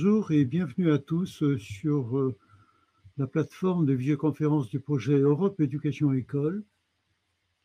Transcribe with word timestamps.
bonjour 0.00 0.30
et 0.30 0.44
bienvenue 0.44 0.92
à 0.92 0.98
tous 0.98 1.42
euh, 1.42 1.58
sur 1.58 2.16
euh, 2.16 2.36
la 3.16 3.26
plateforme 3.26 3.84
de 3.84 3.94
visioconférence 3.94 4.68
du 4.68 4.78
projet 4.78 5.18
Europe 5.18 5.58
Éducation 5.58 6.12
École, 6.12 6.62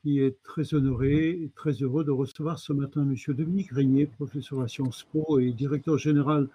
qui 0.02 0.20
est 0.20 0.42
très 0.42 0.74
honoré 0.74 1.30
et 1.30 1.52
très 1.54 1.74
heureux 1.74 2.04
de 2.04 2.10
recevoir 2.10 2.58
ce 2.58 2.74
matin 2.74 3.04
M. 3.04 3.16
Dominique 3.36 3.70
Régnier, 3.70 4.08
professeur 4.08 4.62
à 4.62 4.68
Sciences 4.68 5.06
Po 5.14 5.38
et 5.38 5.52
directeur 5.52 6.00
général 6.00 6.50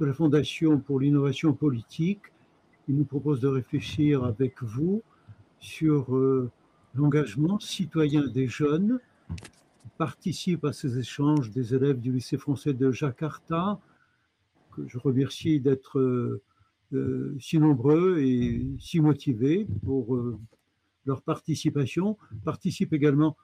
de 0.00 0.04
la 0.04 0.12
Fondation 0.12 0.78
pour 0.78 1.00
l'innovation 1.00 1.54
politique. 1.54 2.24
Il 2.86 2.96
nous 2.96 3.06
propose 3.06 3.40
de 3.40 3.48
réfléchir 3.48 4.24
avec 4.24 4.62
vous 4.62 5.00
sur 5.60 6.14
euh, 6.14 6.50
l'engagement 6.94 7.58
citoyen 7.58 8.26
des 8.26 8.48
jeunes 8.48 9.00
participent 9.96 10.66
à 10.66 10.74
ces 10.74 10.98
échanges 10.98 11.50
des 11.52 11.74
élèves 11.74 12.00
du 12.00 12.12
lycée 12.12 12.36
français 12.36 12.74
de 12.74 12.92
Jakarta, 12.92 13.80
je 14.86 14.98
remercie 14.98 15.60
d'être 15.60 15.98
euh, 15.98 16.42
euh, 16.92 17.36
si 17.40 17.58
nombreux 17.58 18.18
et 18.20 18.66
si 18.78 19.00
motivés 19.00 19.66
pour 19.84 20.14
euh, 20.14 20.38
leur 21.06 21.22
participation. 21.22 22.18
Participent 22.44 22.92
également 22.92 23.36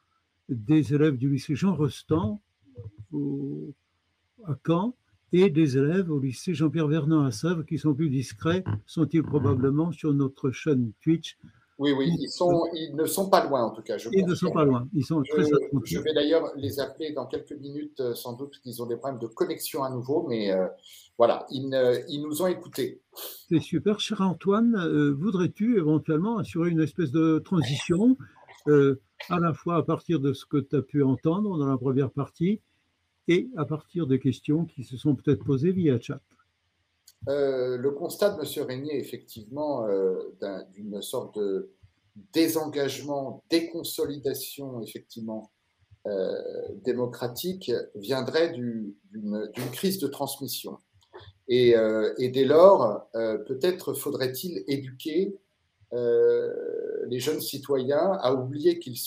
des 0.48 0.94
élèves 0.94 1.16
du 1.16 1.30
lycée 1.30 1.54
Jean 1.54 1.74
Rostand 1.74 2.40
à 4.44 4.56
Caen 4.66 4.94
et 5.32 5.50
des 5.50 5.76
élèves 5.76 6.10
au 6.10 6.20
lycée 6.20 6.54
Jean-Pierre 6.54 6.88
Vernant 6.88 7.24
à 7.24 7.30
Sèvres 7.30 7.64
qui 7.64 7.78
sont 7.78 7.94
plus 7.94 8.08
discrets, 8.08 8.64
sont-ils 8.86 9.22
probablement 9.22 9.92
sur 9.92 10.14
notre 10.14 10.50
chaîne 10.50 10.92
Twitch 11.02 11.36
oui, 11.78 11.92
oui, 11.92 12.12
ils, 12.18 12.28
sont, 12.28 12.66
ils 12.74 12.94
ne 12.96 13.04
sont 13.04 13.30
pas 13.30 13.44
loin 13.46 13.62
en 13.62 13.70
tout 13.70 13.82
cas. 13.82 13.96
ils 14.12 14.26
ne 14.26 14.34
sont 14.34 14.50
pas 14.50 14.64
loin, 14.64 14.88
ils 14.94 15.04
sont 15.04 15.22
très 15.22 15.44
je, 15.44 15.48
je 15.84 16.00
vais 16.00 16.12
d'ailleurs 16.12 16.50
les 16.56 16.80
appeler 16.80 17.12
dans 17.12 17.26
quelques 17.26 17.52
minutes, 17.52 18.00
euh, 18.00 18.14
sans 18.14 18.32
doute 18.32 18.58
qu'ils 18.60 18.82
ont 18.82 18.86
des 18.86 18.96
problèmes 18.96 19.20
de 19.20 19.28
connexion 19.28 19.84
à 19.84 19.90
nouveau, 19.90 20.26
mais 20.28 20.50
euh, 20.50 20.66
voilà, 21.18 21.46
ils, 21.50 21.70
ils, 22.08 22.20
nous 22.20 22.42
ont 22.42 22.48
écoutés. 22.48 23.00
C'est 23.48 23.60
super. 23.60 24.00
Cher 24.00 24.20
Antoine, 24.20 24.74
euh, 24.76 25.12
voudrais-tu 25.12 25.78
éventuellement 25.78 26.38
assurer 26.38 26.70
une 26.70 26.80
espèce 26.80 27.12
de 27.12 27.38
transition, 27.38 28.16
euh, 28.66 29.00
à 29.28 29.38
la 29.38 29.52
fois 29.54 29.76
à 29.76 29.82
partir 29.82 30.20
de 30.20 30.32
ce 30.32 30.46
que 30.46 30.58
tu 30.58 30.76
as 30.76 30.82
pu 30.82 31.02
entendre 31.02 31.58
dans 31.58 31.66
la 31.66 31.76
première 31.76 32.10
partie 32.10 32.60
et 33.28 33.48
à 33.56 33.64
partir 33.64 34.06
des 34.06 34.18
questions 34.18 34.64
qui 34.64 34.84
se 34.84 34.96
sont 34.96 35.14
peut-être 35.14 35.44
posées 35.44 35.72
via 35.72 36.00
chat? 36.00 36.20
Euh, 37.26 37.76
le 37.76 37.90
constat 37.90 38.30
de 38.30 38.40
M. 38.40 38.66
Régnier, 38.66 38.98
effectivement, 38.98 39.86
euh, 39.86 40.34
d'une 40.72 41.02
sorte 41.02 41.36
de 41.36 41.72
désengagement, 42.32 43.42
déconsolidation, 43.50 44.80
effectivement, 44.82 45.50
euh, 46.06 46.40
démocratique, 46.84 47.72
viendrait 47.96 48.52
d'une 48.52 48.94
crise 49.72 49.98
de 49.98 50.06
transmission. 50.06 50.78
Et, 51.48 51.74
dès 52.18 52.44
lors, 52.44 53.08
peut-être 53.14 53.94
faudrait-il 53.94 54.64
éduquer 54.66 55.34
les 55.92 57.20
jeunes 57.20 57.40
citoyens 57.40 58.12
à 58.20 58.34
oublier 58.34 58.78
qu'ils 58.78 58.98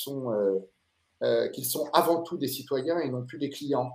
qu'ils 1.54 1.66
sont 1.66 1.90
avant 1.94 2.24
tout 2.24 2.38
des 2.38 2.48
citoyens 2.48 3.00
et 3.00 3.10
non 3.10 3.24
plus 3.24 3.38
des 3.38 3.52
clients 3.52 3.92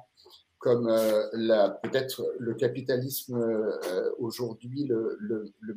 comme 0.66 0.88
euh, 0.88 1.68
peut-être 1.84 2.26
le 2.40 2.54
capitalisme 2.54 3.36
euh, 3.36 4.10
aujourd'hui 4.18 4.82
le, 4.82 5.16
le, 5.20 5.52
le, 5.60 5.74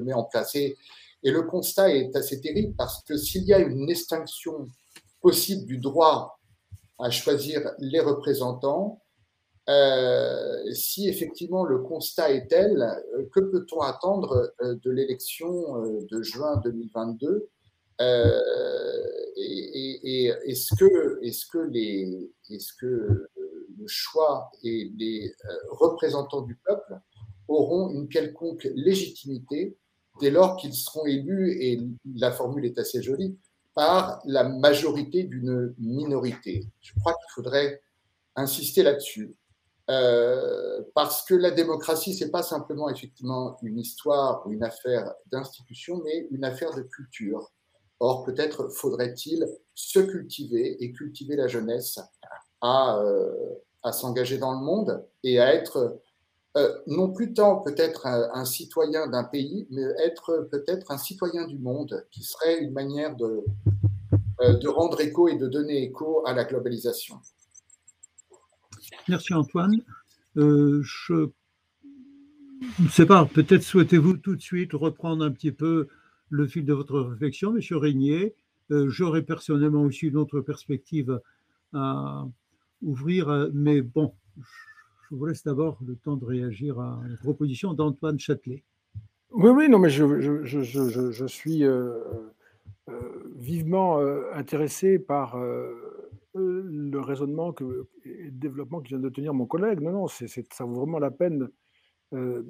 met 0.00 0.14
en 0.14 0.24
place. 0.24 0.54
Et, 0.54 0.74
le 1.22 1.42
constat 1.42 1.94
est 1.94 2.16
assez 2.16 2.40
terrible 2.40 2.74
parce 2.78 3.02
que 3.04 3.18
s'il 3.18 3.44
y 3.44 3.52
a 3.52 3.58
une 3.58 3.90
extinction 3.90 4.66
possible 5.20 5.66
du 5.66 5.76
droit 5.76 6.40
à 6.98 7.10
choisir 7.10 7.60
les 7.78 8.00
représentants, 8.00 9.02
euh, 9.68 10.72
si 10.72 11.06
effectivement 11.06 11.66
le 11.66 11.80
constat 11.80 12.32
est 12.32 12.46
tel, 12.46 12.86
que 13.32 13.40
peut-on 13.40 13.80
attendre 13.80 14.54
de 14.62 14.90
l'élection 14.90 15.82
de 16.10 16.22
juin 16.22 16.56
2022 16.64 17.50
et, 19.36 20.32
est-ce 20.46 20.74
que, 20.74 21.22
est-ce 21.22 21.46
que 21.46 21.58
les, 21.58 22.30
est-ce 22.50 22.72
que 22.80 23.28
le 23.78 23.86
choix 23.86 24.50
et 24.62 24.90
les 24.96 25.34
euh, 25.44 25.54
représentants 25.70 26.42
du 26.42 26.56
peuple 26.56 26.98
auront 27.48 27.90
une 27.90 28.08
quelconque 28.08 28.68
légitimité 28.74 29.76
dès 30.20 30.30
lors 30.30 30.56
qu'ils 30.56 30.74
seront 30.74 31.06
élus, 31.06 31.52
et 31.60 31.80
la 32.16 32.30
formule 32.30 32.64
est 32.64 32.78
assez 32.78 33.02
jolie, 33.02 33.36
par 33.74 34.20
la 34.24 34.44
majorité 34.44 35.24
d'une 35.24 35.74
minorité. 35.78 36.66
Je 36.80 36.92
crois 37.00 37.14
qu'il 37.14 37.32
faudrait 37.34 37.82
insister 38.36 38.82
là-dessus. 38.82 39.34
Euh, 39.90 40.82
parce 40.94 41.24
que 41.24 41.34
la 41.34 41.50
démocratie, 41.50 42.14
c'est 42.14 42.30
pas 42.30 42.42
simplement 42.42 42.88
effectivement 42.88 43.58
une 43.62 43.78
histoire 43.78 44.46
ou 44.46 44.52
une 44.52 44.62
affaire 44.62 45.12
d'institution, 45.30 46.00
mais 46.04 46.26
une 46.30 46.44
affaire 46.44 46.74
de 46.74 46.82
culture. 46.82 47.52
Or, 48.00 48.24
peut-être 48.24 48.68
faudrait-il 48.68 49.46
se 49.74 49.98
cultiver 49.98 50.82
et 50.82 50.92
cultiver 50.92 51.36
la 51.36 51.48
jeunesse 51.48 51.98
à, 52.60 52.98
euh, 52.98 53.32
à 53.84 53.92
s'engager 53.92 54.38
dans 54.38 54.52
le 54.52 54.64
monde 54.64 55.04
et 55.22 55.38
à 55.38 55.54
être 55.54 56.00
euh, 56.56 56.72
non 56.86 57.12
plus 57.12 57.34
tant 57.34 57.56
peut-être 57.62 58.06
un, 58.06 58.44
citoyen 58.44 59.08
d'un 59.08 59.24
pays, 59.24 59.66
mais 59.70 59.82
être 60.04 60.48
peut-être 60.52 60.90
un 60.90 60.98
citoyen 60.98 61.46
du 61.46 61.58
monde, 61.58 62.06
qui 62.12 62.22
serait 62.22 62.62
une 62.62 62.72
manière 62.72 63.16
de, 63.16 63.44
euh, 64.40 64.54
de 64.54 64.68
rendre 64.68 65.00
écho 65.00 65.28
et 65.28 65.36
de 65.36 65.48
donner 65.48 65.82
écho 65.82 66.24
à 66.26 66.32
la 66.32 66.44
globalisation. 66.44 67.16
Merci 69.08 69.34
Antoine. 69.34 69.82
Euh, 70.36 70.80
je 70.82 71.30
ne 72.78 72.88
sais 72.88 73.06
pas, 73.06 73.26
peut-être 73.26 73.62
souhaitez-vous 73.62 74.16
tout 74.18 74.36
de 74.36 74.40
suite 74.40 74.72
reprendre 74.74 75.24
un 75.24 75.32
petit 75.32 75.52
peu 75.52 75.88
le 76.30 76.46
fil 76.46 76.64
de 76.64 76.72
votre 76.72 77.00
réflexion, 77.00 77.52
Monsieur 77.52 77.76
Régnier. 77.76 78.34
J'aurais 78.70 79.22
personnellement 79.22 79.82
aussi 79.82 80.06
une 80.06 80.16
autre 80.16 80.40
perspective 80.40 81.20
à, 81.74 82.24
ouvrir, 82.84 83.28
euh, 83.28 83.48
mais 83.52 83.80
bon, 83.80 84.14
je 84.36 85.16
vous 85.16 85.26
laisse 85.26 85.42
d'abord 85.44 85.78
le 85.86 85.96
temps 85.96 86.16
de 86.16 86.24
réagir 86.24 86.78
à 86.78 87.00
la 87.08 87.16
proposition 87.16 87.74
d'Antoine 87.74 88.18
Châtelet. 88.18 88.62
Oui, 89.30 89.50
oui, 89.50 89.68
non, 89.68 89.78
mais 89.78 89.90
je, 89.90 91.26
suis 91.26 91.64
euh, 91.64 91.98
euh, 92.88 93.00
vivement 93.34 93.98
intéressé 94.32 94.98
par 95.00 95.36
le 96.34 97.00
raisonnement 97.00 97.52
et 98.04 98.24
le 98.24 98.30
développement 98.30 98.80
que 98.80 98.88
vient 98.88 99.00
de 99.00 99.08
tenir 99.08 99.34
mon 99.34 99.46
collègue. 99.46 99.80
Non, 99.80 99.90
non, 99.90 100.06
ça 100.06 100.64
vaut 100.64 100.74
vraiment 100.74 101.00
la 101.00 101.10
peine 101.10 101.48
de, 102.12 102.44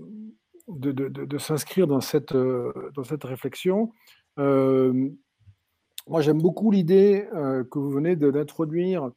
de, 0.69 0.93
de, 0.93 1.39
s'inscrire 1.39 1.87
dans 1.87 2.03
cette, 2.03 2.35
dans 2.35 3.05
cette 3.05 3.25
réflexion. 3.25 3.91
moi, 4.37 6.21
j'aime 6.21 6.43
beaucoup 6.43 6.71
l'idée 6.71 7.27
que 7.33 7.79
vous 7.79 7.91
venez 7.91 8.15
d'introduire 8.15 9.11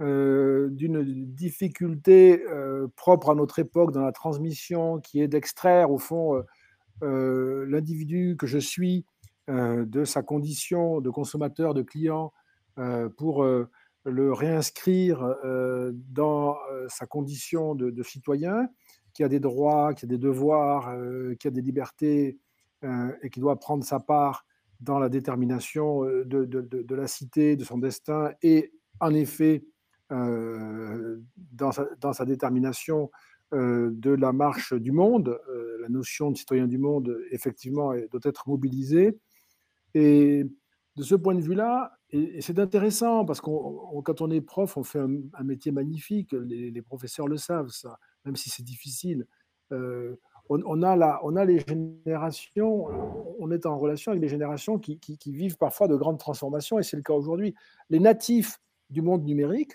euh, 0.00 0.68
d'une 0.70 1.02
difficulté 1.34 2.44
euh, 2.48 2.86
propre 2.94 3.30
à 3.30 3.34
notre 3.34 3.58
époque 3.58 3.90
dans 3.90 4.04
la 4.04 4.12
transmission, 4.12 5.00
qui 5.00 5.20
est 5.20 5.26
d'extraire 5.26 5.90
au 5.90 5.98
fond 5.98 6.40
euh, 7.02 7.66
l'individu 7.68 8.36
que 8.38 8.46
je 8.46 8.58
suis 8.58 9.04
de 9.48 10.04
sa 10.04 10.22
condition 10.22 11.00
de 11.00 11.08
consommateur, 11.08 11.72
de 11.72 11.80
client, 11.80 12.34
pour 13.16 13.42
le 13.42 14.32
réinscrire 14.34 15.26
dans 16.10 16.58
sa 16.88 17.06
condition 17.06 17.74
de, 17.74 18.02
citoyen, 18.02 18.68
qui 19.14 19.24
a 19.24 19.28
des 19.28 19.40
droits, 19.40 19.94
qui 19.94 20.04
a 20.04 20.08
des 20.08 20.18
devoirs, 20.18 20.94
qui 21.40 21.48
a 21.48 21.50
des 21.50 21.62
libertés 21.62 22.38
et 22.82 23.30
qui 23.30 23.40
doit 23.40 23.58
prendre 23.58 23.84
sa 23.84 24.00
part 24.00 24.44
dans 24.80 24.98
la 24.98 25.08
détermination 25.08 26.02
de, 26.02 26.94
la 26.94 27.06
cité, 27.06 27.56
de 27.56 27.64
son 27.64 27.78
destin 27.78 28.32
et 28.42 28.70
en 29.00 29.14
effet 29.14 29.64
dans, 30.10 31.72
sa, 31.72 31.86
dans, 32.00 32.12
sa, 32.12 32.24
détermination 32.24 33.10
euh, 33.54 33.90
de 33.92 34.10
la 34.10 34.32
marche 34.32 34.74
du 34.74 34.92
monde. 34.92 35.40
Euh, 35.48 35.78
la 35.80 35.88
notion 35.88 36.30
de 36.30 36.36
citoyen 36.36 36.66
du 36.66 36.76
monde, 36.76 37.18
effectivement, 37.30 37.94
doit 38.10 38.20
être 38.24 38.46
mobilisée. 38.48 39.18
Et 39.94 40.44
de 40.96 41.02
ce 41.02 41.14
point 41.14 41.34
de 41.34 41.40
vue-là, 41.40 41.92
et, 42.10 42.42
c'est 42.42 42.58
intéressant 42.58 43.24
parce 43.24 43.40
que 43.40 43.50
quand 44.02 44.20
on 44.20 44.30
est 44.30 44.42
prof, 44.42 44.76
on 44.76 44.82
fait 44.82 44.98
un, 44.98 45.44
métier 45.44 45.72
magnifique. 45.72 46.32
Les, 46.32 46.82
professeurs 46.82 47.26
le 47.26 47.38
savent, 47.38 47.70
ça, 47.70 47.98
même 48.26 48.36
si 48.36 48.50
c'est 48.50 48.62
difficile. 48.62 49.26
on, 49.70 50.82
a 50.82 50.96
la, 50.96 51.20
on 51.24 51.34
a 51.36 51.46
les 51.46 51.60
générations, 51.60 52.86
on 53.38 53.50
est 53.50 53.64
en 53.64 53.78
relation 53.78 54.12
avec 54.12 54.20
des 54.20 54.28
générations 54.28 54.78
qui 54.78 55.32
vivent 55.32 55.56
parfois 55.56 55.88
de 55.88 55.96
grandes 55.96 56.18
transformations, 56.18 56.78
et 56.78 56.82
c'est 56.82 56.96
le 56.98 57.02
cas 57.02 57.14
aujourd'hui. 57.14 57.54
Les 57.88 58.00
natifs 58.00 58.60
du 58.90 59.00
monde 59.00 59.24
numérique, 59.24 59.72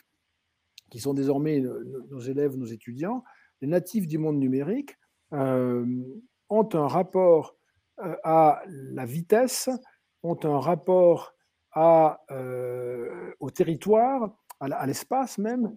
qui 0.93 0.99
sont 0.99 1.15
désormais 1.15 1.59
nos 1.59 2.19
élèves, 2.19 2.55
nos 2.55 2.67
étudiants, 2.67 3.23
les 3.61 3.67
natifs 3.67 4.05
du 4.05 4.19
monde 4.19 4.37
numérique 4.37 4.95
euh, 5.33 5.83
ont 6.49 6.69
un 6.73 6.87
rapport 6.87 7.55
euh, 7.99 8.15
à 8.23 8.61
la 8.67 9.03
vitesse, 9.03 9.71
ont 10.21 10.37
un 10.43 10.59
rapport 10.59 11.33
euh, 11.75 13.31
au 13.39 13.49
territoire, 13.49 14.37
à 14.59 14.85
l'espace 14.85 15.39
même, 15.39 15.75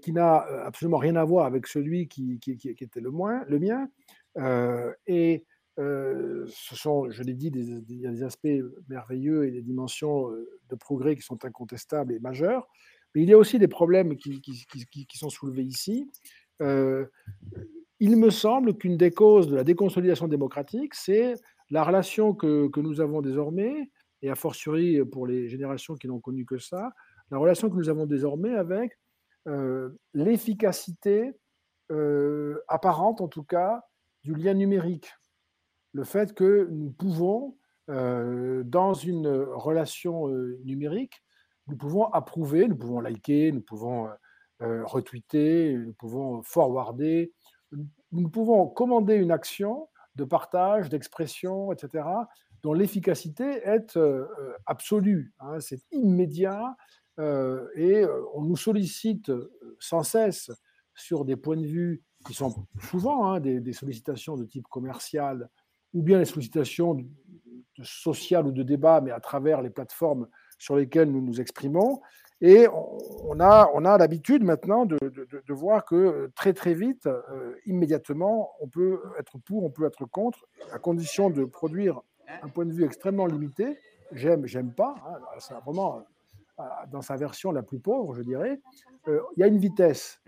qui 0.00 0.12
n'a 0.12 0.38
absolument 0.64 0.96
rien 0.96 1.16
à 1.16 1.24
voir 1.24 1.44
avec 1.44 1.66
celui 1.66 2.08
qui, 2.08 2.40
était 2.64 3.00
le, 3.00 3.10
moins, 3.10 3.44
le 3.46 3.58
mien. 3.58 3.88
et 5.06 5.44
ce 5.76 6.74
sont, 6.74 7.10
je 7.10 7.22
l'ai 7.22 7.34
dit, 7.34 7.50
des, 7.50 7.82
des 7.82 8.22
aspects 8.22 8.48
merveilleux 8.88 9.46
et 9.46 9.50
des 9.50 9.62
dimensions 9.62 10.30
de 10.30 10.74
progrès 10.76 11.14
qui 11.14 11.22
sont 11.22 11.44
incontestables 11.44 12.14
et 12.14 12.18
majeurs. 12.18 12.66
Il 13.22 13.28
y 13.28 13.32
a 13.32 13.38
aussi 13.38 13.58
des 13.58 13.68
problèmes 13.68 14.16
qui, 14.16 14.40
sont 15.14 15.30
soulevés 15.30 15.64
ici. 15.64 16.10
il 16.60 18.16
me 18.16 18.30
semble 18.30 18.76
qu'une 18.76 18.96
des 18.96 19.10
causes 19.10 19.48
de 19.48 19.56
la 19.56 19.64
déconsolidation 19.64 20.28
démocratique, 20.28 20.94
c'est 20.94 21.34
la 21.70 21.82
relation 21.82 22.34
que, 22.34 22.70
nous 22.80 23.00
avons 23.00 23.22
désormais, 23.22 23.90
et 24.22 24.30
a 24.30 24.34
fortiori 24.34 25.04
pour 25.04 25.26
les 25.26 25.48
générations 25.48 25.94
qui 25.94 26.08
n'ont 26.08 26.20
connu 26.20 26.44
que 26.44 26.58
ça, 26.58 26.90
la 27.30 27.38
relation 27.38 27.68
que 27.70 27.76
nous 27.76 27.88
avons 27.88 28.06
désormais 28.06 28.54
avec 28.54 28.98
l'efficacité 30.14 31.32
apparente, 32.68 33.20
en 33.20 33.28
tout 33.28 33.44
cas, 33.44 33.82
du 34.22 34.34
lien 34.34 34.54
numérique 34.54 35.08
le 35.96 36.04
fait 36.04 36.34
que 36.34 36.68
nous 36.70 36.90
pouvons, 36.90 37.56
euh, 37.88 38.62
dans 38.64 38.92
une 38.92 39.28
relation 39.28 40.28
euh, 40.28 40.60
numérique, 40.64 41.22
nous 41.66 41.76
pouvons 41.76 42.04
approuver, 42.06 42.68
nous 42.68 42.76
pouvons 42.76 43.00
liker, 43.00 43.52
nous 43.52 43.60
pouvons 43.60 44.08
euh, 44.62 44.84
retweeter, 44.84 45.76
nous 45.76 45.92
pouvons 45.94 46.42
forwarder, 46.42 47.32
nous 48.12 48.28
pouvons 48.28 48.66
commander 48.68 49.14
une 49.14 49.30
action 49.30 49.88
de 50.14 50.24
partage, 50.24 50.88
d'expression, 50.88 51.72
etc., 51.72 52.04
dont 52.62 52.72
l'efficacité 52.72 53.60
est 53.64 53.98
absolue. 54.64 55.34
Hein, 55.40 55.60
c'est 55.60 55.82
immédiat 55.92 56.76
et 57.18 58.04
on 58.34 58.42
nous 58.42 58.56
sollicite 58.56 59.32
sans 59.78 60.02
cesse 60.02 60.50
sur 60.94 61.24
des 61.24 61.36
points 61.36 61.56
de 61.56 61.66
vue 61.66 62.02
qui 62.26 62.34
sont 62.34 62.66
souvent 62.80 63.30
hein, 63.30 63.40
des, 63.40 63.72
sollicitations 63.72 64.36
de 64.36 64.44
type 64.44 64.66
commercial 64.68 65.48
ou 65.94 66.02
bien 66.02 66.18
les 66.18 66.24
sollicitations 66.24 66.96
sociales 67.82 68.46
ou 68.46 68.52
de 68.52 68.62
débat, 68.62 69.00
mais 69.00 69.12
à 69.12 69.20
travers 69.20 69.62
les 69.62 69.70
plateformes 69.70 70.28
sur 70.58 70.76
lesquelles 70.76 71.10
nous 71.10 71.20
nous 71.20 71.40
exprimons. 71.40 72.00
Et 72.42 72.66
on 72.68 73.40
a, 73.40 73.70
on 73.72 73.84
a 73.86 73.96
l'habitude 73.96 74.44
maintenant 74.44 74.84
de, 74.84 74.98
de, 75.00 75.54
voir 75.54 75.86
que 75.86 75.94
euh, 75.94 76.32
très 76.34 76.52
très 76.52 76.74
vite, 76.74 77.06
euh, 77.06 77.54
immédiatement, 77.64 78.50
on 78.60 78.68
peut 78.68 79.00
être 79.18 79.38
pour, 79.38 79.64
on 79.64 79.70
peut 79.70 79.86
être 79.86 80.04
contre, 80.04 80.46
à 80.70 80.78
condition 80.78 81.30
de 81.30 81.44
produire 81.44 82.02
un 82.42 82.48
point 82.48 82.66
de 82.66 82.72
vue 82.72 82.84
extrêmement 82.84 83.26
limité. 83.26 83.78
J'aime, 84.12 84.46
j'aime 84.46 84.74
pas. 84.74 84.96
Hein, 85.06 85.18
c'est 85.38 85.54
vraiment 85.54 86.02
dans 86.90 87.02
sa 87.02 87.16
version 87.16 87.52
la 87.52 87.62
plus 87.62 87.78
pauvre, 87.78 88.14
je 88.14 88.22
dirais, 88.22 88.60
euh, 89.08 89.20
il 89.36 89.40
y 89.40 89.42
a 89.42 89.46
une 89.46 89.58
vitesse. 89.58 90.20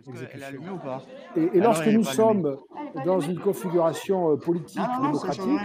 Et, 1.36 1.60
lorsque 1.60 1.86
nous 1.86 2.04
sommes 2.04 2.56
dans 3.04 3.20
une 3.20 3.38
configuration 3.40 4.32
euh, 4.32 4.36
politique 4.36 4.82
démocratique, 5.00 5.60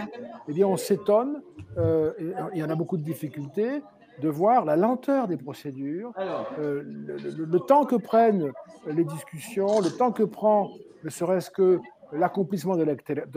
eh 0.48 0.52
bien, 0.52 0.66
on 0.66 0.76
s'étonne, 0.76 1.42
euh, 1.76 2.12
il 2.54 2.58
y 2.58 2.64
en 2.64 2.70
a 2.70 2.74
beaucoup 2.74 2.96
de 2.96 3.02
difficultés, 3.02 3.82
de 4.20 4.28
voir 4.28 4.64
la 4.64 4.76
lenteur 4.76 5.28
des 5.28 5.36
procédures, 5.36 6.12
le, 6.58 7.58
temps 7.58 7.84
que 7.84 7.96
prennent 7.96 8.52
les 8.86 9.04
discussions, 9.04 9.80
le 9.80 9.90
temps 9.90 10.12
que 10.12 10.22
prend 10.22 10.70
ne 11.02 11.10
serait-ce 11.10 11.50
que 11.50 11.80
l'accomplissement 12.12 12.76
de 12.76 12.84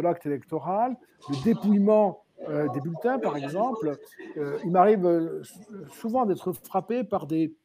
l'acte 0.01 0.25
électoral, 0.25 0.95
le 1.29 1.43
dépouillement 1.43 2.23
euh, 2.49 2.67
des 2.69 2.81
bulletins, 2.81 3.19
par 3.19 3.35
exemple, 3.35 3.97
euh, 4.37 4.59
il 4.63 4.71
m'arrive 4.71 5.05
euh, 5.05 5.41
souvent 5.89 6.25
d'être 6.25 6.53
frappé 6.53 7.03
par 7.03 7.25
des, 7.25 7.55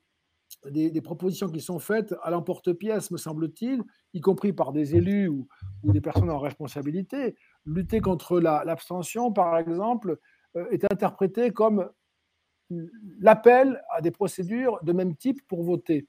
des, 0.71 1.01
propositions 1.03 1.49
qui 1.49 1.61
sont 1.61 1.79
faites 1.79 2.15
à 2.23 2.31
l'emporte-pièce, 2.31 3.11
me 3.11 3.19
semble-t-il, 3.19 3.83
y 4.15 4.21
compris 4.21 4.53
par 4.53 4.73
des 4.73 4.97
élus 4.97 5.29
ou, 5.29 5.47
des 5.85 6.01
personnes 6.01 6.31
en 6.31 6.39
responsabilité. 6.39 7.37
Lutter 7.67 8.01
contre 8.01 8.41
l'abstention, 8.41 9.33
par 9.33 9.59
exemple, 9.59 10.19
est 10.71 10.85
interprété 10.91 11.51
comme 11.51 11.89
l'appel 13.21 13.83
à 13.91 14.01
des 14.01 14.11
procédures 14.11 14.79
de 14.83 14.93
même 14.93 15.17
type 15.17 15.41
pour 15.49 15.63
voter. 15.63 16.07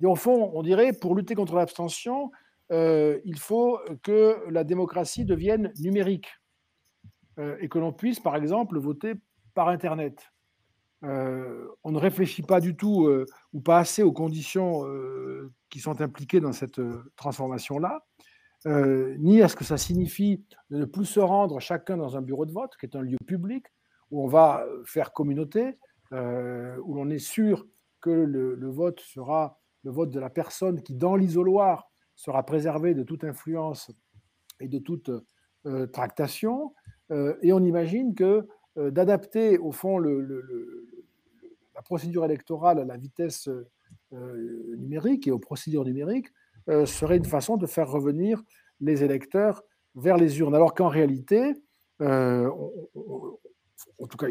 Et 0.00 0.06
au 0.06 0.16
fond, 0.16 0.50
on 0.54 0.62
dirait, 0.62 0.92
pour 0.92 1.14
lutter 1.14 1.34
contre 1.34 1.54
l'abstention, 1.54 2.30
il 2.70 3.38
faut 3.38 3.78
que 4.02 4.38
la 4.50 4.64
démocratie 4.64 5.24
devienne 5.24 5.72
numérique. 5.78 6.28
Euh, 7.38 7.56
et 7.60 7.68
que 7.68 7.78
l'on 7.78 7.92
puisse, 7.92 8.20
par 8.20 8.36
exemple, 8.36 8.78
voter 8.78 9.14
par 9.54 9.68
Internet. 9.68 10.32
Euh, 11.02 11.66
on 11.82 11.90
ne 11.90 11.98
réfléchit 11.98 12.42
pas 12.42 12.60
du 12.60 12.76
tout 12.76 13.06
euh, 13.06 13.26
ou 13.52 13.60
pas 13.60 13.78
assez 13.78 14.02
aux 14.02 14.12
conditions 14.12 14.84
qui 15.70 15.80
sont 15.80 16.00
impliquées 16.00 16.40
dans 16.40 16.52
cette 16.52 16.80
transformation-là, 17.16 18.04
ni 18.66 19.42
à 19.42 19.48
ce 19.48 19.56
que 19.56 19.64
ça 19.64 19.78
signifie 19.78 20.44
de 20.70 20.78
ne 20.78 20.84
plus 20.84 21.06
se 21.06 21.20
rendre 21.20 21.58
chacun 21.60 21.96
dans 21.96 22.16
un 22.16 22.22
bureau 22.22 22.44
de 22.44 22.52
vote, 22.52 22.76
qui 22.78 22.86
est 22.86 22.96
un 22.96 23.02
lieu 23.02 23.16
public, 23.26 23.64
où 24.12 24.22
on 24.22 24.28
va 24.28 24.64
faire 24.84 25.12
communauté, 25.12 25.78
où 26.12 26.94
l'on 26.94 27.10
est 27.10 27.18
sûr 27.18 27.66
que 28.00 28.10
le, 28.10 28.70
vote 28.70 29.00
sera 29.00 29.58
le 29.82 29.90
vote 29.90 30.10
de 30.10 30.20
la 30.20 30.30
personne 30.30 30.82
qui, 30.82 30.94
dans 30.94 31.16
l'isoloir, 31.16 31.90
sera 32.14 32.44
préservé 32.44 32.94
de 32.94 33.02
toute 33.02 33.24
influence 33.24 33.90
et 34.60 34.68
de 34.68 34.78
toute 34.78 35.10
tractation, 35.92 36.72
euh, 37.12 37.34
et 37.42 37.52
on 37.52 37.60
imagine 37.60 38.14
que 38.14 38.46
euh, 38.78 38.90
d'adapter 38.90 39.58
au 39.58 39.70
fond 39.70 39.98
la 39.98 41.82
procédure 41.84 42.24
électorale 42.24 42.78
à 42.78 42.84
la 42.84 42.96
vitesse 42.96 43.48
euh, 44.12 44.76
numérique 44.78 45.26
et 45.26 45.30
aux 45.30 45.38
procédures 45.38 45.84
numériques 45.84 46.28
serait 46.84 47.16
une 47.16 47.24
façon 47.24 47.56
de 47.56 47.66
faire 47.66 47.90
revenir 47.90 48.40
les 48.80 49.02
électeurs 49.02 49.64
vers 49.96 50.16
les 50.16 50.38
urnes. 50.38 50.54
Alors 50.54 50.74
qu'en 50.74 50.86
réalité, 50.86 51.54
en 53.98 54.06
tout 54.06 54.16
cas, 54.16 54.26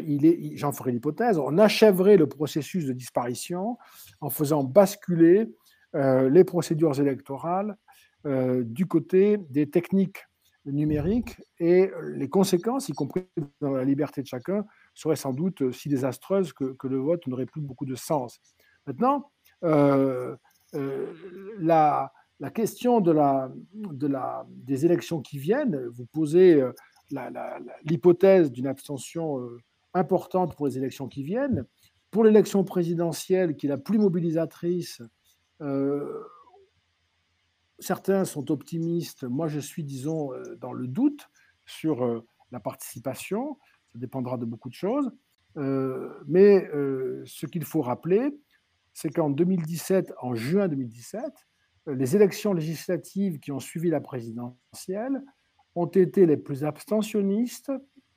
j'en 0.54 0.72
ferai 0.72 0.92
l'hypothèse, 0.92 1.38
on 1.38 1.58
achèverait 1.58 2.16
le 2.16 2.26
processus 2.26 2.86
de 2.86 2.92
disparition 2.92 3.78
en 4.20 4.30
faisant 4.30 4.64
basculer 4.64 5.48
les 5.94 6.44
procédures 6.44 6.98
électorales 6.98 7.76
du 8.24 8.86
côté 8.86 9.36
des 9.50 9.68
techniques 9.68 10.24
numérique 10.70 11.40
et 11.58 11.90
les 12.14 12.28
conséquences, 12.28 12.88
y 12.88 12.92
compris 12.92 13.24
dans 13.60 13.72
la 13.72 13.84
liberté 13.84 14.22
de 14.22 14.26
chacun, 14.26 14.64
seraient 14.94 15.16
sans 15.16 15.32
doute 15.32 15.72
si 15.72 15.88
désastreuses 15.88 16.52
que, 16.52 16.76
le 16.84 16.98
vote 16.98 17.26
n'aurait 17.26 17.46
plus 17.46 17.60
beaucoup 17.60 17.86
de 17.86 17.94
sens. 17.94 18.40
Maintenant, 18.86 19.30
euh, 19.64 20.36
euh, 20.74 21.12
la, 21.58 22.12
question 22.54 23.00
des 23.00 24.86
élections 24.86 25.20
qui 25.20 25.38
viennent, 25.38 25.86
vous 25.88 26.06
posez 26.06 26.60
euh, 26.60 26.72
l'hypothèse 27.84 28.50
d'une 28.50 28.66
abstention 28.66 29.40
importante 29.94 30.56
pour 30.56 30.66
les 30.66 30.78
élections 30.78 31.08
qui 31.08 31.22
viennent. 31.22 31.64
Pour 32.10 32.24
l'élection 32.24 32.64
présidentielle, 32.64 33.56
qui 33.56 33.66
est 33.66 33.68
la 33.70 33.78
plus 33.78 33.98
mobilisatrice, 33.98 35.02
certains 37.82 38.24
sont 38.24 38.50
optimistes. 38.50 39.24
Moi, 39.24 39.48
je 39.48 39.60
suis, 39.60 39.84
disons, 39.84 40.32
euh, 40.32 40.56
dans 40.56 40.72
le 40.72 40.86
doute 40.86 41.28
sur 41.66 42.04
euh, 42.04 42.24
la 42.50 42.60
participation. 42.60 43.58
Ça 43.92 43.98
dépendra 43.98 44.38
de 44.38 44.44
beaucoup 44.44 44.70
de 44.70 44.74
choses. 44.74 45.10
Euh, 45.58 46.08
mais 46.26 46.66
ce 47.26 47.44
qu'il 47.44 47.64
faut 47.64 47.82
rappeler, 47.82 48.30
c'est 48.94 49.10
qu'en 49.10 49.28
2017, 49.28 50.14
en 50.22 50.34
juin 50.34 50.68
2017, 50.68 51.24
les 51.88 52.16
élections 52.16 52.54
législatives 52.54 53.38
qui 53.38 53.52
ont 53.52 53.60
suivi 53.60 53.90
la 53.90 54.00
présidentielle 54.00 55.22
ont 55.74 55.86
été 55.86 56.26
les 56.26 56.36
plus 56.36 56.64
abstentionnistes 56.64 57.72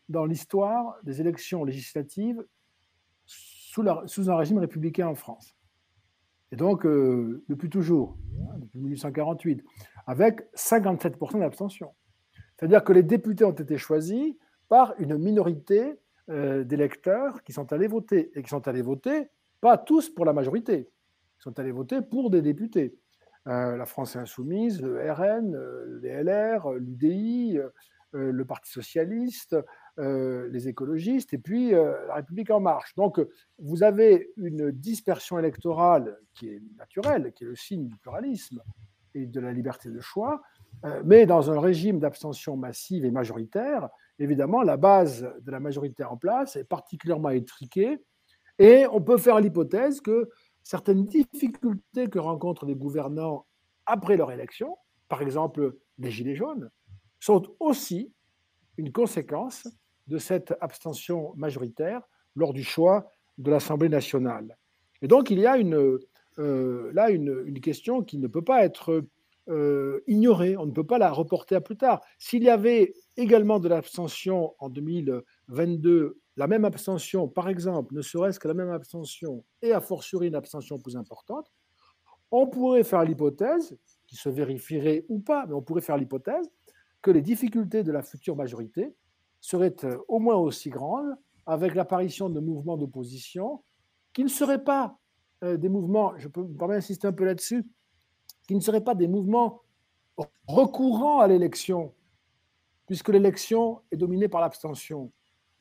dans 0.09 0.25
l'histoire 0.25 0.97
des 1.03 1.21
élections 1.21 1.63
législatives 1.63 2.43
sous, 3.25 3.81
un 4.29 4.35
régime 4.35 4.59
républicain 4.59 5.07
en 5.07 5.15
France. 5.15 5.55
Et 6.51 6.55
donc, 6.55 6.85
euh, 6.85 7.43
depuis 7.49 7.69
toujours, 7.69 8.17
hein, 8.39 8.57
depuis 8.59 8.79
1848, 8.79 9.63
avec 10.05 10.41
57% 10.55 11.39
d'abstention. 11.39 11.91
C'est-à-dire 12.55 12.83
que 12.83 12.93
les 12.93 13.03
députés 13.03 13.43
ont 13.43 13.51
été 13.51 13.77
choisis 13.77 14.35
par 14.69 14.93
une 14.99 15.17
minorité 15.17 15.99
euh, 16.29 16.63
d'électeurs 16.63 17.43
qui 17.43 17.51
sont 17.51 17.71
allés 17.73 17.87
voter, 17.87 18.31
et 18.35 18.43
qui 18.43 18.49
sont 18.49 18.67
allés 18.67 18.81
voter, 18.81 19.29
pas 19.59 19.77
tous 19.77 20.09
pour 20.09 20.25
la 20.25 20.33
majorité, 20.33 20.89
ils 21.39 21.43
sont 21.43 21.59
allés 21.59 21.71
voter 21.71 22.01
pour 22.01 22.29
des 22.29 22.41
députés. 22.41 22.95
Euh, 23.47 23.77
la 23.77 23.85
France 23.85 24.15
insoumise, 24.15 24.81
le 24.81 25.11
RN, 25.11 25.55
les 26.01 26.23
LR, 26.23 26.71
l'UDI, 26.73 27.59
le 28.11 28.45
Parti 28.45 28.71
socialiste, 28.71 29.57
euh, 29.97 30.49
les 30.51 30.67
écologistes 30.67 31.33
et 31.33 31.37
puis 31.37 31.73
euh, 31.73 31.93
la 32.07 32.15
République 32.15 32.51
en 32.51 32.59
marche. 32.59 32.93
Donc 32.95 33.25
vous 33.59 33.81
avez 33.81 34.29
une 34.35 34.69
dispersion 34.69 35.39
électorale 35.39 36.17
qui 36.33 36.49
est 36.49 36.61
naturelle, 36.77 37.31
qui 37.33 37.45
est 37.45 37.47
le 37.47 37.55
signe 37.55 37.87
du 37.87 37.95
pluralisme 37.95 38.61
et 39.13 39.25
de 39.25 39.39
la 39.39 39.53
liberté 39.53 39.89
de 39.89 40.01
choix, 40.01 40.41
euh, 40.83 41.01
mais 41.05 41.25
dans 41.25 41.49
un 41.49 41.61
régime 41.61 41.99
d'abstention 41.99 42.57
massive 42.57 43.05
et 43.05 43.11
majoritaire, 43.11 43.87
évidemment, 44.19 44.63
la 44.63 44.75
base 44.75 45.21
de 45.39 45.49
la 45.49 45.61
majorité 45.61 46.03
en 46.03 46.17
place 46.17 46.57
est 46.57 46.65
particulièrement 46.65 47.29
étriquée 47.29 48.03
et 48.59 48.85
on 48.91 48.99
peut 48.99 49.17
faire 49.17 49.39
l'hypothèse 49.39 50.01
que 50.01 50.29
certaines 50.65 51.05
difficultés 51.05 52.09
que 52.09 52.19
rencontrent 52.19 52.65
les 52.65 52.75
gouvernants 52.75 53.45
après 53.85 54.17
leur 54.17 54.31
élection, 54.31 54.77
par 55.07 55.21
exemple 55.21 55.77
les 55.99 56.09
Gilets 56.11 56.35
jaunes, 56.35 56.71
sont 57.19 57.43
aussi 57.59 58.11
une 58.77 58.91
conséquence 58.91 59.67
de 60.07 60.17
cette 60.17 60.55
abstention 60.59 61.33
majoritaire 61.35 62.01
lors 62.35 62.51
du 62.51 62.63
choix 62.63 63.09
de 63.37 63.51
l'Assemblée 63.51 63.89
nationale. 63.89 64.57
Et 65.03 65.07
donc 65.07 65.29
il 65.29 65.39
y 65.39 65.45
a 65.45 65.57
une, 65.57 65.99
euh, 66.39 66.91
là 66.93 67.11
une, 67.11 67.59
question 67.61 68.03
qui 68.03 68.17
ne 68.17 68.27
peut 68.27 68.43
pas 68.43 68.65
être 68.65 69.03
euh, 69.47 70.03
ignorée, 70.07 70.57
on 70.57 70.65
ne 70.65 70.71
peut 70.71 70.85
pas 70.85 70.97
la 70.97 71.11
reporter 71.11 71.55
à 71.55 71.61
plus 71.61 71.77
tard. 71.77 72.01
S'il 72.17 72.43
y 72.43 72.49
avait 72.49 72.93
également 73.17 73.59
de 73.59 73.69
l'abstention 73.69 74.55
en 74.57 74.69
2022, 74.69 76.17
la 76.37 76.47
même 76.47 76.65
abstention, 76.65 77.27
par 77.27 77.47
exemple, 77.47 77.93
ne 77.93 78.01
serait-ce 78.01 78.39
que 78.39 78.47
la 78.47 78.53
même 78.53 78.71
abstention, 78.71 79.43
et 79.61 79.71
a 79.71 79.79
fortiori 79.79 80.27
une 80.27 80.35
abstention 80.35 80.77
plus 80.77 80.97
importante, 80.97 81.51
on 82.31 82.47
pourrait 82.47 82.83
faire 82.83 83.03
l'hypothèse, 83.03 83.77
qui 84.07 84.15
se 84.15 84.29
vérifierait 84.29 85.05
ou 85.09 85.19
pas, 85.19 85.45
mais 85.47 85.53
on 85.53 85.61
pourrait 85.61 85.81
faire 85.81 85.97
l'hypothèse 85.97 86.49
que 87.01 87.11
les 87.11 87.21
difficultés 87.21 87.83
de 87.83 87.91
la 87.91 88.01
future 88.01 88.35
majorité 88.35 88.95
seraient 89.39 89.75
euh, 89.83 89.97
au 90.07 90.19
moins 90.19 90.35
aussi 90.35 90.69
grandes 90.69 91.15
avec 91.45 91.75
l'apparition 91.75 92.29
de 92.29 92.39
mouvements 92.39 92.77
d'opposition 92.77 93.63
qui 94.13 94.23
ne 94.23 94.29
seraient 94.29 94.63
pas 94.63 94.97
euh, 95.43 95.57
des 95.57 95.69
mouvements, 95.69 96.13
je 96.17 96.27
peux 96.27 96.41
me 96.41 96.57
permettre 96.57 96.79
d'insister 96.79 97.07
un 97.07 97.13
peu 97.13 97.25
là-dessus, 97.25 97.65
qui 98.47 98.55
ne 98.55 98.59
seraient 98.59 98.83
pas 98.83 98.95
des 98.95 99.07
mouvements 99.07 99.61
recourant 100.47 101.19
à 101.19 101.27
l'élection, 101.27 101.93
puisque 102.87 103.09
l'élection 103.09 103.81
est 103.91 103.97
dominée 103.97 104.27
par 104.27 104.41
l'abstention, 104.41 105.11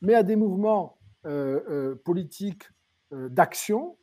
mais 0.05 0.15
à 0.15 0.23
des 0.23 0.37
mouvements 0.37 0.99
euh, 1.27 1.95
politiques 2.05 2.65
d'action 3.11 3.97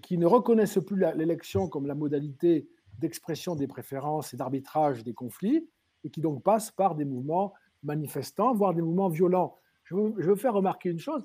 qui 0.00 0.16
ne 0.16 0.26
reconnaissent 0.26 0.78
plus 0.84 0.96
l'élection 1.14 1.68
comme 1.68 1.86
la 1.86 1.94
modalité 1.94 2.68
d'expression 2.98 3.56
des 3.56 3.66
préférences 3.66 4.32
et 4.32 4.36
d'arbitrage 4.36 5.04
des 5.04 5.14
conflits, 5.14 5.68
et 6.04 6.10
qui 6.10 6.20
donc 6.20 6.42
passent 6.42 6.70
par 6.70 6.94
des 6.94 7.04
mouvements 7.04 7.52
manifestants, 7.82 8.54
voire 8.54 8.74
des 8.74 8.82
mouvements 8.82 9.08
violents. 9.08 9.56
Je 9.84 9.94
veux, 9.94 10.36
faire 10.36 10.54
remarquer 10.54 10.90
une 10.90 10.98
chose. 10.98 11.22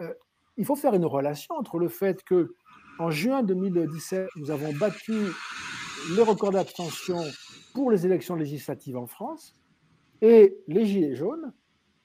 Euh, 0.00 0.12
il 0.56 0.64
faut 0.64 0.76
faire 0.76 0.94
une 0.94 1.04
relation 1.04 1.54
entre 1.56 1.78
le 1.78 1.88
fait 1.88 2.22
que 2.22 2.54
en 2.98 3.10
juin 3.10 3.42
2017, 3.42 4.28
nous 4.36 4.50
avons 4.50 4.72
battu 4.72 5.12
le 5.12 6.22
record 6.22 6.50
d'abstention 6.50 7.22
pour 7.74 7.90
les 7.90 8.06
élections 8.06 8.34
législatives 8.34 8.96
en 8.96 9.06
France 9.06 9.56
et 10.20 10.58
les 10.66 10.84
Gilets 10.84 11.14
jaunes. 11.14 11.52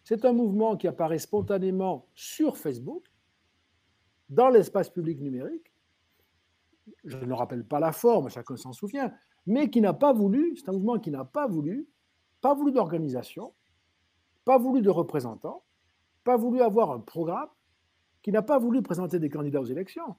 C'est 0.04 0.26
un 0.26 0.34
mouvement 0.34 0.76
qui 0.76 0.88
apparaît 0.88 1.20
spontanément 1.20 2.08
sur 2.14 2.58
Facebook, 2.58 3.06
dans 4.30 4.50
l'espace 4.50 4.90
public 4.90 5.20
numérique. 5.22 5.72
Je 7.06 7.18
ne 7.18 7.34
rappelle 7.34 7.66
pas 7.66 7.80
la 7.80 7.92
forme, 7.92 8.30
chacun 8.30 8.58
s'en 8.58 8.74
souvient, 8.74 9.14
mais 9.46 9.70
qui 9.70 9.80
n'a 9.80 9.94
pas 9.94 10.12
voulu, 10.12 10.56
c'est 10.58 10.70
un 10.70 10.74
mouvement 10.74 11.00
qui 11.00 11.12
n'a 11.12 11.24
pas 11.24 11.48
voulu 11.48 11.88
pas 12.44 12.54
voulu 12.54 12.74
d'organisation, 12.74 13.54
pas 14.44 14.58
voulu 14.58 14.82
de 14.82 14.90
représentants, 14.90 15.64
pas 16.26 16.36
voulu 16.36 16.62
avoir 16.62 16.92
un 16.92 17.00
programme, 17.00 17.48
qui 18.22 18.34
n'a 18.34 18.42
pas 18.42 18.60
voulu 18.60 18.82
présenter 18.82 19.18
des 19.18 19.30
candidats 19.30 19.62
aux 19.62 19.66
élections. 19.66 20.16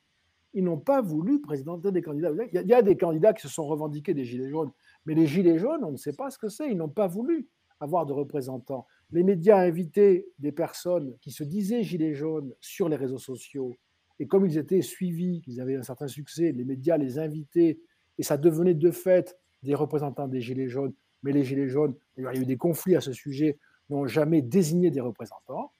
Ils 0.54 0.64
n'ont 0.64 0.78
pas 0.78 1.02
voulu 1.02 1.42
présenter 1.42 1.92
des 1.92 2.00
candidats 2.00 2.32
aux 2.32 2.34
élections. 2.34 2.62
Il 2.62 2.68
y 2.68 2.72
a 2.72 2.80
des 2.80 2.96
candidats 2.96 3.34
qui 3.34 3.42
se 3.42 3.48
sont 3.48 3.66
revendiqués 3.66 4.14
des 4.14 4.24
Gilets 4.24 4.48
jaunes, 4.48 4.72
mais 5.04 5.14
les 5.14 5.26
Gilets 5.26 5.58
jaunes, 5.58 5.84
on 5.84 5.92
ne 5.92 5.98
sait 5.98 6.14
pas 6.14 6.30
ce 6.30 6.38
que 6.38 6.48
c'est. 6.48 6.70
Ils 6.70 6.78
n'ont 6.78 6.88
pas 6.88 7.08
voulu 7.08 7.46
avoir 7.78 8.06
de 8.06 8.14
représentants. 8.14 8.86
Les 9.10 9.22
médias 9.22 9.58
invitaient 9.58 10.26
des 10.38 10.52
personnes 10.52 11.16
qui 11.20 11.30
se 11.30 11.44
disaient 11.44 11.82
Gilets 11.82 12.14
jaunes 12.14 12.54
sur 12.60 12.88
les 12.88 12.96
réseaux 12.96 13.18
sociaux. 13.18 13.74
Et 14.18 14.26
comme 14.26 14.46
ils 14.46 14.58
étaient 14.58 14.82
suivis, 14.82 15.40
qu'ils 15.42 15.60
avaient 15.60 15.76
un 15.76 15.82
certain 15.82 16.08
succès, 16.08 16.52
les 16.52 16.64
médias 16.64 16.96
les 16.96 17.18
invitaient, 17.18 17.78
et 18.18 18.22
ça 18.22 18.36
devenait 18.36 18.74
de 18.74 18.90
fait 18.90 19.36
des 19.62 19.74
représentants 19.74 20.28
des 20.28 20.40
Gilets 20.40 20.68
jaunes 20.68 20.94
mais 21.24 21.32
les 21.32 21.42
Gilets 21.42 21.68
jaunes, 21.68 21.94
il 22.16 22.24
y 22.24 22.26
a 22.26 22.34
eu 22.34 22.44
des 22.44 22.56
conflits 22.56 22.94
à 22.94 23.00
ce 23.00 23.12
sujet, 23.12 23.58
n'ont 23.90 24.06
jamais 24.06 24.42
désigné 24.42 24.90
des 24.90 25.00
représentants. 25.00 25.72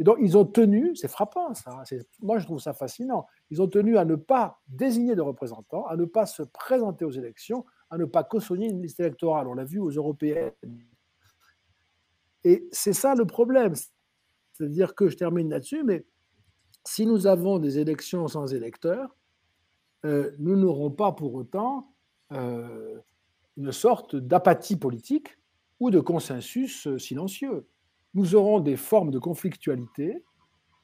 Et 0.00 0.04
donc, 0.04 0.18
ils 0.20 0.36
ont 0.36 0.44
tenu, 0.44 0.94
c'est 0.94 1.08
frappant 1.08 1.54
ça, 1.54 1.82
moi 2.20 2.38
je 2.38 2.44
trouve 2.44 2.60
ça 2.60 2.72
fascinant, 2.72 3.26
ils 3.50 3.62
ont 3.62 3.66
tenu 3.66 3.96
à 3.96 4.04
ne 4.04 4.14
pas 4.14 4.60
désigner 4.68 5.16
de 5.16 5.22
représentants, 5.22 5.86
à 5.86 5.96
ne 5.96 6.04
pas 6.04 6.26
se 6.26 6.42
présenter 6.42 7.04
aux 7.04 7.10
élections, 7.10 7.64
à 7.90 7.96
ne 7.96 8.04
pas 8.04 8.22
cautionner 8.22 8.66
une 8.66 8.82
liste 8.82 9.00
électorale. 9.00 9.48
On 9.48 9.54
l'a 9.54 9.64
vu 9.64 9.78
aux 9.78 9.90
européennes. 9.90 10.52
Et 12.44 12.68
c'est 12.72 12.92
ça 12.92 13.14
le 13.14 13.26
problème. 13.26 13.74
C'est-à-dire 14.54 14.94
que, 14.94 15.08
je 15.08 15.16
termine 15.16 15.50
là-dessus, 15.50 15.84
mais 15.84 16.04
si 16.84 17.06
nous 17.06 17.26
avons 17.26 17.58
des 17.58 17.78
élections 17.78 18.26
sans 18.28 18.52
électeurs, 18.54 19.14
euh, 20.04 20.30
nous 20.38 20.56
n'aurons 20.56 20.90
pas 20.90 21.12
pour 21.12 21.34
autant 21.34 21.92
euh, 22.32 22.98
une 23.56 23.72
sorte 23.72 24.16
d'apathie 24.16 24.76
politique 24.76 25.38
ou 25.80 25.90
de 25.90 26.00
consensus 26.00 26.86
euh, 26.86 26.98
silencieux. 26.98 27.66
Nous 28.14 28.34
aurons 28.34 28.60
des 28.60 28.76
formes 28.76 29.10
de 29.10 29.18
conflictualité, 29.18 30.24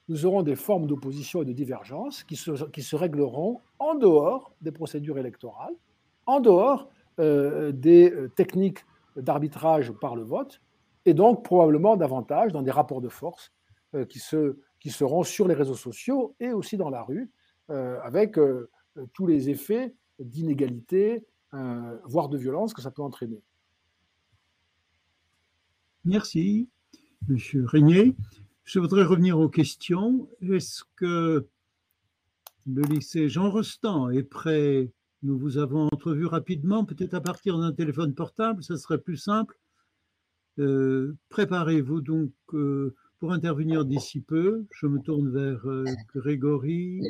nous 0.07 0.25
aurons 0.25 0.43
des 0.43 0.55
formes 0.55 0.85
d'opposition 0.85 1.41
et 1.41 1.45
de 1.45 1.53
divergence 1.53 2.23
qui 2.23 2.35
se, 2.35 2.51
qui 2.69 2.83
se 2.83 2.95
régleront 2.95 3.61
en 3.79 3.95
dehors 3.95 4.53
des 4.61 4.71
procédures 4.71 5.17
électorales, 5.17 5.73
en 6.27 6.39
dehors 6.39 6.89
des 7.17 8.13
techniques 8.35 8.79
d'arbitrage 9.15 9.93
par 9.93 10.17
le 10.17 10.23
vote, 10.23 10.61
et 11.05 11.13
donc 11.13 11.43
probablement 11.43 11.95
davantage 11.95 12.51
dans 12.51 12.61
des 12.61 12.71
rapports 12.71 13.01
de 13.01 13.09
force 13.09 13.53
qui, 14.09 14.19
se, 14.19 14.57
qui 14.79 14.89
seront 14.89 15.23
sur 15.23 15.47
les 15.47 15.53
réseaux 15.53 15.75
sociaux 15.75 16.35
et 16.39 16.51
aussi 16.51 16.77
dans 16.77 16.89
la 16.89 17.03
rue, 17.03 17.31
avec 17.69 18.37
tous 19.13 19.27
les 19.27 19.49
effets 19.49 19.95
d'inégalité, 20.19 21.25
euh, 21.53 21.97
voire 22.05 22.29
de 22.29 22.37
violence 22.37 22.73
que 22.73 22.81
ça 22.81 22.91
peut 22.91 23.01
entraîner. 23.01 23.41
Merci, 26.03 26.69
Monsieur 27.27 27.65
Régnier. 27.65 28.15
Je 28.63 28.79
voudrais 28.79 29.03
revenir 29.03 29.39
aux 29.39 29.49
questions. 29.49 30.29
Est-ce 30.41 30.83
que 30.95 31.47
le 32.67 32.81
lycée 32.83 33.29
Jean 33.29 33.49
Rostand 33.49 34.09
est 34.09 34.23
prêt? 34.23 34.91
Nous 35.23 35.37
vous 35.37 35.57
avons 35.57 35.87
entrevu 35.87 36.25
rapidement, 36.25 36.85
peut-être 36.85 37.13
à 37.13 37.21
partir 37.21 37.57
d'un 37.57 37.71
téléphone 37.71 38.13
portable, 38.13 38.63
ça 38.63 38.77
serait 38.77 38.99
plus 38.99 39.17
simple. 39.17 39.57
Euh, 40.59 41.17
préparez-vous 41.29 42.01
donc 42.01 42.31
euh, 42.53 42.95
pour 43.19 43.31
intervenir 43.31 43.85
d'ici 43.85 44.21
peu. 44.21 44.65
Je 44.71 44.87
me 44.87 44.99
tourne 44.99 45.29
vers 45.31 45.65
Grégory. 46.13 47.01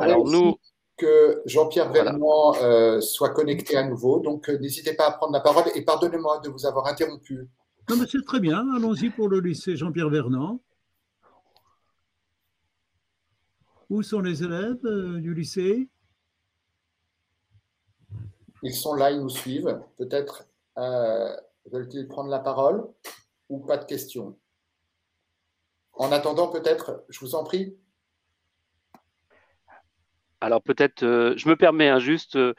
Alors 0.00 0.26
nous, 0.28 0.56
que 0.96 1.42
Jean-Pierre 1.44 1.92
Vermont 1.92 2.54
euh, 2.56 3.00
soit 3.00 3.30
connecté 3.30 3.76
à 3.76 3.86
nouveau. 3.86 4.20
Donc, 4.20 4.48
euh, 4.48 4.58
n'hésitez 4.58 4.94
pas 4.94 5.08
à 5.08 5.12
prendre 5.12 5.32
la 5.32 5.40
parole 5.40 5.64
et 5.74 5.82
pardonnez-moi 5.82 6.40
de 6.40 6.48
vous 6.48 6.66
avoir 6.66 6.86
interrompu. 6.86 7.48
Non, 7.88 7.96
mais 7.96 8.06
c'est 8.10 8.24
très 8.24 8.40
bien. 8.40 8.66
Allons-y 8.74 9.10
pour 9.10 9.28
le 9.28 9.40
lycée 9.40 9.76
Jean-Pierre 9.76 10.08
Vernant. 10.08 10.60
Où 13.88 14.02
sont 14.02 14.20
les 14.20 14.42
élèves 14.42 14.84
euh, 14.84 15.20
du 15.20 15.34
lycée? 15.34 15.88
Ils 18.62 18.74
sont 18.74 18.94
là, 18.94 19.12
ils 19.12 19.20
nous 19.20 19.28
suivent. 19.28 19.80
Peut-être 19.96 20.48
veulent-ils 21.70 22.08
prendre 22.08 22.30
la 22.30 22.38
parole 22.38 22.86
ou 23.48 23.58
pas 23.58 23.76
de 23.76 23.84
questions? 23.84 24.38
En 25.92 26.12
attendant, 26.12 26.48
peut-être, 26.48 27.04
je 27.08 27.20
vous 27.20 27.34
en 27.34 27.44
prie, 27.44 27.76
alors 30.40 30.62
peut-être, 30.62 31.02
euh, 31.02 31.34
je 31.36 31.48
me 31.48 31.56
permets 31.56 31.88
hein, 31.88 31.98
juste, 31.98 32.36
euh, 32.36 32.54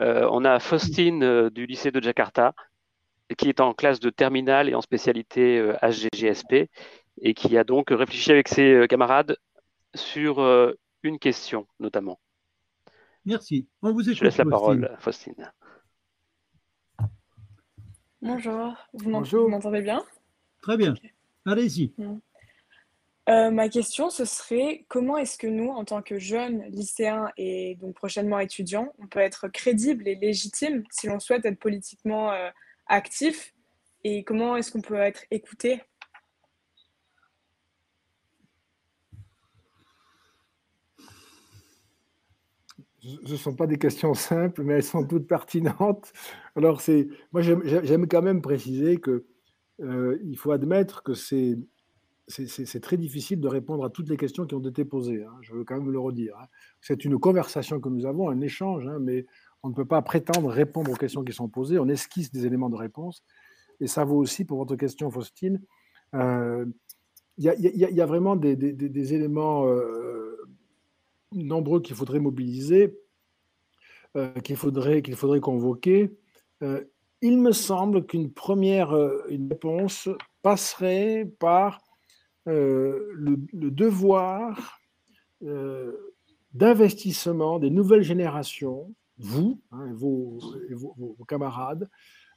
euh, 0.00 0.28
on 0.30 0.44
a 0.44 0.58
Faustine 0.58 1.48
du 1.50 1.66
lycée 1.66 1.90
de 1.90 2.00
Jakarta 2.00 2.54
qui 3.38 3.48
est 3.48 3.60
en 3.60 3.72
classe 3.72 3.98
de 3.98 4.10
terminale 4.10 4.68
et 4.68 4.74
en 4.74 4.82
spécialité 4.82 5.72
HGGSP 5.82 6.68
et 7.22 7.32
qui 7.32 7.56
a 7.56 7.64
donc 7.64 7.88
réfléchi 7.88 8.30
avec 8.30 8.46
ses 8.48 8.84
camarades 8.90 9.38
sur 9.94 10.46
une 11.02 11.18
question 11.18 11.66
notamment. 11.80 12.20
Merci. 13.24 13.68
On 13.80 13.92
vous 13.92 14.02
écoute. 14.02 14.18
Je 14.18 14.24
laisse 14.24 14.36
la 14.36 14.44
parole 14.44 14.94
Faustine. 14.98 15.50
Bonjour. 18.22 18.76
Vous 18.94 19.10
m'entendez 19.48 19.82
bien? 19.82 20.04
Très 20.62 20.76
bien. 20.76 20.94
Allez-y. 21.44 21.92
Mm. 21.98 22.20
Euh, 23.28 23.50
ma 23.50 23.68
question, 23.68 24.10
ce 24.10 24.24
serait 24.24 24.84
comment 24.88 25.16
est-ce 25.16 25.36
que 25.38 25.48
nous, 25.48 25.68
en 25.68 25.84
tant 25.84 26.02
que 26.02 26.18
jeunes 26.18 26.62
lycéens 26.70 27.30
et 27.36 27.76
donc 27.80 27.94
prochainement 27.94 28.38
étudiants, 28.38 28.92
on 28.98 29.06
peut 29.06 29.20
être 29.20 29.48
crédibles 29.48 30.06
et 30.08 30.14
légitimes 30.14 30.84
si 30.90 31.08
l'on 31.08 31.18
souhaite 31.18 31.44
être 31.44 31.58
politiquement 31.58 32.32
euh, 32.32 32.48
actif? 32.86 33.54
Et 34.04 34.24
comment 34.24 34.56
est-ce 34.56 34.70
qu'on 34.70 34.80
peut 34.80 34.96
être 34.96 35.24
écouté? 35.30 35.82
Ce 43.02 43.32
ne 43.32 43.36
sont 43.36 43.54
pas 43.54 43.66
des 43.66 43.78
questions 43.78 44.14
simples, 44.14 44.62
mais 44.62 44.74
elles 44.74 44.84
sont 44.84 45.04
toutes 45.04 45.26
pertinentes. 45.26 46.12
Alors, 46.54 46.80
moi, 47.32 47.42
j'aime 47.42 48.06
quand 48.06 48.22
même 48.22 48.40
préciser 48.40 48.98
que 48.98 49.24
euh, 49.80 50.18
il 50.22 50.36
faut 50.36 50.52
admettre 50.52 51.02
que 51.02 51.14
c'est 51.14 51.58
très 52.80 52.96
difficile 52.96 53.40
de 53.40 53.48
répondre 53.48 53.84
à 53.84 53.90
toutes 53.90 54.08
les 54.08 54.16
questions 54.16 54.46
qui 54.46 54.54
ont 54.54 54.60
été 54.60 54.84
posées. 54.84 55.24
Hein. 55.24 55.34
Je 55.40 55.52
veux 55.52 55.64
quand 55.64 55.76
même 55.76 55.90
le 55.90 55.98
redire. 55.98 56.36
Hein. 56.40 56.46
C'est 56.80 57.04
une 57.04 57.18
conversation 57.18 57.80
que 57.80 57.88
nous 57.88 58.06
avons, 58.06 58.28
un 58.28 58.40
échange, 58.40 58.86
hein, 58.86 58.98
mais 59.00 59.26
on 59.64 59.70
ne 59.70 59.74
peut 59.74 59.84
pas 59.86 60.02
prétendre 60.02 60.48
répondre 60.48 60.92
aux 60.92 60.96
questions 60.96 61.24
qui 61.24 61.32
sont 61.32 61.48
posées. 61.48 61.80
On 61.80 61.88
esquisse 61.88 62.30
des 62.30 62.46
éléments 62.46 62.70
de 62.70 62.76
réponse. 62.76 63.24
Et 63.80 63.88
ça 63.88 64.04
vaut 64.04 64.18
aussi 64.18 64.44
pour 64.44 64.58
votre 64.58 64.76
question, 64.76 65.10
Faustine. 65.10 65.60
Il 66.14 66.72
y, 67.38 68.00
a 68.00 68.06
vraiment 68.06 68.36
des, 68.36 69.14
éléments 69.14 69.66
euh, 69.66 70.36
nombreux 71.34 71.80
qu'il 71.80 71.96
faudrait 71.96 72.20
mobiliser, 72.20 72.98
euh, 74.16 74.32
qu'il 74.40 74.56
faudrait, 74.56 75.02
qu'il 75.02 75.16
faudrait 75.16 75.40
convoquer. 75.40 76.16
il 77.22 77.38
me 77.38 77.52
semble 77.52 78.06
qu'une 78.06 78.32
première 78.32 78.92
une 79.28 79.48
réponse 79.48 80.08
passerait 80.42 81.28
par 81.40 81.80
le, 82.46 83.36
devoir 83.52 84.80
d'investissement 86.52 87.58
des 87.58 87.70
nouvelles 87.70 88.02
générations, 88.02 88.94
vous 89.18 89.60
hein, 89.72 89.86
et 89.88 89.92
vos, 89.92 90.38
vos, 90.70 91.24
camarades, 91.26 91.88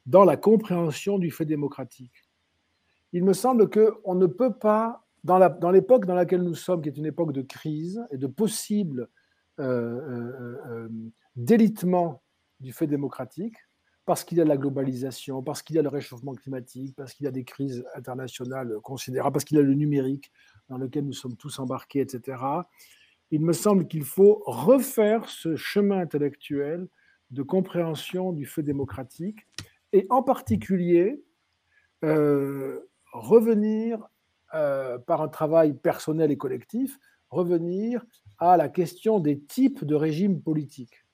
dans 0.08 0.24
la 0.24 0.38
compréhension 0.38 1.20
du 1.20 1.30
fait 1.30 1.46
démocratique 1.46 2.26
il 3.16 3.24
me 3.24 3.32
semble 3.32 3.70
qu'on 3.70 4.16
ne 4.16 4.26
peut 4.26 4.54
pas, 4.54 5.05
dans 5.26 5.72
l'époque 5.72 6.06
dans, 6.06 6.14
laquelle 6.14 6.44
nous 6.44 6.54
sommes, 6.54 6.82
qui 6.82 6.90
est 6.90 6.98
une 6.98 7.08
époque 7.08 7.34
de 7.34 7.42
crise 7.42 8.06
et 8.12 8.18
de 8.18 8.28
possible 8.28 9.10
euh, 9.60 9.66
euh, 9.66 10.58
euh, 10.70 10.90
délitement 11.36 12.22
du 12.60 12.72
fait 12.72 12.86
démocratique, 12.86 13.56
parce 14.06 14.24
qu'il 14.24 14.38
y 14.38 14.42
a 14.42 14.46
la 14.46 14.56
globalisation, 14.56 15.42
parce 15.42 15.64
qu'il 15.64 15.78
y 15.78 15.80
a 15.80 15.82
le 15.82 15.90
réchauffement 15.90 16.34
climatique, 16.36 16.96
parce 16.96 17.14
qu'il 17.14 17.24
y 17.24 17.28
a 17.28 17.32
des 17.32 17.44
crises 17.44 17.84
internationales 17.96 18.78
considérables, 18.84 19.34
parce 19.34 19.46
qu'il 19.46 19.58
y 19.58 19.60
a 19.60 19.64
le 19.64 19.74
numérique 19.74 20.32
dans 20.70 20.78
lequel 20.78 21.06
nous 21.06 21.14
sommes 21.14 21.36
tous 21.36 21.58
embarqués, 21.58 22.02
etc. 22.02 22.44
Il 23.32 23.42
me 23.42 23.54
semble 23.54 23.88
qu'il 23.88 24.04
faut 24.04 24.44
refaire 24.46 25.28
ce 25.28 25.56
chemin 25.56 26.00
intellectuel 26.00 26.88
de 27.32 27.42
compréhension 27.42 28.32
du 28.32 28.46
fait 28.46 28.62
démocratique, 28.62 29.40
et 29.92 30.06
en 30.12 30.22
particulier 30.22 31.24
revenir, 33.12 34.08
euh, 34.56 34.98
par 34.98 35.22
un 35.22 35.28
travail 35.28 35.74
personnel 35.74 36.32
et 36.32 36.38
collectif, 36.38 36.98
revenir 37.30 38.06
à 38.38 38.56
la 38.56 38.70
question 38.70 39.20
des 39.20 39.40
types 39.40 39.84
de 39.84 39.96
régimes 39.96 40.42
politiques. 40.42 41.06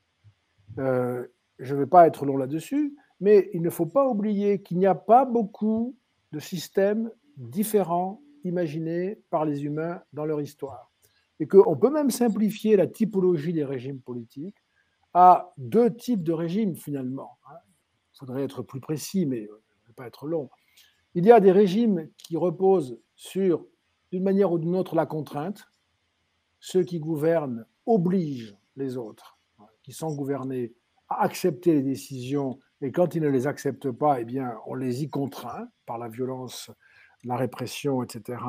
Euh, 0.78 1.26
je 1.58 1.74
ne 1.74 1.80
vais 1.80 1.88
pas 1.88 2.06
être 2.06 2.24
long 2.26 2.38
là-dessus, 2.38 2.96
mais 3.20 3.50
il 3.54 3.64
ne 3.64 3.72
faut 3.72 3.88
pas 3.88 4.08
oublier 4.08 4.62
qu'il 4.62 4.78
n'y 4.78 4.86
a 4.86 4.94
pas 4.94 5.26
beaucoup 5.26 5.98
de 6.32 6.40
systèmes 6.40 7.10
différents 7.36 8.22
imaginés 8.44 9.20
par 9.32 9.46
les 9.46 9.64
humains 9.64 10.02
dans 10.14 10.26
leur 10.26 10.40
histoire. 10.40 10.92
Et 11.40 11.48
qu'on 11.48 11.76
peut 11.76 11.90
même 11.90 12.12
simplifier 12.12 12.76
la 12.76 12.86
typologie 12.86 13.54
des 13.54 13.66
régimes 13.66 14.02
politiques 14.02 14.64
à 15.16 15.52
deux 15.58 15.92
types 15.92 16.24
de 16.24 16.34
régimes 16.34 16.76
finalement. 16.76 17.40
Il 18.14 18.20
faudrait 18.20 18.44
être 18.44 18.62
plus 18.62 18.82
précis, 18.82 19.26
mais 19.26 19.50
ne 19.88 19.94
pas 19.94 20.06
être 20.06 20.28
long. 20.28 20.50
Il 21.14 21.26
y 21.26 21.32
a 21.32 21.40
des 21.40 21.52
régimes 21.52 22.10
qui 22.18 22.38
reposent 22.38 23.00
sur, 23.16 23.66
d'une 24.12 24.24
manière 24.24 24.52
ou 24.52 24.60
d'une 24.60 24.76
autre, 24.76 24.96
la 24.96 25.06
contrainte. 25.06 25.68
Ceux 26.60 26.84
qui 26.84 27.00
gouvernent 27.00 27.66
obligent 27.86 28.56
les 28.78 28.98
autres, 28.98 29.38
qui 29.84 29.92
sont 29.92 30.16
gouvernés, 30.16 30.74
à 31.10 31.24
accepter 31.24 31.74
les 31.74 31.82
décisions, 31.82 32.60
et 32.82 32.92
quand 32.92 33.16
ils 33.16 33.22
ne 33.22 33.28
les 33.28 33.46
acceptent 33.46 33.92
pas, 33.92 34.22
eh 34.22 34.26
bien, 34.26 34.56
on 34.66 34.76
les 34.76 35.04
y 35.04 35.10
contraint 35.10 35.68
par 35.86 35.98
la 35.98 36.08
violence, 36.08 36.72
la 37.26 37.36
répression, 37.36 38.02
etc. 38.02 38.42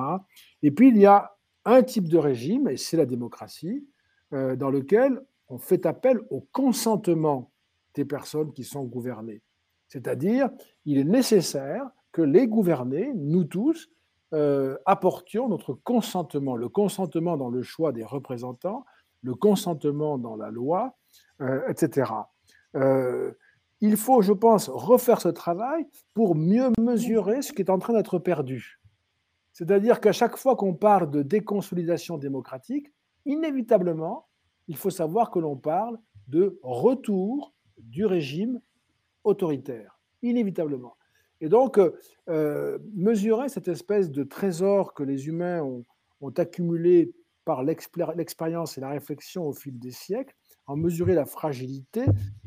Et 0.62 0.71
puis, 0.71 0.88
il 0.88 0.99
y 0.99 1.07
a 1.07 1.37
un 1.64 1.83
type 1.83 2.08
de 2.08 2.19
régime, 2.19 2.69
et 2.69 2.76
c'est 2.76 2.97
la 2.97 3.06
démocratie, 3.06 3.86
euh, 4.32 4.56
dans 4.56 4.71
lequel 4.71 5.21
on 5.49 5.58
fait 5.58 5.84
appel 5.84 6.21
au 6.30 6.47
consentement 6.52 7.50
des 7.95 8.04
personnes 8.04 8.52
qui 8.52 8.65
sont 8.65 8.84
gouvernées. 8.84 9.43
C'est-à-dire, 9.89 10.49
il 10.86 10.99
est 10.99 11.04
nécessaire 11.04 11.91
que 12.12 12.22
les 12.22 12.46
gouvernés, 12.46 13.12
nous 13.14 13.44
tous, 13.44 13.90
euh, 14.34 14.78
apportions 14.86 15.48
notre 15.48 15.75
consentement, 15.75 16.56
le 16.56 16.68
consentement 16.68 17.36
dans 17.36 17.50
le 17.50 17.62
choix 17.62 17.92
des 17.92 18.04
représentants, 18.04 18.84
le 19.22 19.34
consentement 19.34 20.18
dans 20.18 20.36
la 20.36 20.50
loi, 20.50 20.96
euh, 21.40 21.60
etc. 21.68 22.12
Euh, 22.76 23.32
il 23.80 23.96
faut, 23.96 24.22
je 24.22 24.32
pense, 24.32 24.68
refaire 24.68 25.20
ce 25.20 25.28
travail 25.28 25.86
pour 26.14 26.34
mieux 26.34 26.70
mesurer 26.78 27.42
ce 27.42 27.52
qui 27.52 27.62
est 27.62 27.70
en 27.70 27.78
train 27.78 27.92
d'être 27.92 28.18
perdu. 28.18 28.80
C'est-à-dire 29.52 30.00
qu'à 30.00 30.12
chaque 30.12 30.36
fois 30.36 30.56
qu'on 30.56 30.75
parle 30.75 31.10
de 31.10 31.22
déconsolidation 31.22 32.16
démocratique, 32.16 32.92
inévitablement, 33.26 34.28
il 34.68 34.76
faut 34.76 34.90
savoir 34.90 35.30
que 35.30 35.40
l'on 35.40 35.56
parle 35.56 35.98
de 36.28 36.58
retour 36.62 37.52
du 37.78 38.06
régime 38.06 38.60
autoritaire, 39.25 39.98
inévitablement. 40.22 40.96
Et 41.43 41.49
donc, 41.49 41.78
euh, 42.28 42.78
mesurer 42.95 43.49
cette 43.49 43.67
espèce 43.67 44.13
de 44.13 44.23
trésor 44.23 44.95
que 44.95 45.02
les 45.02 45.26
humains 45.26 45.61
ont, 45.61 45.85
accumulé 46.39 47.13
par 47.45 47.65
l'expérience 47.65 48.78
et 48.78 48.81
la 48.81 48.91
réflexion 48.91 49.49
au 49.49 49.52
fil 49.52 49.76
des 49.76 49.91
siècles, 49.91 50.37
en 50.69 50.76
mesurer 50.76 51.15
la 51.15 51.26
fragilité 51.26 52.05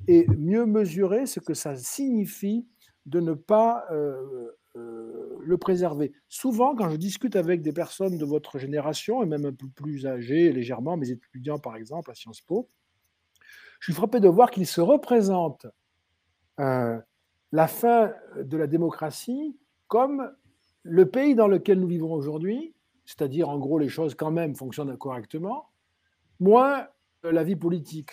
et 0.07 0.25
mieux 0.37 0.65
mesurer 0.65 1.25
ce 1.25 1.41
que 1.41 1.53
ça 1.53 1.75
signifie 1.75 2.65
de 3.05 3.19
ne 3.19 3.33
pas 3.33 3.83
euh, 3.91 4.49
euh, 4.77 5.35
le 5.41 5.57
préserver. 5.57 6.13
Souvent, 6.29 6.73
quand 6.73 6.89
je 6.89 6.95
discute 6.95 7.35
avec 7.35 7.61
des 7.61 7.73
personnes 7.73 8.17
de 8.17 8.23
votre 8.23 8.59
génération, 8.59 9.21
et 9.21 9.25
même 9.25 9.45
un 9.45 9.51
peu 9.51 9.67
plus 9.75 10.07
âgées 10.07 10.53
légèrement, 10.53 10.95
mes 10.95 11.11
étudiants 11.11 11.59
par 11.59 11.75
exemple 11.75 12.11
à 12.11 12.15
Sciences 12.15 12.39
Po, 12.39 12.69
je 13.81 13.91
suis 13.91 13.93
frappé 13.93 14.21
de 14.21 14.29
voir 14.29 14.51
qu'ils 14.51 14.67
se 14.67 14.79
représentent 14.79 15.67
la 17.55 17.67
fin 17.67 18.13
de 18.35 18.57
la 18.57 18.67
démocratie 18.67 19.57
comme 19.87 20.29
le 20.83 21.09
pays 21.09 21.35
dans 21.35 21.47
lequel 21.47 21.79
nous 21.79 21.87
vivons 21.87 22.11
aujourd'hui, 22.11 22.75
c'est-à-dire 23.05 23.47
en 23.47 23.57
gros 23.57 23.79
les 23.79 23.87
choses 23.87 24.13
quand 24.13 24.29
même 24.29 24.55
fonctionnent 24.55 24.97
correctement, 24.97 25.69
moins 26.41 26.89
la 27.23 27.45
vie 27.45 27.55
politique. 27.55 28.11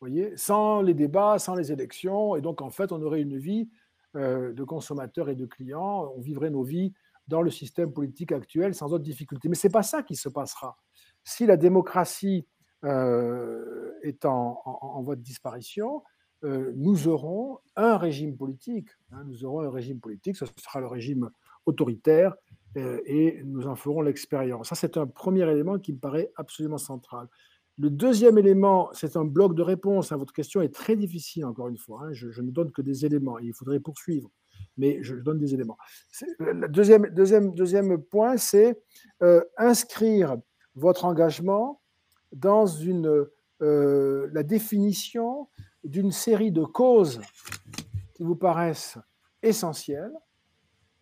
Vous 0.00 0.08
voyez, 0.08 0.36
sans 0.36 0.82
les 0.82 0.94
débats, 0.94 1.38
sans 1.38 1.54
les 1.54 1.70
élections, 1.70 2.34
et 2.34 2.40
donc 2.40 2.60
en 2.60 2.70
fait 2.70 2.90
on 2.90 3.00
aurait 3.02 3.22
une 3.22 3.38
vie 3.38 3.70
euh, 4.16 4.52
de 4.52 4.64
consommateurs 4.64 5.28
et 5.28 5.36
de 5.36 5.46
clients, 5.46 6.12
on 6.16 6.20
vivrait 6.20 6.50
nos 6.50 6.64
vies 6.64 6.92
dans 7.28 7.40
le 7.40 7.52
système 7.52 7.92
politique 7.92 8.32
actuel 8.32 8.74
sans 8.74 8.92
autre 8.92 9.04
difficulté. 9.04 9.48
Mais 9.48 9.54
ce 9.54 9.68
n'est 9.68 9.72
pas 9.72 9.84
ça 9.84 10.02
qui 10.02 10.16
se 10.16 10.28
passera. 10.28 10.76
Si 11.22 11.46
la 11.46 11.56
démocratie 11.56 12.48
euh, 12.82 13.92
est 14.02 14.24
en, 14.24 14.60
en, 14.64 15.02
voie 15.02 15.14
de 15.14 15.22
disparition, 15.22 16.02
euh, 16.44 16.72
nous 16.76 17.08
aurons 17.08 17.58
un 17.74 17.96
régime 17.96 18.36
politique. 18.36 18.88
Hein, 19.12 19.24
nous 19.26 19.44
aurons 19.44 19.60
un 19.60 19.70
régime 19.70 19.98
politique, 19.98 20.36
ce 20.36 20.44
sera 20.60 20.80
le 20.80 20.86
régime 20.86 21.30
autoritaire, 21.64 22.34
euh, 22.76 23.00
et 23.06 23.40
nous 23.44 23.66
en 23.66 23.76
ferons 23.76 24.02
l'expérience. 24.02 24.68
Ça, 24.68 24.74
c'est 24.74 24.96
un 24.98 25.06
premier 25.06 25.50
élément 25.50 25.78
qui 25.78 25.92
me 25.92 25.98
paraît 25.98 26.30
absolument 26.36 26.76
central. 26.78 27.28
Le 27.78 27.88
deuxième 27.88 28.36
élément, 28.36 28.90
c'est 28.92 29.16
un 29.16 29.24
bloc 29.24 29.54
de 29.54 29.62
réponse. 29.62 30.12
hein, 30.12 30.16
Votre 30.16 30.34
question 30.34 30.60
est 30.60 30.72
très 30.72 30.96
difficile, 30.96 31.46
encore 31.46 31.68
une 31.68 31.78
fois. 31.78 32.02
Hein. 32.04 32.12
Je, 32.12 32.40
ne 32.42 32.50
donne 32.50 32.70
que 32.72 32.82
des 32.82 33.06
éléments. 33.06 33.38
Il 33.38 33.54
faudrait 33.54 33.80
poursuivre, 33.80 34.30
mais 34.76 34.98
je 35.02 35.14
donne 35.14 35.38
des 35.38 35.54
éléments. 35.54 35.78
Le 36.38 36.68
deuxième, 36.68 37.08
deuxième, 37.08 37.54
deuxième 37.54 38.02
point, 38.02 38.36
c'est 38.36 38.78
euh, 39.22 39.42
inscrire 39.56 40.36
votre 40.74 41.06
engagement 41.06 41.80
dans 42.32 42.66
une, 42.66 43.26
la 43.60 44.42
définition 44.42 45.48
d'une 45.84 46.12
série 46.12 46.50
de 46.50 46.64
causes 46.64 47.20
qui 48.14 48.22
vous 48.22 48.36
paraissent 48.36 48.98
essentielles, 49.42 50.12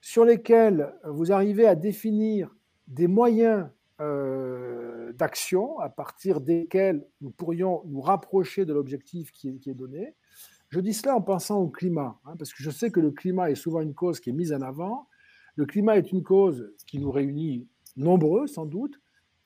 sur 0.01 0.25
lesquelles 0.25 0.95
vous 1.05 1.33
arrivez 1.33 1.67
à 1.67 1.75
définir 1.75 2.55
des 2.89 3.07
moyens 3.07 3.69
euh, 4.01 5.13
d'action 5.13 5.79
à 5.79 5.89
partir 5.89 6.41
desquels 6.41 7.07
nous 7.21 7.31
pourrions 7.31 7.83
nous 7.87 8.01
rapprocher 8.01 8.65
de 8.65 8.73
l'objectif 8.73 9.31
qui, 9.31 9.61
est 9.67 9.75
donné. 9.75 10.17
Je 10.71 10.81
dis 10.81 10.95
cela 10.95 11.15
en 11.15 11.21
pensant 11.21 11.61
au 11.61 11.69
climat, 11.69 12.19
hein, 12.25 12.35
parce 12.39 12.53
que 12.53 12.63
je 12.63 12.71
sais 12.71 12.91
que 12.91 12.99
le 12.99 13.11
climat 13.11 13.51
est 13.51 13.55
souvent 13.55 13.81
une 13.81 13.95
cause 13.95 14.21
qui 14.21 14.31
est 14.31 14.33
mise 14.33 14.53
en 14.53 14.63
avant. 14.63 15.07
Le 15.55 15.67
climat 15.67 15.99
est 15.99 16.11
une 16.11 16.23
cause 16.23 16.73
qui 16.87 16.99
nous 16.99 17.13
réunit 17.13 17.69
nombreux, 17.95 18.47
sans 18.47 18.65
doute, 18.65 18.99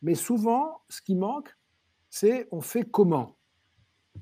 mais 0.03 0.15
souvent, 0.15 0.81
ce 0.89 1.03
qui 1.03 1.17
manque, 1.17 1.51
c'est 2.09 2.49
on 2.53 2.61
fait 2.61 2.85
comment? 2.85 3.36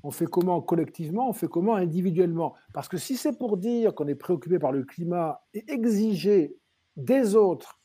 On 0.03 0.11
fait 0.11 0.25
comment 0.25 0.61
collectivement, 0.61 1.29
on 1.29 1.33
fait 1.33 1.47
comment 1.47 1.75
individuellement? 1.75 2.55
Parce 2.73 2.87
que 2.87 2.97
si 2.97 3.17
c'est 3.17 3.37
pour 3.37 3.57
dire 3.57 3.93
qu'on 3.95 4.07
est 4.07 4.15
préoccupé 4.15 4.59
par 4.59 4.71
le 4.71 4.83
climat 4.83 5.43
et 5.53 5.63
exiger 5.71 6.55
des 6.95 7.35
autres 7.35 7.79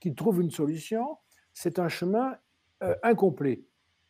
qu'ils 0.00 0.14
trouvent 0.14 0.40
une 0.40 0.50
solution, 0.50 1.18
c'est 1.52 1.78
un 1.78 1.88
chemin 1.88 2.36
euh, 2.82 2.94
incomplet. 3.02 3.64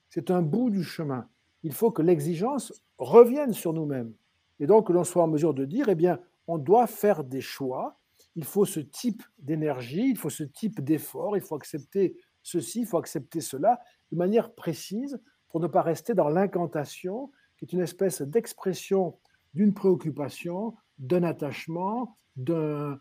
C'est 0.09 0.31
un 0.31 0.43
bout 0.43 0.71
du 0.71 0.85
chemin. 0.85 1.29
Il 1.63 1.73
faut 1.73 1.91
que 1.91 2.03
l'exigence 2.03 2.73
revienne 2.99 3.53
sur 3.53 3.73
nous-mêmes. 3.73 4.13
Et 4.59 4.67
donc 4.67 4.89
que 4.89 4.93
l'on 4.93 5.05
soit 5.05 5.23
en 5.23 5.29
mesure 5.29 5.55
de 5.55 5.65
dire, 5.65 5.89
eh 5.89 5.95
bien, 5.95 6.19
on 6.47 6.59
doit 6.59 6.87
faire 6.87 7.25
des 7.25 7.41
choix 7.41 8.01
il 8.37 8.45
faut 8.45 8.65
ce 8.65 8.81
type 8.81 9.23
d'énergie, 9.39 10.11
il 10.11 10.19
faut 10.19 10.31
ce 10.31 10.45
type 10.45 10.81
d'effort, 10.81 11.37
il 11.37 11.43
faut 11.43 11.57
accepter 11.57 12.17
ceci, 12.43 12.81
il 12.81 12.87
faut 12.87 12.99
accepter 12.99 13.41
cela 13.41 13.81
de 14.13 14.17
manière 14.17 14.55
précise 14.55 15.21
pour 15.49 15.61
ne 15.61 15.67
pas 15.67 15.83
rester 15.83 16.15
dans 16.15 16.29
l'incantation, 16.29 17.31
qui 17.61 17.67
est 17.67 17.73
une 17.73 17.83
espèce 17.83 18.23
d'expression 18.23 19.19
d'une 19.53 19.75
préoccupation, 19.75 20.75
d'un 20.99 21.23
attachement, 21.23 22.17
euh, 22.49 22.97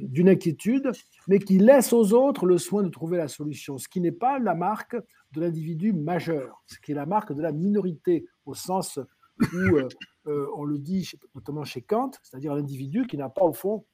d'une 0.00 0.28
inquiétude, 0.28 0.90
mais 1.28 1.38
qui 1.38 1.58
laisse 1.58 1.92
aux 1.92 2.12
autres 2.12 2.44
le 2.44 2.58
soin 2.58 2.82
de 2.82 2.88
trouver 2.88 3.18
la 3.18 3.28
solution, 3.28 3.78
ce 3.78 3.88
qui 3.88 4.00
n'est 4.00 4.10
pas 4.10 4.38
la 4.38 4.54
marque 4.54 4.96
de 5.32 5.40
l'individu 5.40 5.92
majeur, 5.92 6.62
ce 6.66 6.76
qui 6.80 6.92
est 6.92 6.94
la 6.94 7.06
marque 7.06 7.32
de 7.32 7.40
la 7.40 7.52
minorité, 7.52 8.26
au 8.44 8.54
sens 8.54 8.98
où 9.40 9.56
euh, 9.56 9.88
euh, 10.26 10.48
on 10.56 10.64
le 10.64 10.78
dit 10.78 11.08
notamment 11.34 11.64
chez 11.64 11.82
Kant, 11.82 12.10
c'est-à-dire 12.22 12.54
l'individu 12.54 13.06
qui 13.06 13.16
n'a 13.16 13.28
pas 13.28 13.44
au 13.44 13.52
fond 13.52 13.84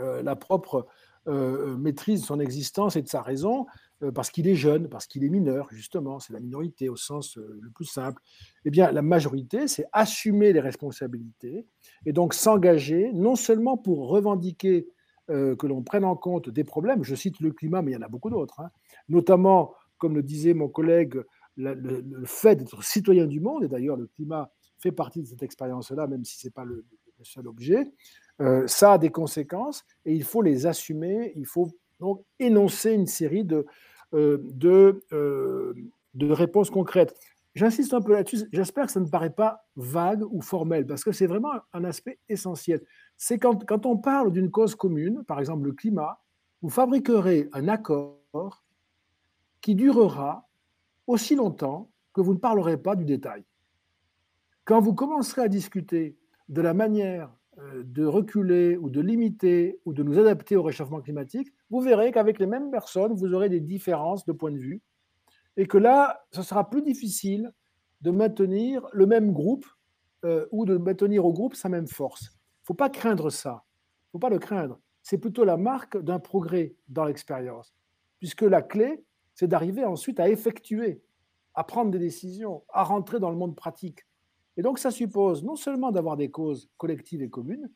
la 0.00 0.36
propre 0.36 0.86
maîtrise 1.26 2.22
de 2.22 2.26
son 2.26 2.40
existence 2.40 2.96
et 2.96 3.02
de 3.02 3.08
sa 3.08 3.20
raison, 3.20 3.66
parce 4.10 4.30
qu'il 4.30 4.48
est 4.48 4.54
jeune, 4.54 4.88
parce 4.88 5.06
qu'il 5.06 5.24
est 5.24 5.28
mineur, 5.28 5.68
justement, 5.70 6.18
c'est 6.18 6.32
la 6.32 6.40
minorité 6.40 6.88
au 6.88 6.96
sens 6.96 7.36
le 7.36 7.70
plus 7.70 7.84
simple. 7.84 8.20
Eh 8.64 8.70
bien, 8.70 8.90
la 8.90 9.02
majorité, 9.02 9.68
c'est 9.68 9.86
assumer 9.92 10.52
les 10.52 10.60
responsabilités 10.60 11.66
et 12.06 12.12
donc 12.12 12.34
s'engager, 12.34 13.12
non 13.12 13.36
seulement 13.36 13.76
pour 13.76 14.08
revendiquer 14.08 14.88
que 15.28 15.66
l'on 15.66 15.82
prenne 15.82 16.04
en 16.04 16.16
compte 16.16 16.50
des 16.50 16.64
problèmes, 16.64 17.04
je 17.04 17.14
cite 17.14 17.40
le 17.40 17.52
climat, 17.52 17.80
mais 17.80 17.92
il 17.92 17.94
y 17.94 17.96
en 17.96 18.02
a 18.02 18.08
beaucoup 18.08 18.28
d'autres, 18.28 18.60
hein, 18.60 18.70
notamment, 19.08 19.72
comme 19.96 20.14
le 20.14 20.22
disait 20.22 20.52
mon 20.52 20.68
collègue, 20.68 21.22
le, 21.56 22.24
fait 22.24 22.56
d'être 22.56 22.82
citoyen 22.82 23.26
du 23.26 23.40
monde, 23.40 23.64
et 23.64 23.68
d'ailleurs 23.68 23.96
le 23.96 24.06
climat 24.06 24.50
fait 24.78 24.92
partie 24.92 25.22
de 25.22 25.26
cette 25.26 25.42
expérience-là, 25.42 26.06
même 26.06 26.24
si 26.24 26.38
ce 26.38 26.46
n'est 26.46 26.50
pas 26.50 26.64
le, 26.64 26.84
seul 27.22 27.46
objet, 27.46 27.92
ça 28.66 28.94
a 28.94 28.98
des 28.98 29.10
conséquences 29.10 29.84
et 30.04 30.12
il 30.12 30.24
faut 30.24 30.42
les 30.42 30.66
assumer, 30.66 31.32
il 31.36 31.46
faut 31.46 31.70
donc 32.00 32.24
énoncer 32.40 32.92
une 32.92 33.06
série 33.06 33.44
de, 33.44 33.58
euh, 33.58 33.64
de, 34.12 35.02
euh, 35.12 35.74
de 36.14 36.30
réponses 36.30 36.70
concrètes. 36.70 37.14
J'insiste 37.54 37.92
un 37.92 38.00
peu 38.00 38.12
là-dessus, 38.12 38.48
j'espère 38.52 38.86
que 38.86 38.92
ça 38.92 39.00
ne 39.00 39.08
paraît 39.08 39.34
pas 39.34 39.66
vague 39.76 40.22
ou 40.30 40.40
formel, 40.40 40.86
parce 40.86 41.04
que 41.04 41.12
c'est 41.12 41.26
vraiment 41.26 41.52
un 41.74 41.84
aspect 41.84 42.18
essentiel. 42.28 42.82
C'est 43.18 43.38
quand, 43.38 43.66
quand 43.66 43.84
on 43.84 43.98
parle 43.98 44.32
d'une 44.32 44.50
cause 44.50 44.74
commune, 44.74 45.22
par 45.24 45.38
exemple 45.38 45.66
le 45.66 45.72
climat, 45.72 46.22
vous 46.62 46.70
fabriquerez 46.70 47.48
un 47.52 47.68
accord 47.68 48.64
qui 49.60 49.74
durera 49.74 50.48
aussi 51.06 51.34
longtemps 51.34 51.90
que 52.14 52.20
vous 52.20 52.34
ne 52.34 52.38
parlerez 52.38 52.78
pas 52.78 52.96
du 52.96 53.04
détail. 53.04 53.44
Quand 54.64 54.80
vous 54.80 54.94
commencerez 54.94 55.42
à 55.42 55.48
discuter 55.48 56.16
de 56.48 56.60
la 56.62 56.72
manière 56.72 57.30
euh, 57.58 57.82
de 57.84 58.04
reculer 58.04 58.76
ou 58.76 58.88
de 58.88 59.00
limiter 59.00 59.80
ou 59.84 59.92
de 59.92 60.02
nous 60.02 60.18
adapter 60.18 60.56
au 60.56 60.62
réchauffement 60.62 61.00
climatique, 61.00 61.52
vous 61.72 61.80
verrez 61.80 62.12
qu'avec 62.12 62.38
les 62.38 62.46
mêmes 62.46 62.70
personnes, 62.70 63.14
vous 63.14 63.32
aurez 63.32 63.48
des 63.48 63.60
différences 63.60 64.26
de 64.26 64.32
point 64.32 64.52
de 64.52 64.58
vue 64.58 64.82
et 65.56 65.66
que 65.66 65.78
là, 65.78 66.22
ce 66.30 66.42
sera 66.42 66.68
plus 66.68 66.82
difficile 66.82 67.50
de 68.02 68.10
maintenir 68.10 68.86
le 68.92 69.06
même 69.06 69.32
groupe 69.32 69.64
euh, 70.26 70.46
ou 70.50 70.66
de 70.66 70.76
maintenir 70.76 71.24
au 71.24 71.32
groupe 71.32 71.54
sa 71.54 71.70
même 71.70 71.86
force. 71.86 72.24
Il 72.24 72.64
ne 72.64 72.66
faut 72.66 72.74
pas 72.74 72.90
craindre 72.90 73.30
ça. 73.30 73.64
Il 73.64 74.08
ne 74.08 74.10
faut 74.12 74.18
pas 74.18 74.28
le 74.28 74.38
craindre. 74.38 74.80
C'est 75.02 75.16
plutôt 75.16 75.44
la 75.44 75.56
marque 75.56 75.96
d'un 75.96 76.18
progrès 76.18 76.76
dans 76.88 77.06
l'expérience. 77.06 77.74
Puisque 78.18 78.42
la 78.42 78.60
clé, 78.60 79.02
c'est 79.34 79.48
d'arriver 79.48 79.84
ensuite 79.86 80.20
à 80.20 80.28
effectuer, 80.28 81.02
à 81.54 81.64
prendre 81.64 81.90
des 81.90 81.98
décisions, 81.98 82.64
à 82.68 82.84
rentrer 82.84 83.18
dans 83.18 83.30
le 83.30 83.36
monde 83.36 83.56
pratique. 83.56 84.06
Et 84.58 84.62
donc, 84.62 84.78
ça 84.78 84.90
suppose 84.90 85.42
non 85.42 85.56
seulement 85.56 85.90
d'avoir 85.90 86.18
des 86.18 86.30
causes 86.30 86.70
collectives 86.76 87.22
et 87.22 87.30
communes, 87.30 87.70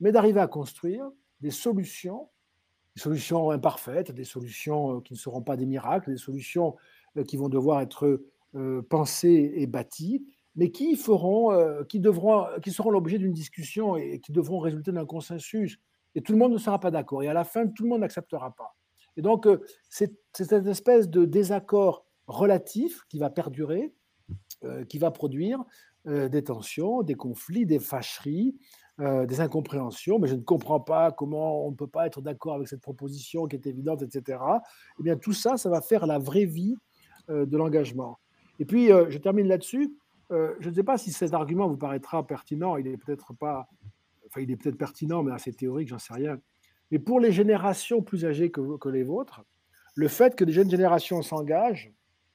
mais 0.00 0.12
d'arriver 0.12 0.40
à 0.40 0.46
construire 0.48 1.10
des 1.40 1.50
solutions, 1.50 2.28
des 2.98 3.02
solutions 3.02 3.50
imparfaites, 3.52 4.10
des 4.10 4.24
solutions 4.24 4.96
euh, 4.96 5.00
qui 5.00 5.12
ne 5.12 5.18
seront 5.18 5.40
pas 5.40 5.56
des 5.56 5.66
miracles, 5.66 6.10
des 6.10 6.16
solutions 6.16 6.74
euh, 7.16 7.22
qui 7.22 7.36
vont 7.36 7.48
devoir 7.48 7.80
être 7.80 8.20
euh, 8.56 8.82
pensées 8.82 9.52
et 9.54 9.68
bâties, 9.68 10.26
mais 10.56 10.72
qui 10.72 10.96
feront, 10.96 11.84
qui 11.88 12.00
devront, 12.00 12.46
qui 12.60 12.72
seront 12.72 12.90
l'objet 12.90 13.18
d'une 13.18 13.32
discussion 13.32 13.96
et 13.96 14.18
qui 14.18 14.32
devront 14.32 14.58
résulter 14.58 14.90
d'un 14.90 15.06
consensus. 15.06 15.78
Et 16.16 16.22
tout 16.22 16.32
le 16.32 16.38
monde 16.38 16.52
ne 16.52 16.58
sera 16.58 16.80
pas 16.80 16.90
d'accord. 16.90 17.22
Et 17.22 17.28
à 17.28 17.32
la 17.32 17.44
fin, 17.44 17.68
tout 17.68 17.84
le 17.84 17.88
monde 17.88 18.00
n'acceptera 18.00 18.50
pas. 18.56 18.74
Et 19.16 19.22
donc, 19.22 19.46
c'est 19.88 20.12
cette 20.32 20.66
espèce 20.66 21.08
de 21.08 21.24
désaccord 21.24 22.06
relatif 22.26 23.02
qui 23.08 23.20
va 23.20 23.30
perdurer, 23.30 23.94
qui 24.88 24.98
va 24.98 25.12
produire 25.12 25.62
des 26.06 26.42
tensions, 26.42 27.02
des 27.02 27.14
conflits, 27.14 27.66
des 27.66 27.78
fâcheries, 27.78 28.56
euh, 29.00 29.26
des 29.26 29.40
incompréhensions, 29.40 30.18
mais 30.18 30.28
je 30.28 30.34
ne 30.34 30.40
comprends 30.40 30.80
pas 30.80 31.12
comment 31.12 31.66
on 31.66 31.70
ne 31.70 31.76
peut 31.76 31.86
pas 31.86 32.06
être 32.06 32.20
d'accord 32.20 32.54
avec 32.54 32.68
cette 32.68 32.80
proposition 32.80 33.46
qui 33.46 33.56
est 33.56 33.66
évidente, 33.66 34.02
etc. 34.02 34.38
Eh 34.98 35.02
bien, 35.02 35.16
tout 35.16 35.32
ça, 35.32 35.56
ça 35.56 35.70
va 35.70 35.80
faire 35.80 36.06
la 36.06 36.18
vraie 36.18 36.44
vie 36.44 36.76
euh, 37.30 37.46
de 37.46 37.56
l'engagement. 37.56 38.18
Et 38.58 38.64
puis, 38.64 38.88
je 38.88 39.18
termine 39.18 39.46
là-dessus. 39.46 39.94
je 40.30 40.68
ne 40.68 40.74
sais 40.74 40.82
pas 40.82 40.98
si 40.98 41.12
cet 41.12 41.32
argument 41.32 41.68
vous 41.68 41.76
paraîtra 41.76 42.26
pertinent. 42.26 42.76
Il 42.76 42.88
est 42.88 42.96
peut-être 42.96 43.32
pas, 43.32 43.68
enfin, 44.26 44.40
il 44.40 44.50
est 44.50 44.56
peut-être 44.56 44.76
pertinent, 44.76 45.22
mais 45.22 45.30
assez 45.30 45.52
théorique, 45.52 45.86
j'en 45.86 46.00
sais 46.00 46.14
rien. 46.14 46.40
Mais 46.90 46.98
pour 46.98 47.20
les 47.20 47.30
générations 47.30 48.02
plus 48.02 48.24
âgées 48.24 48.50
que, 48.50 48.78
que 48.78 48.88
les 48.88 49.04
vôtres, 49.04 49.44
le 49.94 50.08
fait 50.08 50.34
que 50.34 50.44
les 50.44 50.52
jeunes 50.52 50.70
générations 50.70 51.22
s'engagent 51.22 51.92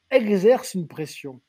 exerce 0.09 0.75
une 0.75 0.87
pression 0.87 1.41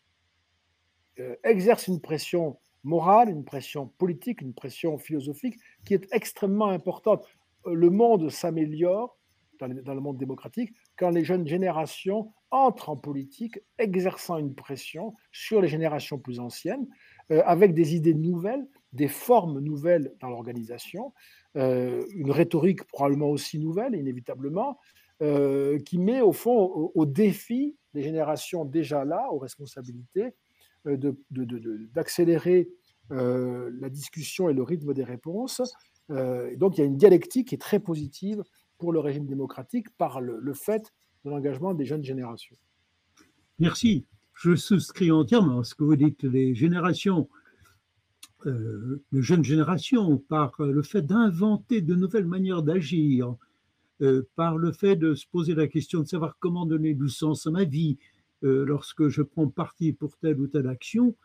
euh, 1.21 1.37
exerce 1.45 1.87
une 1.87 2.01
pression 2.01 2.59
morale, 2.85 3.31
une 3.31 3.45
pression 3.45 3.89
politique, 3.99 4.41
une 4.41 4.55
pression 4.55 4.99
philosophique 4.99 5.57
qui 5.85 5.95
est 5.95 6.07
extrêmement 6.13 6.69
importante. 6.69 7.27
Euh, 7.67 7.75
le 7.75 7.91
monde 7.91 8.31
s'améliore 8.31 9.19
dans, 9.61 9.95
le 9.95 10.01
monde 10.01 10.19
démocratique 10.19 10.75
quand 10.97 11.11
les 11.11 11.25
jeunes 11.25 11.47
générations 11.47 12.33
entrent 12.51 12.91
en 12.91 12.97
politique, 12.97 13.59
exerçant 13.79 14.39
une 14.39 14.55
pression 14.55 15.15
sur 15.33 15.61
les 15.61 15.69
générations 15.69 16.19
plus 16.19 16.41
anciennes, 16.41 16.87
euh, 17.31 17.43
avec 17.47 17.75
des 17.75 17.95
idées 17.95 18.15
nouvelles, 18.15 18.67
des 18.93 19.09
formes 19.09 19.61
nouvelles 19.61 20.13
dans 20.21 20.29
l'organisation, 20.29 21.13
une 21.57 22.33
rhétorique 22.33 22.83
probablement 22.85 23.29
aussi 23.29 23.61
nouvelle, 23.61 23.95
inévitablement, 23.95 24.79
qui 25.21 25.99
met 25.99 26.21
au 26.21 26.33
fond 26.33 26.65
au, 26.65 26.93
au 26.97 27.07
défi 27.07 27.77
des 27.95 28.03
générations 28.03 28.65
déjà 28.65 29.05
là, 29.05 29.29
aux 29.31 29.39
responsabilités, 29.39 30.27
euh, 30.27 30.31
d'accélérer 30.85 32.69
euh, 33.13 33.71
la 33.81 33.91
discussion 33.91 34.49
et 34.49 34.55
le 34.55 34.63
rythme 34.63 34.95
des 34.95 35.05
réponses. 35.05 35.61
Euh, 36.11 36.57
donc 36.57 36.79
il 36.79 36.81
y 36.81 36.85
a 36.85 36.87
une 36.87 36.97
dialectique 36.97 37.49
qui 37.49 37.55
est 37.55 37.59
très 37.61 37.79
positive 37.79 38.43
pour 38.79 38.93
le 38.93 39.01
régime 39.01 39.27
démocratique 39.27 39.91
par 39.99 40.23
le, 40.23 40.55
fait 40.55 40.93
de 41.25 41.31
l'engagement 41.31 41.75
des 41.75 41.85
jeunes 41.85 42.05
générations. 42.05 42.57
Merci. 43.59 44.07
Je 44.33 44.57
souscris 44.57 45.13
entièrement 45.13 45.61
à 45.61 45.65
ce 45.65 45.75
que 45.75 45.85
vous 45.85 45.97
dites. 45.97 46.23
Les 46.25 46.55
générations, 46.55 47.29
euh, 48.47 49.03
les 49.13 49.23
jeunes 49.23 49.45
générations, 49.45 50.17
par 50.17 50.55
le 50.59 50.83
fait 50.83 51.03
d'inventer 51.03 51.83
de 51.83 51.95
nouvelles 51.95 52.27
manières 52.27 52.63
d'agir, 52.63 53.37
par 54.35 54.59
le 54.59 54.73
fait 54.73 54.97
de 54.97 55.15
se 55.15 55.27
poser 55.27 55.55
la 55.55 55.69
question 55.69 56.01
de 56.01 56.07
savoir 56.07 56.37
comment 56.41 56.67
donner 56.67 56.95
du 56.95 57.09
sens 57.09 57.47
à 57.47 57.51
ma 57.51 57.65
vie, 57.65 57.97
euh, 58.45 58.65
lorsque 58.65 59.09
je 59.09 59.23
prends 59.23 59.49
parti 59.49 59.93
pour 59.93 60.17
telle 60.19 60.39
ou 60.41 60.47
telle 60.47 60.67
action, 60.67 61.17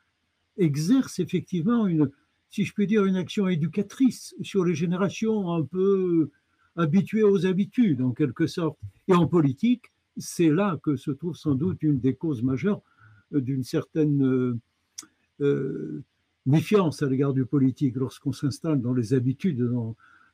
exerce 0.57 1.19
effectivement 1.19 1.85
une, 1.87 2.09
si 2.49 2.63
je 2.63 2.73
puis 2.73 2.87
dire, 2.87 3.05
une 3.05 3.15
action 3.15 3.47
éducatrice 3.47 4.35
sur 4.41 4.63
les 4.65 4.75
générations 4.75 5.53
un 5.53 5.63
peu 5.63 6.29
habituées 6.75 7.23
aux 7.23 7.45
habitudes, 7.45 8.01
en 8.01 8.11
quelque 8.11 8.47
sorte. 8.47 8.77
Et 9.07 9.13
en 9.13 9.27
politique, 9.27 9.91
c'est 10.17 10.49
là 10.49 10.79
que 10.81 10.95
se 10.95 11.11
trouve 11.11 11.35
sans 11.35 11.55
doute 11.55 11.83
une 11.83 11.99
des 11.99 12.15
causes 12.15 12.41
majeures 12.41 12.81
d'une 13.31 13.63
certaine 13.63 14.59
euh, 15.41 16.03
méfiance 16.45 17.03
à 17.03 17.07
l'égard 17.07 17.33
du 17.33 17.45
politique 17.45 17.95
lorsqu'on 17.95 18.31
s'installe 18.31 18.81
dans 18.81 18.93
les 18.93 19.13
habitudes, 19.13 19.69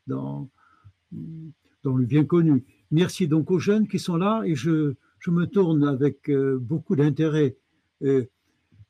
dans, 0.07 0.49
dans 1.85 1.95
le 1.95 2.05
bien 2.05 2.25
connu. 2.25 2.63
Merci 2.91 3.27
donc 3.27 3.51
aux 3.51 3.59
jeunes 3.59 3.87
qui 3.87 3.99
sont 3.99 4.17
là 4.17 4.43
et 4.45 4.55
je, 4.55 4.95
je 5.25 5.31
me 5.31 5.47
tourne 5.47 5.83
avec 5.87 6.29
euh, 6.29 6.59
beaucoup 6.61 6.95
d'intérêt 6.95 7.55
euh, 8.03 8.25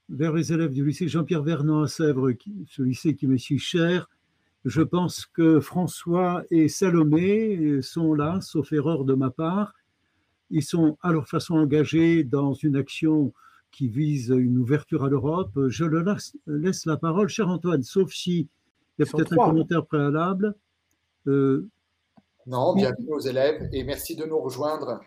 vers 0.10 0.34
les 0.34 0.52
élèves 0.52 0.74
du 0.74 0.86
lycée 0.86 1.08
Jean-Pierre 1.08 1.44
Vernant 1.44 1.84
à 1.84 1.88
Sèvres, 1.88 2.32
ce 2.68 2.82
lycée 2.82 3.16
qui 3.16 3.26
m'est 3.26 3.38
si 3.38 3.58
cher. 3.58 4.10
Je 4.66 4.82
pense 4.82 5.26
que 5.26 5.62
François 5.62 6.44
et 6.52 6.68
Salomé 6.68 7.56
euh, 7.56 7.82
sont 7.82 8.14
là, 8.14 8.42
sauf 8.42 8.74
erreur 8.74 9.06
de 9.06 9.14
ma 9.14 9.30
part. 9.30 9.76
Ils 10.50 10.62
sont 10.62 10.98
à 11.02 11.14
leur 11.14 11.30
façon 11.30 11.56
engagés 11.56 12.26
dans 12.26 12.54
une 12.54 12.76
action 12.76 13.32
qui 13.72 13.88
vise 13.88 14.28
une 14.28 14.58
ouverture 14.58 15.06
à 15.06 15.10
l'Europe. 15.10 15.58
Je 15.70 15.86
leur 15.86 16.18
laisse, 16.48 16.86
la 16.86 16.98
parole, 16.98 17.30
cher 17.30 17.48
Antoine, 17.48 17.84
sauf 17.84 18.12
si 18.12 18.50
il 19.00 19.06
y 19.06 19.08
a 19.08 19.10
peut-être 19.10 19.34
un 19.34 19.38
commentaire 19.38 19.86
préalable. 19.86 20.54
non, 21.26 22.76
bienvenue 22.76 23.14
aux 23.14 23.22
élèves 23.22 23.70
et 23.72 23.86
merci 23.86 24.18
de 24.18 24.26
nous 24.26 24.40
rejoindre 24.40 25.00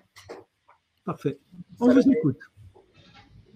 Parfait. 1.09 1.39
On 1.81 1.89
vous 1.89 2.13
écoute. 2.13 2.37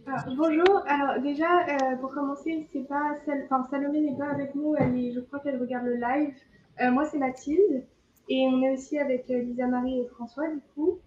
Ah, 0.07 0.25
bonjour. 0.35 0.83
Alors 0.87 1.21
déjà, 1.23 1.67
euh, 1.69 1.97
pour 1.97 2.15
commencer, 2.15 2.67
c'est 2.73 2.89
pas 2.89 3.13
enfin, 3.45 3.67
Salomé 3.71 4.01
n'est 4.01 4.17
pas 4.17 4.31
avec 4.31 4.55
nous. 4.55 4.75
Elle 4.79 5.13
je 5.13 5.21
crois 5.21 5.39
qu'elle 5.41 5.61
regarde 5.61 5.85
le 5.85 5.97
live. 5.97 6.33
Euh, 6.81 6.91
moi, 6.91 7.05
c'est 7.05 7.19
Mathilde. 7.19 7.85
Et 8.31 8.49
on 8.51 8.63
est 8.63 8.73
aussi 8.73 8.99
avec 8.99 9.29
Lisa 9.29 9.67
Marie 9.67 10.01
et 10.01 10.07
François, 10.07 10.49
du 10.49 10.63
coup. 10.75 10.99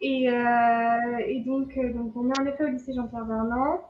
Et, 0.00 0.28
et 0.28 1.40
donc, 1.44 1.78
donc, 1.94 2.16
on 2.16 2.30
est 2.30 2.40
en 2.40 2.46
effet 2.46 2.64
au 2.64 2.68
lycée 2.68 2.94
Jean-Pierre 2.94 3.26
Vernant. 3.26 3.82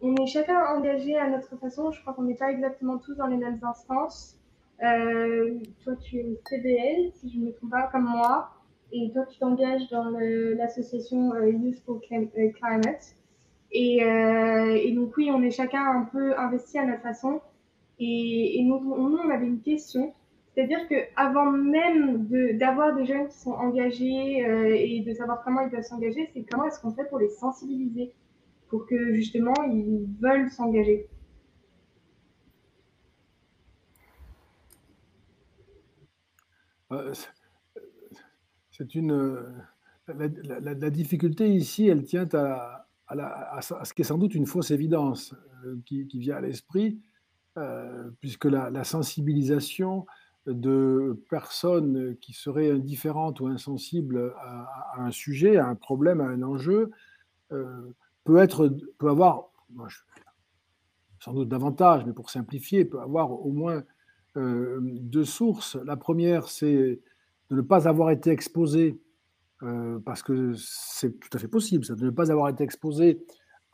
On 0.00 0.16
est 0.16 0.26
chacun 0.28 0.64
engagé 0.74 1.18
à 1.18 1.28
notre 1.28 1.58
façon. 1.58 1.90
Je 1.90 2.00
crois 2.00 2.14
qu'on 2.14 2.22
n'est 2.22 2.36
pas 2.36 2.50
exactement 2.50 2.96
tous 2.96 3.16
dans 3.16 3.26
les 3.26 3.36
mêmes 3.36 3.60
instances. 3.62 4.38
Euh, 4.82 5.58
toi, 5.84 5.94
tu 5.96 6.16
es 6.16 6.40
CBL, 6.48 7.12
si 7.16 7.30
je 7.30 7.38
ne 7.38 7.46
me 7.48 7.52
trompe 7.52 7.72
pas, 7.72 7.90
comme 7.92 8.04
moi. 8.04 8.48
Et 8.92 9.10
toi, 9.12 9.24
tu 9.26 9.38
t'engages 9.38 9.88
dans 9.88 10.10
l'association 10.10 11.32
euh, 11.34 11.50
Youth 11.50 11.78
for 11.86 12.00
euh, 12.12 12.50
Climate. 12.52 13.14
Et, 13.72 13.98
et, 13.98 14.92
donc, 14.92 15.16
oui, 15.16 15.30
on 15.32 15.42
est 15.42 15.52
chacun 15.52 15.82
un 15.82 16.04
peu 16.04 16.36
investi 16.36 16.78
à 16.78 16.84
notre 16.84 17.02
façon. 17.02 17.40
Et, 18.00 18.60
nous, 18.64 18.74
on 18.74 19.30
avait 19.30 19.46
une 19.46 19.60
question. 19.60 20.12
C'est-à-dire 20.54 20.88
qu'avant 20.88 21.52
même 21.52 22.26
d'avoir 22.58 22.96
des 22.96 23.04
jeunes 23.04 23.28
qui 23.28 23.38
sont 23.38 23.52
engagés 23.52 24.38
et 24.40 25.00
de 25.06 25.14
savoir 25.14 25.44
comment 25.44 25.60
ils 25.60 25.70
peuvent 25.70 25.82
s'engager, 25.84 26.28
c'est 26.34 26.44
comment 26.50 26.64
est-ce 26.64 26.80
qu'on 26.80 26.90
fait 26.90 27.08
pour 27.08 27.20
les 27.20 27.28
sensibiliser 27.28 28.12
pour 28.70 28.86
que 28.86 29.12
justement 29.14 29.54
ils 29.64 30.06
veulent 30.20 30.50
s'engager. 30.50 31.08
Euh, 36.92 37.12
une 38.94 39.44
la, 40.08 40.90
difficulté 40.90 41.48
ici, 41.48 41.86
elle 41.88 42.04
tient 42.04 42.28
à, 42.32 42.86
ce 43.60 43.94
qui 43.94 44.02
est 44.02 44.04
sans 44.04 44.18
doute 44.18 44.34
une 44.34 44.46
fausse 44.46 44.70
évidence 44.70 45.34
euh, 45.64 45.76
qui, 45.84 46.06
vient 46.14 46.36
à 46.36 46.40
l'esprit, 46.40 46.98
euh, 47.58 48.10
puisque 48.20 48.46
la, 48.46 48.84
sensibilisation 48.84 50.06
de 50.46 51.22
personnes 51.28 52.16
qui 52.20 52.32
seraient 52.32 52.70
indifférentes 52.70 53.40
ou 53.40 53.46
insensibles 53.46 54.32
à, 54.40 54.94
un 54.98 55.10
sujet, 55.10 55.58
à 55.58 55.66
un 55.66 55.74
problème, 55.74 56.20
à 56.20 56.24
un 56.26 56.42
enjeu, 56.42 56.90
peut, 58.24 58.38
être, 58.38 58.68
peut 58.98 59.10
avoir, 59.10 59.50
sans 61.18 61.34
doute 61.34 61.48
davantage, 61.48 62.04
mais 62.06 62.12
pour 62.12 62.30
simplifier, 62.30 62.84
peut 62.84 63.00
avoir 63.00 63.32
au 63.32 63.50
moins 63.50 63.82
euh, 64.36 64.78
deux 64.80 65.24
sources. 65.24 65.76
La 65.84 65.96
première, 65.96 66.48
c'est 66.48 67.00
de 67.50 67.56
ne 67.56 67.60
pas 67.60 67.88
avoir 67.88 68.10
été 68.10 68.30
exposé, 68.30 69.00
euh, 69.62 69.98
parce 70.00 70.22
que 70.22 70.52
c'est 70.56 71.18
tout 71.18 71.28
à 71.32 71.38
fait 71.38 71.48
possible, 71.48 71.84
ça, 71.84 71.94
de 71.94 72.04
ne 72.04 72.10
pas 72.10 72.30
avoir 72.30 72.48
été 72.48 72.64
exposé 72.64 73.24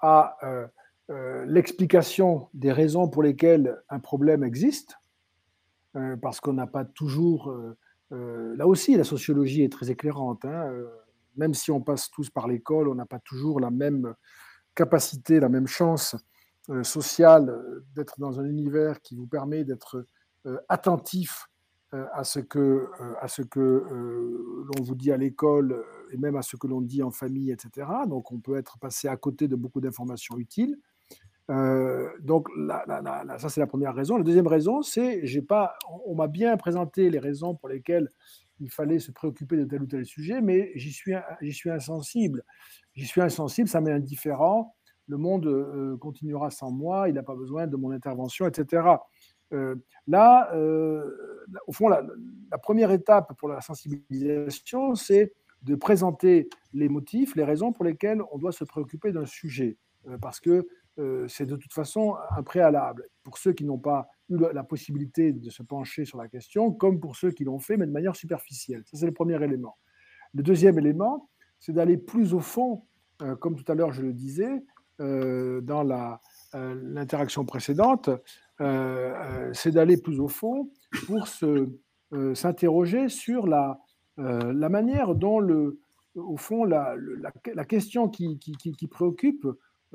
à 0.01 0.37
euh, 0.43 0.67
l'explication 1.47 2.49
des 2.55 2.73
raisons 2.73 3.09
pour 3.09 3.23
lesquelles 3.23 3.81
un 3.89 4.01
problème 4.01 4.43
existe, 4.43 4.97
parce 6.21 6.41
qu'on 6.41 6.53
n'a 6.53 6.67
pas 6.67 6.85
toujours... 6.85 7.55
là 8.11 8.67
aussi, 8.67 8.97
la 8.97 9.05
sociologie 9.05 9.63
est 9.63 9.73
très 9.73 9.91
éclairante. 9.91 10.45
Hein, 10.45 10.71
même 11.37 11.55
si 11.55 11.71
on 11.71 11.81
passe 11.81 12.11
tous 12.11 12.29
par 12.29 12.49
l'école, 12.49 12.89
on 12.89 12.95
n'a 12.95 13.07
pas 13.07 13.21
toujours 13.21 13.61
la 13.61 13.71
même 13.71 14.15
capacité, 14.75 15.41
la 15.41 15.49
même 15.49 15.67
chance 15.67 16.17
euh, 16.69 16.83
sociale 16.83 17.49
euh, 17.49 17.85
d'être 17.95 18.19
dans 18.19 18.41
un 18.41 18.45
univers 18.45 19.01
qui 19.01 19.15
vous 19.15 19.29
permet 19.29 19.63
d'être 19.63 20.05
euh, 20.47 20.59
attentif 20.69 21.49
à 21.93 22.25
ce 22.25 22.41
que, 22.41 22.89
à 23.21 23.29
ce 23.29 23.43
que 23.43 23.61
l'on 23.61 24.83
vous 24.83 24.95
dit 24.95 25.13
à 25.13 25.17
l'école 25.17 25.85
et 26.11 26.17
même 26.17 26.37
à 26.37 26.43
ce 26.43 26.57
que 26.57 26.67
l'on 26.67 26.81
dit 26.81 27.03
en 27.03 27.11
famille, 27.11 27.51
etc. 27.51 27.89
Donc 28.09 28.33
on 28.33 28.39
peut 28.39 28.57
être 28.57 28.79
passé 28.79 29.09
à 29.09 29.17
côté 29.17 29.49
de 29.49 29.57
beaucoup 29.57 29.81
d'informations 29.81 30.37
utiles. 30.37 30.77
donc 31.49 32.49
ça 33.39 33.49
c'est 33.49 33.61
la 33.61 33.67
première 33.67 33.95
raison. 33.95 34.17
La 34.17 34.25
deuxième 34.25 34.49
raison, 34.49 34.83
c'est 34.83 35.25
j'ai 35.27 35.43
pas, 35.43 35.79
on 36.07 36.15
m'a 36.15 36.27
bien 36.27 36.57
présenté 36.57 37.09
les 37.09 37.19
raisons 37.21 37.55
pour 37.55 37.69
lesquelles 37.69 38.11
il 38.61 38.71
fallait 38.71 38.99
se 38.99 39.13
préoccuper 39.13 39.57
de 39.57 39.65
tel 39.65 39.83
ou 39.83 39.87
tel 39.87 40.05
sujet, 40.05 40.41
mais 40.41 40.73
j'y 40.75 40.93
suis, 40.93 41.13
j'y 41.41 41.53
suis 41.53 41.71
insensible. 41.71 42.45
J'y 42.95 43.07
suis 43.07 43.21
insensible, 43.21 43.69
ça 43.69 43.81
m'est 43.81 43.93
indifférent. 43.93 44.75
Le 45.09 45.19
monde 45.19 45.47
euh, 45.47 45.97
continuera 45.99 46.51
sans 46.51 46.71
moi, 46.71 47.09
il 47.09 47.15
n'a 47.15 47.23
pas 47.23 47.37
besoin 47.37 47.67
de 47.67 47.77
mon 47.77 47.93
intervention, 47.93 48.47
etc. 48.47 48.83
Euh, 49.53 49.77
là, 50.07 50.51
euh, 50.55 51.45
au 51.67 51.73
fond, 51.73 51.89
la, 51.89 52.03
première 52.63 52.91
étape 52.91 53.35
pour 53.39 53.49
la 53.49 53.61
sensibilisation, 53.61 54.95
c'est 54.95 55.33
de 55.63 55.75
présenter 55.75 56.49
les 56.73 56.89
motifs, 56.89 57.35
les 57.37 57.45
raisons 57.45 57.73
pour 57.73 57.85
lesquelles 57.85 58.23
on 58.33 58.39
doit 58.39 58.53
se 58.53 58.65
préoccuper 58.65 59.13
d'un 59.13 59.27
sujet, 59.27 59.77
parce 60.21 60.39
que 60.41 60.67
c'est 61.27 61.45
de 61.45 61.57
toute 61.57 61.73
façon 61.73 62.15
un 62.37 62.43
préalable. 62.43 63.09
Pour 63.23 63.37
ceux 63.37 63.53
qui 63.53 63.65
n'ont 63.65 63.79
pas 63.79 64.09
eu 64.29 64.37
la 64.53 64.65
possibilité 64.65 65.33
de 65.33 65.51
se 65.51 65.63
pencher 65.63 66.05
sur 66.05 66.19
la 66.19 66.29
question, 66.29 66.73
comme 66.73 67.01
pour 67.01 67.17
ceux 67.17 67.31
qui 67.31 67.45
l'ont 67.45 67.59
fait, 67.59 67.77
mais 67.77 67.87
de 67.87 67.93
manière 67.93 68.17
superficielle. 68.17 68.83
Ça, 68.87 68.97
c'est 68.97 69.07
le 69.07 69.13
premier 69.13 69.43
élément. 69.43 69.77
Le 70.35 70.43
deuxième 70.43 70.79
élément, 70.79 71.29
c'est 71.59 71.73
d'aller 71.73 71.97
plus 71.97 72.35
au 72.35 72.41
fond, 72.41 72.85
euh, 73.23 73.37
comme 73.37 73.57
tout 73.57 73.71
à 73.71 73.75
l'heure 73.75 73.93
je 73.93 74.03
le 74.03 74.13
disais, 74.13 74.63
euh, 75.01 75.61
dans 75.61 75.89
euh, 76.55 76.81
l'interaction 76.83 77.45
précédente, 77.45 78.11
c'est 78.59 79.71
d'aller 79.71 79.97
plus 79.97 80.21
au 80.21 80.29
fond 80.29 80.71
pour 81.07 81.27
s'interroger 82.35 83.09
sur 83.09 83.47
la, 83.47 83.79
la 84.17 84.69
manière 84.69 85.15
dont, 85.15 85.41
le, 85.41 85.81
au 86.15 86.37
fond, 86.37 86.65
la, 86.65 86.95
la, 87.55 87.65
question 87.65 88.09
qui, 88.09 88.39
qui, 88.39 88.87
préoccupe, 88.89 89.47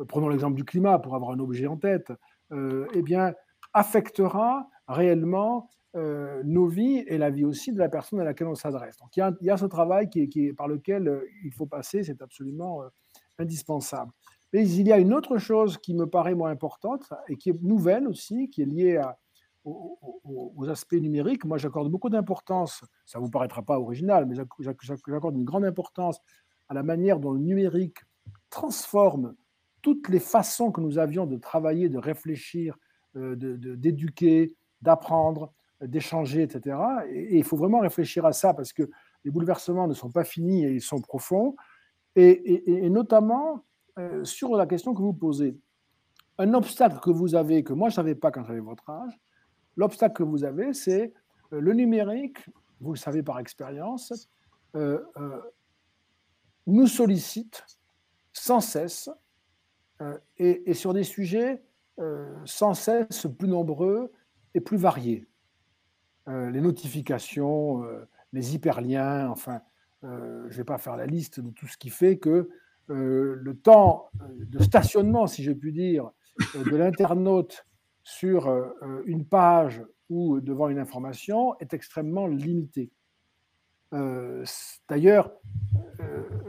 prenons 0.08 0.30
l'exemple 0.30 0.56
du 0.56 0.66
climat 0.66 1.00
pour 1.00 1.16
avoir 1.16 1.32
un 1.32 1.40
objet 1.40 1.68
en 1.68 1.78
tête, 1.78 2.12
eh 2.52 3.02
bien, 3.02 3.34
affectera 3.74 4.70
réellement 4.88 5.70
euh, 5.98 6.42
nos 6.46 6.68
vies 6.68 7.04
et 7.08 7.18
la 7.18 7.30
vie 7.30 7.44
aussi 7.44 7.74
de 7.74 7.78
la 7.78 7.90
personne 7.90 8.22
à 8.22 8.24
laquelle 8.24 8.48
on 8.48 8.56
s'adresse. 8.56 8.96
Donc 8.98 9.10
il 9.18 9.36
y, 9.42 9.50
a, 9.50 9.58
ce 9.58 9.66
travail 9.66 10.10
qui, 10.10 10.54
par 10.54 10.70
lequel 10.70 11.08
euh, 11.08 11.28
il 11.44 11.52
faut 11.52 11.66
passer, 11.66 12.04
c'est 12.04 12.22
absolument 12.22 12.84
euh, 12.84 12.88
indispensable. 13.40 14.12
Mais 14.54 14.68
il 14.68 14.88
y 14.88 14.92
a 14.92 14.98
une 14.98 15.14
autre 15.14 15.38
chose 15.38 15.78
qui 15.78 15.94
me 15.94 16.06
paraît 16.06 16.36
moins 16.36 16.52
importante 16.52 17.10
et 17.28 17.38
qui 17.38 17.50
est 17.50 17.62
nouvelle 17.62 18.08
aussi, 18.08 18.50
qui 18.50 18.62
est 18.62 18.66
liée 18.66 19.02
aux, 19.64 20.68
aspects 20.70 20.94
numériques. 20.94 21.46
Moi, 21.46 21.58
j'accorde 21.58 21.90
beaucoup 21.90 22.10
d'importance, 22.10 22.84
ça 23.06 23.20
ne 23.20 23.24
vous 23.24 23.30
paraîtra 23.30 23.62
pas 23.62 23.80
original, 23.80 24.26
mais 24.26 24.36
j'accorde 24.60 25.36
une 25.36 25.44
grande 25.44 25.66
importance 25.66 26.20
à 26.70 26.74
la 26.74 26.84
manière 26.84 27.20
dont 27.20 27.32
le 27.32 27.40
numérique 27.40 27.98
transforme 28.50 29.36
toutes 29.82 30.10
les 30.10 30.20
façons 30.20 30.72
que 30.72 30.82
nous 30.82 30.98
avions 30.98 31.26
de 31.26 31.38
travailler, 31.38 31.90
de 31.90 31.98
réfléchir, 31.98 32.78
euh, 33.16 33.36
d'éduquer, 33.36 34.56
d'apprendre, 34.82 35.52
d'échanger, 35.82 36.44
etc. 36.44 36.78
Et, 37.10 37.38
il 37.38 37.44
faut 37.44 37.58
vraiment 37.58 37.80
réfléchir 37.80 38.26
à 38.26 38.34
ça 38.34 38.54
parce 38.54 38.74
que 38.74 38.90
les 39.24 39.32
bouleversements 39.32 39.88
ne 39.88 39.94
sont 39.94 40.12
pas 40.12 40.24
finis 40.24 40.66
et 40.66 40.72
ils 40.72 40.82
sont 40.82 41.02
profonds. 41.02 41.56
Et, 42.16 42.90
notamment 42.90 43.64
euh, 44.00 44.24
sur 44.24 44.56
la 44.56 44.66
question 44.66 44.94
que 44.94 45.02
vous 45.02 45.14
posez. 45.14 45.58
Un 46.38 46.54
obstacle 46.54 47.00
que 47.00 47.12
vous 47.12 47.36
avez, 47.36 47.64
que 47.64 47.74
moi 47.74 47.90
je 47.90 47.94
ne 47.94 47.96
savais 47.98 48.16
pas 48.16 48.32
quand 48.32 48.44
j'avais 48.44 48.60
votre 48.60 48.90
âge, 48.90 49.20
l'obstacle 49.76 50.16
que 50.16 50.24
vous 50.24 50.44
avez, 50.44 50.74
c'est 50.74 51.14
euh, 51.54 51.60
le 51.60 51.74
numérique, 51.74 52.40
vous 52.80 52.94
le 52.94 52.98
savez 52.98 53.22
par 53.24 53.40
expérience, 53.40 54.30
nous 56.66 56.88
sollicite 56.88 57.64
sans 58.32 58.62
cesse 58.62 59.10
et, 60.38 60.74
sur 60.74 60.94
des 60.94 61.04
sujets 61.04 61.62
euh, 62.02 62.34
sans 62.46 62.74
cesse 62.74 63.28
plus 63.38 63.48
nombreux 63.48 64.12
et 64.56 64.62
plus 64.62 64.78
variés. 64.78 65.28
Euh, 66.30 66.50
les 66.50 66.62
notifications, 66.62 67.84
euh, 67.84 68.08
les 68.34 68.56
hyperliens, 68.56 69.30
enfin, 69.30 69.62
je 70.02 70.08
ne 70.08 70.50
vais 70.50 70.64
pas 70.64 70.80
faire 70.80 70.96
la 70.96 71.06
liste 71.06 71.40
de 71.40 71.52
tout 71.52 71.68
ce 71.68 71.78
qui 71.78 71.92
fait 71.92 72.18
que 72.18 72.50
le 72.88 73.54
temps 73.62 74.10
de 74.38 74.62
stationnement, 74.62 75.28
si 75.28 75.44
je 75.44 75.52
puis 75.52 75.72
dire, 75.72 76.12
de 76.56 76.76
l'internaute 76.76 77.66
sur 78.04 78.50
une 79.06 79.26
page 79.26 79.84
ou 80.10 80.42
devant 80.42 80.70
une 80.70 80.80
information 80.80 81.58
est 81.60 81.74
extrêmement 81.74 82.28
limité. 82.28 82.92
D'ailleurs, 83.92 85.32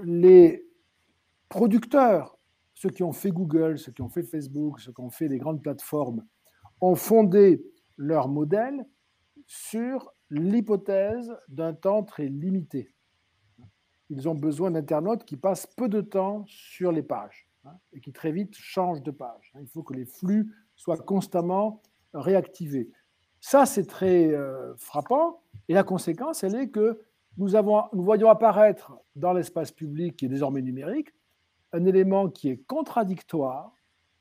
les 0.04 0.66
producteurs 1.48 2.38
ceux 2.74 2.90
qui 2.90 3.02
ont 3.04 3.12
fait 3.12 3.30
Google, 3.30 3.78
ceux 3.78 3.92
qui 3.92 4.02
ont 4.02 4.08
fait 4.08 4.24
Facebook, 4.24 4.80
ceux 4.80 4.92
qui 4.92 5.00
ont 5.00 5.10
fait 5.10 5.28
les 5.28 5.38
grandes 5.38 5.62
plateformes, 5.62 6.24
ont 6.80 6.96
fondé 6.96 7.64
leur 7.96 8.28
modèle 8.28 8.84
sur 9.46 10.12
l'hypothèse 10.30 11.32
d'un 11.48 11.74
temps 11.74 12.02
très 12.02 12.26
limité. 12.26 12.92
Ils 14.12 14.28
ont 14.28 14.34
besoin 14.34 14.70
d'internautes 14.70 15.24
qui 15.24 15.38
passent 15.38 15.66
peu 15.66 15.88
de 15.88 16.02
temps 16.02 16.44
sur 16.46 16.92
les 16.92 17.02
pages 17.02 17.48
hein, 17.64 17.72
et 17.94 18.00
qui 18.00 18.12
très 18.12 18.30
vite 18.30 18.54
changent 18.54 19.02
de 19.02 19.10
page. 19.10 19.52
Il 19.58 19.66
faut 19.68 19.82
que 19.82 19.94
les 19.94 20.04
flux 20.04 20.54
soient 20.76 20.98
constamment 20.98 21.80
réactivés. 22.12 22.90
Ça, 23.40 23.64
c'est 23.64 23.86
très 23.86 24.28
euh, 24.28 24.74
frappant. 24.76 25.40
Et 25.68 25.72
la 25.72 25.82
conséquence, 25.82 26.44
elle 26.44 26.56
est 26.56 26.68
que 26.68 27.00
nous, 27.38 27.56
avons, 27.56 27.84
nous 27.94 28.04
voyons 28.04 28.28
apparaître 28.28 28.92
dans 29.16 29.32
l'espace 29.32 29.72
public, 29.72 30.16
qui 30.16 30.26
est 30.26 30.28
désormais 30.28 30.60
numérique, 30.60 31.14
un 31.72 31.86
élément 31.86 32.28
qui 32.28 32.50
est 32.50 32.58
contradictoire, 32.66 33.72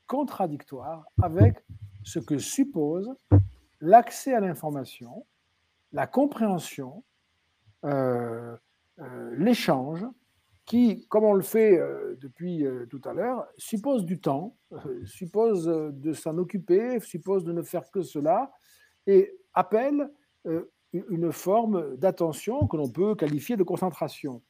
contradictoire 0.06 1.04
avec 1.20 1.62
ce 2.02 2.18
que 2.18 2.38
suppose 2.38 3.14
l'accès 3.82 4.32
à 4.32 4.40
l'information, 4.40 5.26
la 5.92 6.06
compréhension 6.06 7.04
l'échange, 9.36 10.04
qui, 10.64 11.06
comme 11.08 11.24
on 11.24 11.34
le 11.34 11.42
fait 11.42 11.80
depuis 12.20 12.64
tout 12.88 13.00
à 13.04 13.12
l'heure, 13.12 13.46
suppose 13.56 14.04
du 14.04 14.20
temps, 14.20 14.56
suppose 15.04 15.66
de 15.66 16.12
s'en 16.12 16.38
occuper, 16.38 17.00
suppose 17.00 17.44
de 17.44 17.52
ne 17.52 17.62
faire 17.62 17.90
que 17.90 18.02
cela, 18.02 18.52
et 19.06 19.36
appelle 19.54 20.10
une 20.92 21.32
forme 21.32 21.96
d'attention 21.96 22.66
que 22.66 22.76
l'on 22.76 22.90
peut 22.90 23.14
qualifier 23.14 23.56
de 23.56 23.64
concentration. 23.64 24.42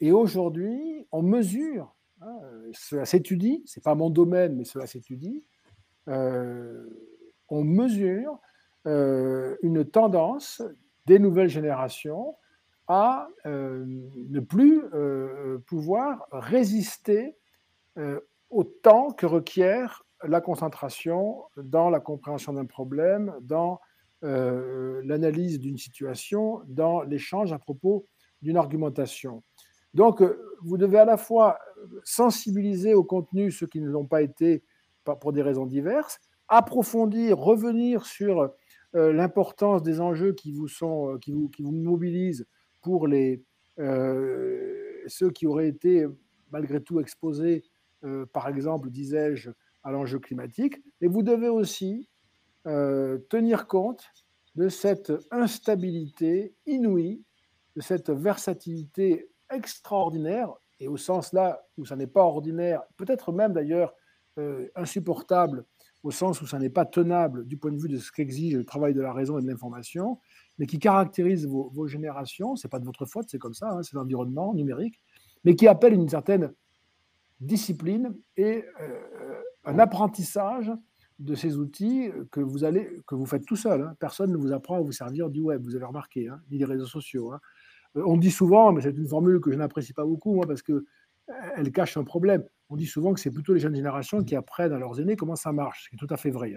et 0.00 0.12
aujourd'hui, 0.12 1.06
on 1.10 1.22
mesure, 1.22 1.94
hein, 2.20 2.38
cela 2.72 3.04
s'étudie, 3.04 3.62
ce 3.66 3.78
n'est 3.78 3.82
pas 3.82 3.94
mon 3.94 4.10
domaine, 4.10 4.56
mais 4.56 4.64
cela 4.64 4.86
s'étudie, 4.86 5.44
on 6.06 7.64
mesure 7.64 8.38
une 8.84 9.84
tendance 9.84 10.62
des 11.06 11.18
nouvelles 11.18 11.48
générations 11.48 12.36
à 12.88 13.28
euh, 13.46 13.84
ne 13.86 14.40
plus 14.40 14.82
euh, 14.94 15.58
pouvoir 15.66 16.26
résister 16.30 17.36
euh, 17.98 18.20
au 18.50 18.64
temps 18.64 19.10
que 19.10 19.26
requiert 19.26 20.04
la 20.22 20.40
concentration 20.40 21.42
dans 21.56 21.90
la 21.90 22.00
compréhension 22.00 22.52
d'un 22.52 22.64
problème, 22.64 23.34
dans 23.40 23.80
l'analyse 24.22 25.60
d'une 25.60 25.76
situation, 25.76 26.62
dans 26.66 27.02
l'échange 27.02 27.52
à 27.52 27.58
propos 27.58 28.06
d'une 28.42 28.56
argumentation. 28.56 29.44
Donc, 29.94 30.20
vous 30.62 30.78
devez 30.78 30.98
à 30.98 31.04
la 31.04 31.16
fois 31.16 31.58
sensibiliser 32.02 32.94
au 32.94 33.04
contenu 33.04 33.52
ceux 33.52 33.66
qui 33.66 33.80
ne 33.80 33.88
l'ont 33.88 34.06
pas 34.06 34.22
été 34.22 34.64
pour 35.20 35.32
des 35.32 35.42
raisons 35.42 35.66
diverses, 35.66 36.18
approfondir, 36.48 37.38
revenir 37.38 38.06
sur 38.06 38.50
l'importance 38.94 39.82
des 39.82 40.00
enjeux 40.00 40.32
qui 40.32 40.50
vous, 40.50 40.66
sont, 40.66 41.18
qui 41.20 41.30
vous, 41.30 41.48
qui 41.50 41.62
vous 41.62 41.72
mobilisent 41.72 42.46
pour 42.86 43.08
les, 43.08 43.42
euh, 43.80 45.02
ceux 45.08 45.30
qui 45.30 45.48
auraient 45.48 45.66
été 45.66 46.06
malgré 46.52 46.80
tout 46.80 47.00
exposés, 47.00 47.64
euh, 48.04 48.26
par 48.26 48.46
exemple, 48.46 48.90
disais-je, 48.90 49.50
à 49.82 49.90
l'enjeu 49.90 50.20
climatique. 50.20 50.80
Et 51.00 51.08
vous 51.08 51.24
devez 51.24 51.48
aussi 51.48 52.08
euh, 52.68 53.18
tenir 53.28 53.66
compte 53.66 54.04
de 54.54 54.68
cette 54.68 55.12
instabilité 55.32 56.54
inouïe, 56.64 57.24
de 57.74 57.80
cette 57.80 58.10
versatilité 58.10 59.30
extraordinaire, 59.50 60.54
et 60.78 60.86
au 60.86 60.96
sens 60.96 61.32
là 61.32 61.66
où 61.78 61.84
ça 61.84 61.96
n'est 61.96 62.06
pas 62.06 62.22
ordinaire, 62.22 62.84
peut-être 62.96 63.32
même 63.32 63.52
d'ailleurs 63.52 63.94
insupportable, 64.76 65.64
au 66.06 66.12
sens 66.12 66.40
où 66.40 66.46
ça 66.46 66.60
n'est 66.60 66.70
pas 66.70 66.84
tenable 66.84 67.44
du 67.44 67.56
point 67.56 67.72
de 67.72 67.78
vue 67.78 67.88
de 67.88 67.96
ce 67.96 68.12
qu'exige 68.12 68.54
le 68.54 68.64
travail 68.64 68.94
de 68.94 69.00
la 69.00 69.12
raison 69.12 69.40
et 69.40 69.42
de 69.42 69.48
l'information, 69.48 70.20
mais 70.56 70.66
qui 70.66 70.78
caractérise 70.78 71.48
vos, 71.48 71.68
vos 71.70 71.88
générations, 71.88 72.54
c'est 72.54 72.68
pas 72.68 72.78
de 72.78 72.84
votre 72.84 73.06
faute, 73.06 73.26
c'est 73.28 73.40
comme 73.40 73.54
ça, 73.54 73.72
hein, 73.72 73.82
c'est 73.82 73.94
l'environnement 73.94 74.54
numérique, 74.54 75.00
mais 75.44 75.56
qui 75.56 75.66
appelle 75.66 75.94
une 75.94 76.08
certaine 76.08 76.52
discipline 77.40 78.14
et 78.36 78.64
euh, 78.80 79.42
un 79.64 79.80
apprentissage 79.80 80.70
de 81.18 81.34
ces 81.34 81.56
outils 81.56 82.12
que 82.30 82.38
vous, 82.38 82.62
allez, 82.62 83.00
que 83.08 83.16
vous 83.16 83.26
faites 83.26 83.44
tout 83.44 83.56
seul. 83.56 83.82
Hein. 83.82 83.96
Personne 83.98 84.30
ne 84.30 84.36
vous 84.36 84.52
apprend 84.52 84.76
à 84.76 84.80
vous 84.82 84.92
servir 84.92 85.28
du 85.28 85.40
web, 85.40 85.64
vous 85.64 85.74
avez 85.74 85.86
remarqué, 85.86 86.28
hein, 86.28 86.40
ni 86.52 86.58
des 86.58 86.64
réseaux 86.64 86.86
sociaux. 86.86 87.32
Euh, 87.96 88.02
on 88.06 88.16
dit 88.16 88.30
souvent, 88.30 88.70
mais 88.70 88.80
c'est 88.80 88.96
une 88.96 89.08
formule 89.08 89.40
que 89.40 89.50
je 89.50 89.56
n'apprécie 89.56 89.92
pas 89.92 90.04
beaucoup, 90.04 90.34
moi, 90.36 90.46
parce 90.46 90.62
qu'elle 90.62 90.82
euh, 91.28 91.70
cache 91.70 91.96
un 91.96 92.04
problème. 92.04 92.44
On 92.68 92.76
dit 92.76 92.86
souvent 92.86 93.14
que 93.14 93.20
c'est 93.20 93.30
plutôt 93.30 93.54
les 93.54 93.60
jeunes 93.60 93.76
générations 93.76 94.24
qui 94.24 94.34
apprennent 94.34 94.72
à 94.72 94.78
leurs 94.78 95.00
aînés 95.00 95.16
comment 95.16 95.36
ça 95.36 95.52
marche, 95.52 95.84
ce 95.84 95.90
qui 95.90 95.96
est 95.96 95.98
tout 95.98 96.12
à 96.12 96.16
fait 96.16 96.30
vrai. 96.30 96.54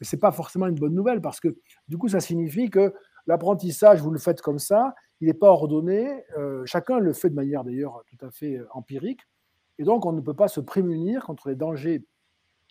Mais 0.00 0.06
ce 0.06 0.16
n'est 0.16 0.20
pas 0.20 0.32
forcément 0.32 0.66
une 0.66 0.74
bonne 0.74 0.94
nouvelle, 0.94 1.20
parce 1.20 1.38
que 1.38 1.48
du 1.88 1.98
coup, 1.98 2.08
ça 2.08 2.20
signifie 2.20 2.70
que 2.70 2.94
L'apprentissage, 3.26 4.00
vous 4.00 4.10
le 4.10 4.18
faites 4.18 4.40
comme 4.40 4.58
ça, 4.58 4.94
il 5.20 5.28
n'est 5.28 5.34
pas 5.34 5.50
ordonné. 5.50 6.24
Euh, 6.38 6.64
chacun 6.66 6.98
le 6.98 7.12
fait 7.12 7.30
de 7.30 7.34
manière 7.34 7.64
d'ailleurs 7.64 8.02
tout 8.06 8.26
à 8.26 8.30
fait 8.30 8.56
euh, 8.56 8.66
empirique. 8.72 9.20
Et 9.78 9.84
donc, 9.84 10.04
on 10.06 10.12
ne 10.12 10.20
peut 10.20 10.34
pas 10.34 10.48
se 10.48 10.60
prémunir 10.60 11.24
contre 11.24 11.48
les 11.48 11.54
dangers 11.54 12.04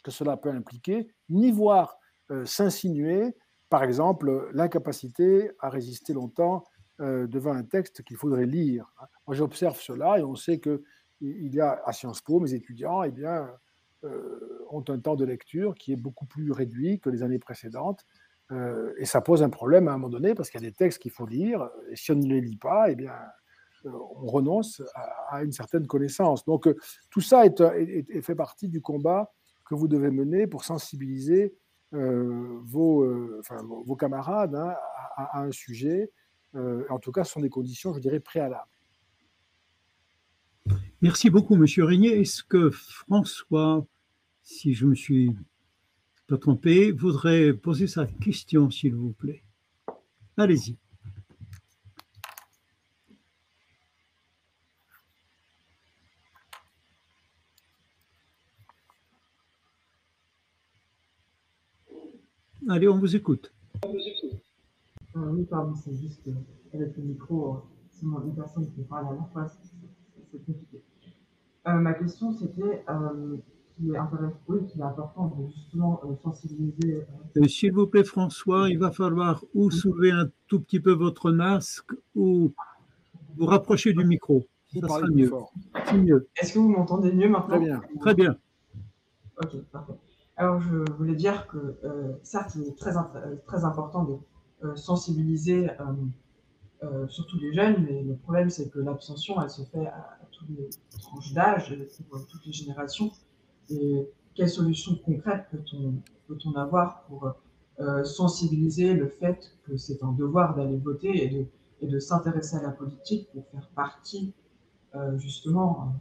que 0.04 0.12
cela 0.12 0.38
peut 0.38 0.50
impliquer, 0.50 1.08
ni 1.30 1.52
voir 1.52 1.98
euh, 2.32 2.46
s'insinuer, 2.46 3.36
par 3.70 3.84
exemple, 3.84 4.50
l'incapacité 4.54 5.52
à 5.60 5.70
résister 5.70 6.14
longtemps 6.14 6.64
devant 7.02 7.54
un 7.54 7.64
texte 7.64 8.04
qu'il 8.04 8.18
faudrait 8.18 8.46
lire. 8.46 8.94
Moi, 9.26 9.34
j'observe 9.34 9.80
cela 9.80 10.20
et 10.20 10.24
on 10.24 10.36
sait 10.36 10.60
qu'il 11.20 11.54
y 11.54 11.62
a 11.62 11.82
à 11.86 11.94
Sciences 11.94 12.22
Po, 12.22 12.40
mes 12.40 12.54
étudiants 12.54 13.04
eh 13.04 13.12
bien, 13.12 13.50
ont 14.70 14.84
un 14.88 15.00
temps 15.00 15.16
de 15.16 15.26
lecture 15.26 15.76
qui 15.76 15.92
est 15.92 15.98
beaucoup 15.98 16.26
plus 16.26 16.52
réduit 16.52 17.00
que 17.00 17.10
les 17.10 17.22
années 17.22 17.40
précédentes. 17.40 18.06
Euh, 18.52 18.94
et 18.98 19.06
ça 19.06 19.22
pose 19.22 19.44
un 19.44 19.50
problème 19.50 19.88
à 19.88 19.92
un 19.92 19.98
moment 19.98 20.10
donné 20.10 20.34
parce 20.34 20.50
qu'il 20.50 20.62
y 20.62 20.66
a 20.66 20.70
des 20.70 20.76
textes 20.76 21.00
qu'il 21.00 21.12
faut 21.12 21.28
lire. 21.28 21.70
Et 21.92 21.96
si 21.96 22.12
on 22.12 22.16
ne 22.16 22.26
les 22.26 22.42
lit 22.42 22.58
pas, 22.58 22.90
eh 22.90 22.96
bien, 22.96 23.14
euh, 23.86 23.92
on 23.92 24.26
renonce 24.28 24.82
à, 25.30 25.44
une 25.44 25.52
certaine 25.52 25.86
connaissance. 25.88 26.46
Donc 26.46 26.68
euh, 26.68 26.76
tout 27.10 27.22
ça 27.22 27.46
est, 27.46 28.22
fait 28.22 28.36
partie 28.36 28.68
du 28.68 28.82
combat 28.82 29.32
que 29.66 29.76
vous 29.76 29.88
devez 29.88 30.10
mener 30.10 30.48
pour 30.48 30.64
sensibiliser 30.64 31.54
vos, 31.92 33.06
camarades 34.00 34.56
hein, 34.56 34.76
à, 35.16 35.42
un 35.42 35.52
sujet. 35.52 36.12
en 36.56 37.00
tout 37.00 37.12
cas, 37.12 37.24
ce 37.24 37.34
sont 37.34 37.40
des 37.40 37.50
conditions, 37.50 37.94
je 37.94 38.00
dirais, 38.00 38.20
préalables. 38.20 38.79
Merci 41.02 41.30
beaucoup, 41.30 41.56
Monsieur 41.56 41.86
Régnier. 41.86 42.20
Est-ce 42.20 42.44
que 42.44 42.72
François, 42.72 43.88
si 44.44 44.74
je 44.74 44.86
me 44.86 44.96
suis 44.96 45.34
pas 46.28 46.38
trompé, 46.38 46.92
voudrait 46.92 47.54
poser 47.54 47.88
sa 47.88 48.06
question, 48.06 48.70
s'il 48.70 48.96
vous 48.96 49.14
plaît? 49.14 49.46
Allez-y. 50.36 50.76
Allez, 62.68 62.90
on 62.90 63.00
vous 63.00 63.16
écoute. 63.16 63.54
Euh, 63.86 65.32
oui, 65.32 65.46
pardon, 65.46 65.74
c'est 65.76 65.96
juste 65.96 66.30
avec 66.74 66.96
le 66.98 67.04
micro, 67.04 67.56
euh, 67.56 67.60
c'est 67.90 68.06
une 68.06 68.36
personne 68.36 68.70
qui 68.76 68.84
parle 68.84 69.08
à 69.08 69.14
la 69.14 69.24
fois, 69.32 69.48
c'est 69.48 70.46
compliqué. 70.46 70.84
Euh, 71.68 71.74
ma 71.74 71.94
question, 71.94 72.32
c'était 72.32 72.84
qui 73.80 73.92
est, 73.92 74.00
oui, 74.48 74.66
qui 74.68 74.80
est 74.80 74.84
important 74.84 75.28
de 75.28 75.48
justement 75.48 76.02
euh, 76.04 76.16
sensibiliser. 76.24 77.06
Euh, 77.38 77.48
s'il 77.48 77.72
vous 77.74 77.88
plaît, 77.88 78.04
François, 78.04 78.70
il 78.70 78.78
va 78.78 78.92
falloir 78.92 79.44
ou 79.54 79.72
soulever 79.72 80.12
un 80.12 80.30
tout 80.48 80.60
petit 80.60 80.80
peu 80.80 80.92
votre 80.92 81.32
masque 81.32 81.92
ou 82.16 82.54
vous 83.38 83.46
rapprocher 83.46 83.94
du 83.94 84.06
micro. 84.06 84.46
Ça 84.74 84.88
sera 84.88 85.08
mieux. 85.08 85.32
mieux. 85.96 86.28
Est-ce 86.36 86.54
que 86.54 86.60
vous 86.60 86.70
m'entendez 86.70 87.12
mieux 87.12 87.30
maintenant? 87.30 87.56
Très 87.56 87.60
bien. 87.60 87.82
Très 88.02 88.14
bien. 88.14 88.36
Ok, 89.42 89.62
parfait. 89.72 89.94
Alors, 90.36 90.62
je 90.62 90.92
voulais 90.94 91.16
dire 91.16 91.48
que, 91.48 91.58
euh, 91.84 92.14
certes, 92.24 92.56
il 92.56 92.64
est 92.64 92.78
très, 92.78 92.92
très 93.46 93.64
important 93.64 94.04
de 94.04 94.76
sensibiliser 94.76 95.70
surtout 97.08 97.38
les 97.40 97.54
jeunes, 97.54 97.86
mais 97.86 98.04
le 98.04 98.16
problème, 98.16 98.50
c'est 98.50 98.70
que 98.70 98.80
l'abstention, 98.80 99.42
elle 99.42 99.50
se 99.50 99.64
fait 99.64 99.88
à 99.88 100.19
toutes 100.40 100.58
les 100.58 100.70
tranches 101.00 101.34
d'âge, 101.34 101.76
toutes 102.30 102.46
les 102.46 102.52
générations. 102.52 103.12
Et 103.70 104.10
quelles 104.34 104.50
solutions 104.50 104.96
concrètes 105.06 105.46
peut-on 105.52 106.02
peut 106.28 106.60
avoir 106.60 107.04
pour 107.04 107.34
euh, 107.80 108.04
sensibiliser 108.04 108.94
le 108.94 109.08
fait 109.08 109.52
que 109.66 109.78
c'est 109.78 110.04
un 110.04 110.12
devoir 110.12 110.56
d'aller 110.56 110.78
voter 110.78 111.24
et 111.24 111.30
de, 111.30 111.46
et 111.82 111.88
de 111.88 112.00
s'intéresser 112.00 112.58
à 112.58 112.62
la 112.62 112.72
politique 112.72 113.30
pour 113.32 113.46
faire 113.52 113.70
partie 113.76 114.34
euh, 114.96 115.18
justement 115.18 115.94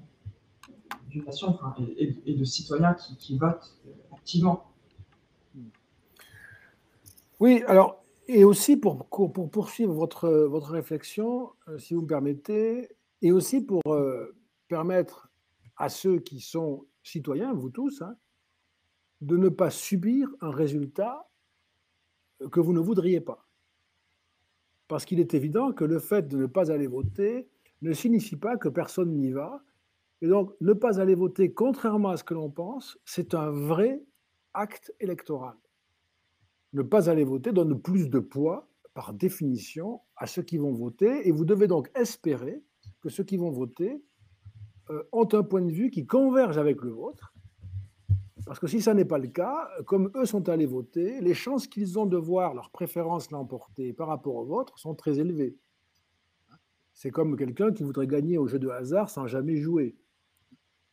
d'une 1.09 1.25
nation 1.25 1.59
et, 1.99 2.35
de 2.35 2.45
citoyens 2.45 2.95
qui, 2.95 3.17
qui 3.17 3.39
votent 3.39 3.77
activement? 4.13 4.65
Oui, 7.41 7.63
alors, 7.67 8.03
et 8.27 8.45
aussi 8.45 8.77
pour, 8.77 9.07
pour 9.07 9.51
poursuivre 9.51 9.93
votre, 9.93 10.29
votre 10.29 10.71
réflexion, 10.71 11.51
euh, 11.69 11.79
si 11.79 11.95
vous 11.95 12.03
me 12.03 12.07
permettez, 12.07 12.89
et 13.23 13.33
aussi 13.33 13.61
pour 13.61 13.83
permettre 14.69 15.31
à 15.77 15.89
ceux 15.89 16.19
qui 16.19 16.41
sont 16.41 16.87
citoyens, 17.03 17.53
vous 17.53 17.71
tous, 17.71 18.03
hein, 18.03 18.17
de 19.21 19.37
ne 19.37 19.49
pas 19.49 19.71
subir 19.71 20.29
un 20.41 20.51
résultat 20.51 21.29
que 22.53 22.61
vous 22.61 22.73
ne 22.73 22.81
voudriez 22.81 23.21
pas. 23.21 23.49
Parce 24.87 25.05
qu'il 25.05 25.21
est 25.21 25.35
évident 25.35 25.73
que 25.73 25.85
le 25.85 25.99
fait 25.99 26.29
de 26.29 26.37
ne 26.37 26.47
pas 26.47 26.71
aller 26.71 26.87
voter 26.87 27.49
ne 27.83 27.93
signifie 27.93 28.37
pas 28.37 28.57
que 28.57 28.69
personne 28.69 29.17
n'y 29.17 29.33
va. 29.33 29.63
Et 30.21 30.29
donc, 30.29 30.53
ne 30.61 30.73
pas 30.73 31.01
aller 31.01 31.15
voter, 31.15 31.53
contrairement 31.53 32.09
à 32.11 32.17
ce 32.17 32.25
que 32.25 32.35
l'on 32.35 32.51
pense, 32.51 32.99
c'est 33.05 33.35
un 33.35 33.51
vrai 33.51 34.03
acte 34.55 34.93
électoral. 34.99 35.57
Ne 36.73 36.83
pas 36.83 37.09
aller 37.09 37.25
voter 37.25 37.53
donne 37.53 37.81
plus 37.81 38.09
de 38.09 38.19
poids, 38.19 38.69
par 38.95 39.13
définition, 39.13 40.01
à 40.17 40.27
ceux 40.27 40.43
qui 40.43 40.59
vont 40.59 40.73
voter. 40.73 41.29
Et 41.29 41.31
vous 41.31 41.45
devez 41.45 41.69
donc 41.69 41.91
espérer 41.95 42.63
que 43.01 43.09
ceux 43.09 43.25
qui 43.25 43.37
vont 43.37 43.51
voter 43.51 44.03
euh, 44.91 45.03
ont 45.13 45.29
un 45.33 45.43
point 45.43 45.63
de 45.63 45.73
vue 45.73 45.91
qui 45.91 46.07
converge 46.07 46.59
avec 46.59 46.83
le 46.83 46.91
vôtre. 46.91 47.35
Parce 48.47 48.59
que 48.59 48.67
si 48.67 48.81
ça 48.81 48.95
n'est 48.95 49.05
pas 49.05 49.19
le 49.19 49.29
cas, 49.29 49.69
comme 49.85 50.11
eux 50.15 50.25
sont 50.25 50.49
allés 50.49 50.67
voter, 50.67 51.21
les 51.21 51.35
chances 51.35 51.67
qu'ils 51.67 51.99
ont 51.99 52.07
de 52.07 52.17
voir 52.17 52.55
leur 52.55 52.71
préférence 52.71 53.31
l'emporter 53.31 53.93
par 53.93 54.09
rapport 54.09 54.37
au 54.37 54.45
vôtre 54.45 54.79
sont 54.79 54.95
très 54.95 55.19
élevées. 55.19 55.57
C'est 56.95 57.11
comme 57.11 57.37
quelqu'un 57.37 57.73
qui 57.73 57.83
voudrait 57.83 58.07
gagner 58.07 58.39
au 58.39 58.47
jeu 58.47 58.59
de 58.59 58.69
hasard 58.69 59.11
sans 59.11 59.27
jamais 59.27 59.57
jouer. 59.57 59.97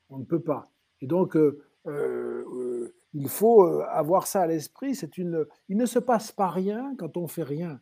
On 0.10 0.20
ne 0.20 0.26
peut 0.26 0.42
pas. 0.42 0.70
Et 1.02 1.08
donc, 1.08 1.38
euh, 1.38 1.64
euh, 1.88 2.94
il 3.14 3.30
faut 3.30 3.64
avoir 3.64 4.28
ça 4.28 4.42
à 4.42 4.48
l'esprit. 4.48 4.94
C'est 4.94 5.18
une. 5.18 5.46
Il 5.70 5.78
ne 5.78 5.86
se 5.86 6.00
passe 6.00 6.32
pas 6.32 6.50
rien 6.50 6.94
quand 6.98 7.16
on 7.16 7.28
fait 7.28 7.44
rien. 7.44 7.80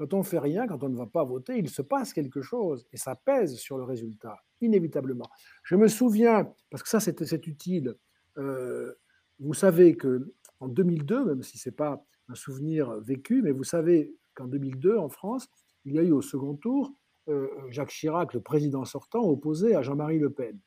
Quand 0.00 0.14
on 0.14 0.22
fait 0.22 0.38
rien, 0.38 0.66
quand 0.66 0.82
on 0.82 0.88
ne 0.88 0.96
va 0.96 1.04
pas 1.04 1.24
voter, 1.24 1.58
il 1.58 1.68
se 1.68 1.82
passe 1.82 2.14
quelque 2.14 2.40
chose 2.40 2.86
et 2.90 2.96
ça 2.96 3.14
pèse 3.14 3.56
sur 3.56 3.76
le 3.76 3.84
résultat, 3.84 4.38
inévitablement. 4.62 5.28
Je 5.62 5.76
me 5.76 5.88
souviens, 5.88 6.50
parce 6.70 6.82
que 6.82 6.88
ça 6.88 7.00
c'est 7.00 7.46
utile, 7.46 7.94
vous 8.36 9.52
savez 9.52 9.98
que 9.98 10.32
en 10.58 10.68
2002, 10.68 11.26
même 11.26 11.42
si 11.42 11.58
ce 11.58 11.68
n'est 11.68 11.74
pas 11.74 12.02
un 12.30 12.34
souvenir 12.34 12.98
vécu, 13.00 13.42
mais 13.42 13.50
vous 13.50 13.62
savez 13.62 14.14
qu'en 14.32 14.46
2002, 14.46 14.96
en 14.96 15.10
France, 15.10 15.50
il 15.84 15.92
y 15.92 15.98
a 15.98 16.02
eu 16.02 16.12
au 16.12 16.22
second 16.22 16.54
tour 16.54 16.94
euh, 17.28 17.48
Jacques 17.68 17.90
Chirac, 17.90 18.32
le 18.32 18.40
président 18.40 18.84
sortant, 18.84 19.22
opposé 19.22 19.74
à 19.74 19.82
Jean-Marie 19.82 20.18
Le 20.18 20.30
Pen. 20.30 20.58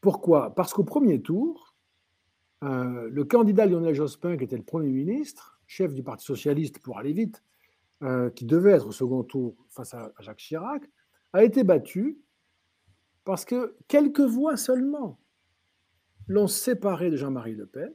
Pourquoi? 0.00 0.54
Parce 0.54 0.72
qu'au 0.72 0.84
premier 0.84 1.20
tour, 1.20 1.76
euh, 2.62 3.08
le 3.10 3.24
candidat 3.24 3.66
Lionel 3.66 3.94
Jospin, 3.94 4.36
qui 4.36 4.44
était 4.44 4.56
le 4.56 4.64
Premier 4.64 4.90
ministre, 4.90 5.60
chef 5.66 5.94
du 5.94 6.02
Parti 6.02 6.24
socialiste 6.24 6.80
pour 6.80 6.98
aller 6.98 7.12
vite, 7.12 7.42
euh, 8.04 8.30
qui 8.30 8.44
devait 8.44 8.72
être 8.72 8.86
au 8.86 8.92
second 8.92 9.22
tour 9.24 9.56
face 9.70 9.94
à 9.94 10.12
Jacques 10.20 10.38
Chirac, 10.38 10.82
a 11.32 11.42
été 11.42 11.64
battu 11.64 12.18
parce 13.24 13.44
que 13.44 13.76
quelques 13.88 14.20
voix 14.20 14.56
seulement 14.56 15.18
l'ont 16.28 16.46
séparé 16.46 17.10
de 17.10 17.16
Jean-Marie 17.16 17.54
Le 17.54 17.66
Pen. 17.66 17.92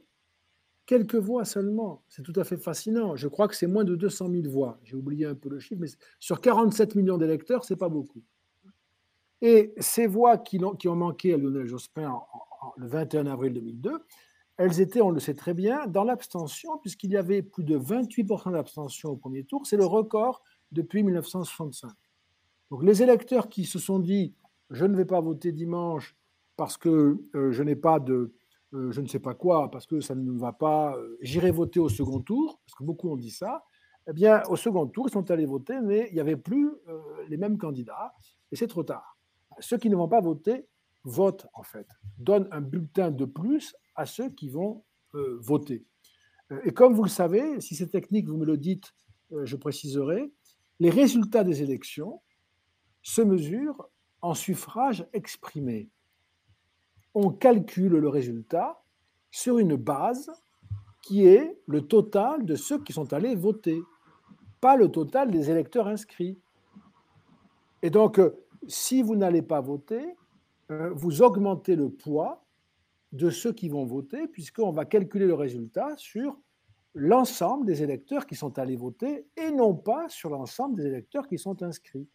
Quelques 0.86 1.14
voix 1.16 1.44
seulement. 1.44 2.02
C'est 2.08 2.22
tout 2.22 2.32
à 2.36 2.44
fait 2.44 2.56
fascinant. 2.56 3.14
Je 3.14 3.28
crois 3.28 3.46
que 3.46 3.54
c'est 3.54 3.68
moins 3.68 3.84
de 3.84 3.94
200 3.94 4.30
000 4.30 4.48
voix. 4.50 4.80
J'ai 4.82 4.96
oublié 4.96 5.26
un 5.26 5.36
peu 5.36 5.48
le 5.48 5.60
chiffre, 5.60 5.80
mais 5.80 5.88
sur 6.18 6.40
47 6.40 6.96
millions 6.96 7.16
d'électeurs, 7.16 7.64
c'est 7.64 7.76
pas 7.76 7.88
beaucoup. 7.88 8.24
Et 9.40 9.72
ces 9.78 10.06
voix 10.06 10.36
qui 10.38 10.62
ont, 10.62 10.74
qui 10.74 10.88
ont 10.88 10.96
manqué 10.96 11.34
à 11.34 11.36
Lionel 11.36 11.66
Jospin 11.66 12.12
le 12.76 12.86
21 12.86 13.26
avril 13.26 13.54
2002, 13.54 13.92
elles 14.60 14.82
étaient, 14.82 15.00
on 15.00 15.10
le 15.10 15.20
sait 15.20 15.32
très 15.32 15.54
bien, 15.54 15.86
dans 15.86 16.04
l'abstention, 16.04 16.76
puisqu'il 16.82 17.10
y 17.10 17.16
avait 17.16 17.40
plus 17.40 17.64
de 17.64 17.78
28% 17.78 18.52
d'abstention 18.52 19.08
au 19.08 19.16
premier 19.16 19.44
tour. 19.44 19.66
C'est 19.66 19.78
le 19.78 19.86
record 19.86 20.42
depuis 20.70 21.02
1965. 21.02 21.90
Donc 22.70 22.82
les 22.84 23.02
électeurs 23.02 23.48
qui 23.48 23.64
se 23.64 23.78
sont 23.78 23.98
dit 23.98 24.34
je 24.68 24.84
ne 24.84 24.94
vais 24.94 25.06
pas 25.06 25.22
voter 25.22 25.50
dimanche 25.52 26.14
parce 26.58 26.76
que 26.76 27.18
euh, 27.34 27.52
je 27.52 27.62
n'ai 27.62 27.74
pas 27.74 28.00
de, 28.00 28.34
euh, 28.74 28.92
je 28.92 29.00
ne 29.00 29.06
sais 29.06 29.18
pas 29.18 29.32
quoi, 29.32 29.70
parce 29.70 29.86
que 29.86 30.02
ça 30.02 30.14
ne 30.14 30.20
me 30.20 30.38
va 30.38 30.52
pas, 30.52 30.94
euh, 30.94 31.16
j'irai 31.22 31.50
voter 31.50 31.80
au 31.80 31.88
second 31.88 32.20
tour, 32.20 32.60
parce 32.66 32.74
que 32.74 32.84
beaucoup 32.84 33.08
ont 33.08 33.16
dit 33.16 33.30
ça. 33.30 33.64
Eh 34.08 34.12
bien, 34.12 34.42
au 34.50 34.56
second 34.56 34.86
tour, 34.86 35.08
ils 35.08 35.12
sont 35.12 35.30
allés 35.30 35.46
voter, 35.46 35.80
mais 35.80 36.08
il 36.10 36.14
n'y 36.14 36.20
avait 36.20 36.36
plus 36.36 36.70
les 37.28 37.36
mêmes 37.38 37.56
candidats, 37.56 38.12
et 38.52 38.56
c'est 38.56 38.66
trop 38.66 38.82
tard. 38.82 39.16
Ceux 39.58 39.78
qui 39.78 39.88
ne 39.88 39.96
vont 39.96 40.08
pas 40.08 40.20
voter 40.20 40.66
votent, 41.04 41.46
en 41.54 41.62
fait, 41.62 41.86
donnent 42.18 42.48
un 42.50 42.60
bulletin 42.60 43.10
de 43.10 43.24
plus 43.24 43.74
à 43.94 44.06
ceux 44.06 44.30
qui 44.30 44.48
vont 44.48 44.84
voter. 45.12 45.84
Et 46.64 46.72
comme 46.72 46.94
vous 46.94 47.02
le 47.02 47.08
savez, 47.08 47.60
si 47.60 47.74
c'est 47.74 47.88
technique, 47.88 48.28
vous 48.28 48.36
me 48.36 48.46
le 48.46 48.56
dites, 48.56 48.94
je 49.30 49.56
préciserai, 49.56 50.32
les 50.78 50.90
résultats 50.90 51.44
des 51.44 51.62
élections 51.62 52.20
se 53.02 53.22
mesurent 53.22 53.88
en 54.22 54.34
suffrage 54.34 55.06
exprimé 55.12 55.90
on 57.14 57.30
calcule 57.30 57.92
le 57.92 58.08
résultat 58.08 58.82
sur 59.30 59.58
une 59.58 59.76
base 59.76 60.30
qui 61.02 61.26
est 61.26 61.58
le 61.66 61.82
total 61.82 62.44
de 62.44 62.54
ceux 62.54 62.82
qui 62.82 62.92
sont 62.92 63.12
allés 63.12 63.34
voter, 63.34 63.80
pas 64.60 64.76
le 64.76 64.88
total 64.88 65.30
des 65.30 65.50
électeurs 65.50 65.88
inscrits. 65.88 66.38
Et 67.82 67.90
donc, 67.90 68.18
euh, 68.18 68.44
si 68.68 69.02
vous 69.02 69.16
n'allez 69.16 69.42
pas 69.42 69.60
voter, 69.60 70.14
euh, 70.70 70.90
vous 70.94 71.22
augmentez 71.22 71.74
le 71.74 71.88
poids 71.88 72.44
de 73.12 73.30
ceux 73.30 73.52
qui 73.52 73.68
vont 73.68 73.84
voter, 73.84 74.28
puisqu'on 74.28 74.72
va 74.72 74.84
calculer 74.84 75.26
le 75.26 75.34
résultat 75.34 75.94
sur 75.96 76.38
l'ensemble 76.94 77.66
des 77.66 77.82
électeurs 77.82 78.26
qui 78.26 78.34
sont 78.34 78.58
allés 78.58 78.76
voter 78.76 79.26
et 79.36 79.50
non 79.50 79.74
pas 79.74 80.08
sur 80.08 80.30
l'ensemble 80.30 80.76
des 80.76 80.86
électeurs 80.86 81.26
qui 81.26 81.38
sont 81.38 81.62
inscrits. 81.62 82.08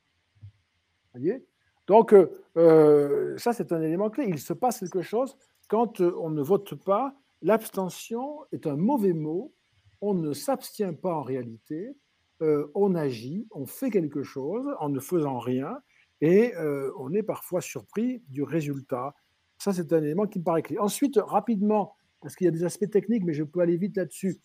Voyez? 1.14 1.46
Donc, 1.88 2.14
euh, 2.14 2.30
euh, 2.58 3.38
ça, 3.38 3.54
c'est 3.54 3.72
un 3.72 3.82
élément 3.82 4.10
clé. 4.10 4.26
Il 4.28 4.40
se 4.40 4.54
passe 4.54 4.80
quelque 4.80 5.02
chose 5.02 5.38
quand 5.68 6.02
euh, 6.02 6.16
on 6.20 6.30
ne 6.30 6.42
vote 6.42 6.76
pas. 6.76 7.16
L'abstention 7.42 8.40
est 8.52 8.68
un 8.68 8.76
mauvais 8.76 9.14
mot. 9.14 9.54
On 10.02 10.14
ne 10.14 10.34
s'abstient 10.34 10.94
pas 10.94 11.14
en 11.14 11.22
réalité. 11.22 11.96
on 12.42 12.96
agit, 12.96 13.48
on 13.52 13.66
fait 13.66 13.90
quelque 13.90 14.24
chose 14.24 14.68
en 14.80 14.90
ne 14.90 15.00
faisant 15.00 15.40
rien 15.40 15.80
et 16.22 16.54
on 16.98 17.14
est 17.14 17.24
parfois 17.24 17.62
surpris 17.62 18.22
du 18.28 18.44
résultat. 18.44 19.16
Ça, 19.58 19.74
c'est 19.74 19.92
un 19.94 20.04
élément 20.04 20.28
qui 20.28 20.40
me 20.40 20.44
paraît 20.44 20.62
clé. 20.62 20.78
Ensuite, 20.78 21.18
rapidement, 21.18 21.96
parce 22.22 22.36
qu'il 22.36 22.46
y 22.46 22.48
a 22.48 22.52
des 22.52 22.64
aspects 22.64 22.90
techniques, 22.90 23.24
mais 23.24 23.34
je 23.34 23.44
peux 23.44 23.62
aller 23.62 23.78
vite 23.78 23.98
là-dessus. 23.98 24.40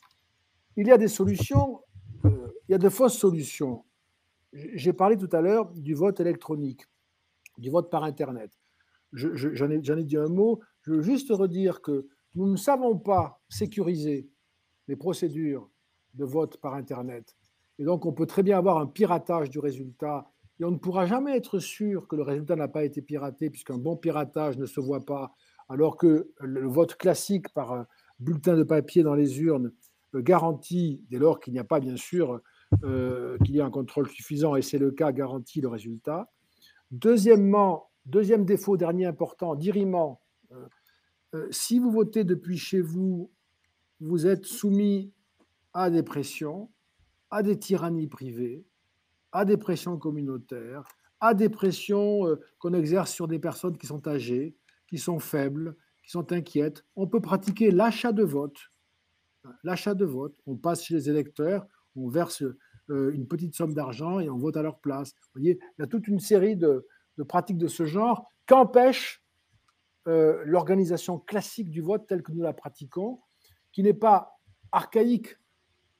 Il 0.76 0.86
y 0.86 0.92
a 0.92 0.98
des 0.98 1.08
solutions, 1.08 1.80
il 2.24 2.72
y 2.72 2.74
a 2.74 2.78
de 2.78 2.88
fausses 2.88 3.18
solutions. 3.18 3.84
J'ai 4.52 4.92
parlé 4.92 5.16
tout 5.16 5.28
à 5.32 5.40
l'heure 5.40 5.70
du 5.72 5.94
vote 5.94 6.20
électronique 6.20 6.86
du 7.60 7.70
vote 7.70 7.90
par 7.90 8.04
Internet. 8.04 8.50
J'en 9.12 9.70
ai, 9.70 10.04
dit 10.04 10.16
un 10.16 10.28
mot. 10.28 10.60
Je 10.82 10.92
veux 10.92 11.02
juste 11.02 11.30
redire 11.30 11.82
que 11.82 12.06
nous 12.34 12.50
ne 12.50 12.56
savons 12.56 12.98
pas 12.98 13.40
sécuriser 13.48 14.28
les 14.88 14.96
procédures 14.96 15.68
de 16.14 16.24
vote 16.24 16.56
par 16.58 16.74
Internet. 16.74 17.36
Et 17.78 17.84
donc, 17.84 18.06
on 18.06 18.12
peut 18.12 18.26
très 18.26 18.42
bien 18.42 18.58
avoir 18.58 18.78
un 18.78 18.86
piratage 18.86 19.50
du 19.50 19.58
résultat. 19.58 20.29
Et 20.60 20.64
on 20.64 20.70
ne 20.70 20.76
pourra 20.76 21.06
jamais 21.06 21.36
être 21.36 21.58
sûr 21.58 22.06
que 22.06 22.16
le 22.16 22.22
résultat 22.22 22.54
n'a 22.54 22.68
pas 22.68 22.84
été 22.84 23.00
piraté, 23.00 23.50
puisqu'un 23.50 23.78
bon 23.78 23.96
piratage 23.96 24.58
ne 24.58 24.66
se 24.66 24.78
voit 24.78 25.04
pas, 25.04 25.34
alors 25.68 25.96
que 25.96 26.30
le 26.38 26.68
vote 26.68 26.96
classique 26.96 27.48
par 27.54 27.86
bulletin 28.18 28.56
de 28.56 28.62
papier 28.62 29.02
dans 29.02 29.14
les 29.14 29.40
urnes 29.40 29.72
euh, 30.14 30.20
garantit, 30.20 31.02
dès 31.08 31.18
lors 31.18 31.40
qu'il 31.40 31.54
n'y 31.54 31.58
a 31.58 31.64
pas 31.64 31.80
bien 31.80 31.96
sûr 31.96 32.40
euh, 32.84 33.38
qu'il 33.38 33.56
y 33.56 33.60
a 33.60 33.64
un 33.64 33.70
contrôle 33.70 34.08
suffisant, 34.08 34.54
et 34.54 34.62
c'est 34.62 34.78
le 34.78 34.90
cas, 34.90 35.12
garantit 35.12 35.60
le 35.60 35.68
résultat. 35.68 36.30
Deuxièmement, 36.90 37.90
deuxième 38.06 38.44
défaut, 38.44 38.76
dernier 38.76 39.06
important, 39.06 39.54
dirimant, 39.54 40.20
euh, 40.52 40.66
euh, 41.34 41.48
si 41.50 41.78
vous 41.78 41.90
votez 41.90 42.24
depuis 42.24 42.58
chez 42.58 42.80
vous, 42.80 43.30
vous 44.00 44.26
êtes 44.26 44.44
soumis 44.44 45.12
à 45.72 45.90
des 45.90 46.02
pressions, 46.02 46.70
à 47.30 47.42
des 47.42 47.58
tyrannies 47.58 48.08
privées, 48.08 48.64
à 49.32 49.44
des 49.44 49.56
pressions 49.56 49.98
communautaires, 49.98 50.84
à 51.20 51.34
des 51.34 51.48
pressions 51.48 52.26
euh, 52.26 52.40
qu'on 52.58 52.74
exerce 52.74 53.12
sur 53.12 53.28
des 53.28 53.38
personnes 53.38 53.76
qui 53.76 53.86
sont 53.86 54.06
âgées, 54.08 54.56
qui 54.88 54.98
sont 54.98 55.18
faibles, 55.18 55.76
qui 56.02 56.10
sont 56.10 56.32
inquiètes. 56.32 56.84
On 56.96 57.06
peut 57.06 57.20
pratiquer 57.20 57.70
l'achat 57.70 58.12
de 58.12 58.24
vote. 58.24 58.58
L'achat 59.62 59.94
de 59.94 60.04
vote, 60.04 60.36
on 60.46 60.56
passe 60.56 60.84
chez 60.84 60.94
les 60.94 61.08
électeurs, 61.08 61.66
on 61.96 62.08
verse 62.08 62.42
euh, 62.90 63.12
une 63.12 63.26
petite 63.26 63.54
somme 63.54 63.72
d'argent 63.72 64.20
et 64.20 64.28
on 64.28 64.36
vote 64.36 64.56
à 64.56 64.62
leur 64.62 64.80
place. 64.80 65.12
Vous 65.12 65.40
voyez, 65.40 65.58
il 65.78 65.82
y 65.82 65.84
a 65.84 65.86
toute 65.86 66.08
une 66.08 66.20
série 66.20 66.56
de, 66.56 66.86
pratiques 67.28 67.58
de 67.58 67.68
ce 67.68 67.84
genre 67.84 68.26
qu'empêche 68.46 69.22
euh, 70.08 70.42
l'organisation 70.44 71.18
classique 71.18 71.70
du 71.70 71.82
vote 71.82 72.06
telle 72.06 72.22
que 72.22 72.32
nous 72.32 72.42
la 72.42 72.52
pratiquons, 72.52 73.20
qui 73.72 73.82
n'est 73.82 73.94
pas 73.94 74.40
archaïque 74.72 75.36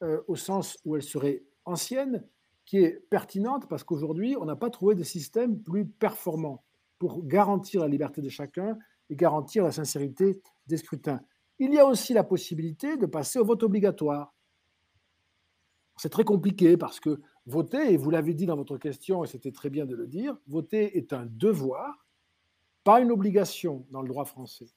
euh, 0.03 0.21
au 0.27 0.37
sens 0.37 0.79
où 0.85 0.97
elle 0.97 1.03
serait 1.03 1.45
ancienne, 1.65 2.27
qui 2.71 2.79
est 2.79 3.05
pertinente 3.11 3.67
parce 3.69 3.83
qu'aujourd'hui, 3.83 4.37
on 4.37 4.45
n'a 4.45 4.55
pas 4.55 4.71
trouvé 4.71 4.95
de 4.95 5.03
système 5.03 5.61
plus 5.61 5.85
performant 5.85 6.63
pour 7.01 7.25
garantir 7.25 7.81
la 7.81 7.89
liberté 7.89 8.23
de 8.23 8.29
chacun 8.29 8.79
et 9.09 9.17
garantir 9.17 9.65
la 9.65 9.73
sincérité 9.73 10.41
des 10.69 10.77
scrutins. 10.77 11.21
Il 11.59 11.75
y 11.75 11.81
a 11.81 11.85
aussi 11.85 12.15
la 12.15 12.23
possibilité 12.23 12.97
de 12.97 13.07
passer 13.07 13.41
au 13.41 13.45
vote 13.45 13.65
obligatoire. 13.65 14.33
C'est 15.97 16.11
très 16.11 16.23
compliqué 16.23 16.77
parce 16.77 17.01
que 17.01 17.21
voter, 17.45 17.93
et 17.93 17.97
vous 17.97 18.11
l'avez 18.11 18.35
dit 18.35 18.47
dans 18.47 18.55
votre 18.55 18.79
question, 18.79 19.25
et 19.25 19.27
c'était 19.27 19.51
très 19.51 19.69
bien 19.69 19.85
de 19.85 19.97
le 19.97 20.07
dire, 20.07 20.39
voter 20.47 20.97
est 20.97 21.13
un 21.13 21.27
devoir, 21.27 22.07
pas 22.85 23.01
une 23.01 23.11
obligation 23.11 23.85
dans 23.91 24.01
le 24.01 24.09
droit 24.09 24.27
français. 24.27 24.69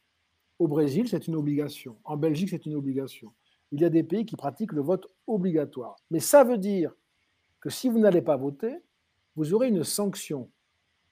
Au 0.58 0.68
Brésil, 0.68 1.08
c'est 1.08 1.28
une 1.28 1.36
obligation. 1.36 2.00
En 2.06 2.18
Belgique, 2.18 2.50
c'est 2.50 2.66
une 2.66 2.74
obligation. 2.74 3.34
Il 3.72 3.82
y 3.82 3.86
a 3.86 3.90
des 3.92 4.02
pays 4.02 4.26
qui 4.26 4.36
pratiquent 4.36 4.74
le 4.74 4.82
vote 4.82 5.12
obligatoire. 5.28 5.98
Mais 6.10 6.20
ça 6.20 6.44
veut 6.44 6.58
dire 6.58 6.92
que 7.64 7.70
si 7.70 7.88
vous 7.88 7.98
n'allez 7.98 8.22
pas 8.22 8.36
voter, 8.36 8.76
vous 9.38 9.54
aurez 9.54 9.70
une 9.70 9.86
sanction. 9.86 10.50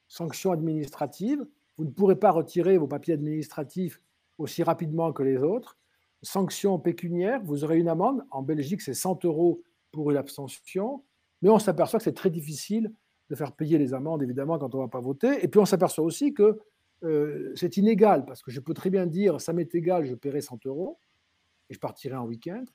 Sanction 0.10 0.52
administrative. 0.52 1.48
Vous 1.78 1.86
ne 1.86 1.92
pourrez 1.92 2.18
pas 2.18 2.32
retirer 2.32 2.78
vos 2.78 2.88
papiers 2.88 3.14
administratifs 3.14 4.02
aussi 4.38 4.62
rapidement 4.62 5.14
que 5.14 5.24
les 5.24 5.38
autres. 5.38 5.78
Sanction 6.22 6.78
pécuniaire, 6.78 7.42
vous 7.46 7.64
aurez 7.64 7.80
une 7.80 7.88
amende. 7.88 8.26
En 8.32 8.42
Belgique, 8.42 8.82
c'est 8.82 8.94
100 8.94 9.24
euros 9.24 9.64
pour 9.94 10.12
une 10.12 10.18
abstention, 10.18 11.06
mais 11.42 11.48
on 11.48 11.58
s'aperçoit 11.58 12.00
que 12.00 12.04
c'est 12.04 12.12
très 12.12 12.30
difficile 12.30 12.92
de 13.30 13.36
faire 13.36 13.54
payer 13.54 13.78
les 13.78 13.94
amendes, 13.94 14.22
évidemment, 14.22 14.60
quand 14.60 14.76
on 14.76 14.80
ne 14.80 14.84
va 14.84 14.90
pas 14.90 15.00
voter. 15.00 15.42
Et 15.46 15.48
puis 15.48 15.62
on 15.62 15.66
s'aperçoit 15.66 16.04
aussi 16.04 16.34
que 16.34 16.60
euh, 17.04 17.54
c'est 17.56 17.78
inégal, 17.78 18.26
parce 18.26 18.42
que 18.42 18.52
je 18.52 18.60
peux 18.60 18.74
très 18.74 18.90
bien 18.90 19.06
dire, 19.06 19.40
ça 19.40 19.54
m'est 19.54 19.74
égal, 19.74 20.04
je 20.04 20.16
paierai 20.16 20.42
100 20.42 20.66
euros, 20.66 21.00
et 21.70 21.74
je 21.74 21.80
partirai 21.80 22.18
en 22.18 22.26
week-end, 22.26 22.66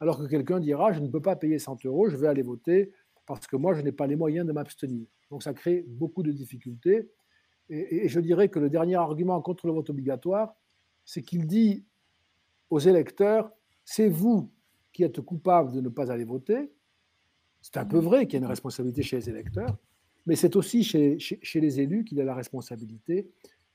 alors 0.00 0.18
que 0.18 0.26
quelqu'un 0.26 0.58
dira, 0.58 0.90
je 0.90 0.98
ne 0.98 1.06
peux 1.06 1.22
pas 1.22 1.36
payer 1.36 1.60
100 1.60 1.84
euros, 1.84 2.08
je 2.08 2.16
vais 2.16 2.26
aller 2.26 2.42
voter, 2.42 2.90
parce 3.26 3.46
que 3.46 3.56
moi, 3.56 3.74
je 3.74 3.80
n'ai 3.82 3.92
pas 3.92 4.06
les 4.06 4.16
moyens 4.16 4.46
de 4.46 4.52
m'abstenir. 4.52 5.06
Donc 5.30 5.42
ça 5.42 5.54
crée 5.54 5.84
beaucoup 5.88 6.22
de 6.22 6.32
difficultés. 6.32 7.10
Et, 7.68 8.08
je 8.08 8.20
dirais 8.20 8.48
que 8.48 8.58
le 8.58 8.68
dernier 8.68 8.96
argument 8.96 9.40
contre 9.40 9.66
le 9.66 9.72
vote 9.72 9.90
obligatoire, 9.90 10.54
c'est 11.04 11.22
qu'il 11.22 11.46
dit 11.46 11.84
aux 12.70 12.80
électeurs, 12.80 13.50
c'est 13.84 14.08
vous 14.08 14.52
qui 14.92 15.04
êtes 15.04 15.20
coupable 15.20 15.72
de 15.72 15.80
ne 15.80 15.88
pas 15.88 16.10
aller 16.12 16.24
voter. 16.24 16.72
C'est 17.60 17.76
un 17.76 17.86
peu 17.86 17.98
vrai 17.98 18.26
qu'il 18.26 18.34
y 18.34 18.42
a 18.42 18.44
une 18.44 18.50
responsabilité 18.50 19.02
chez 19.02 19.16
les 19.16 19.30
électeurs, 19.30 19.76
mais 20.26 20.36
c'est 20.36 20.56
aussi 20.56 20.82
chez, 20.82 21.18
chez 21.18 21.60
les 21.60 21.80
élus 21.80 22.04
qu'il 22.04 22.18
y 22.18 22.20
a 22.20 22.24
la 22.24 22.34
responsabilité. 22.34 23.30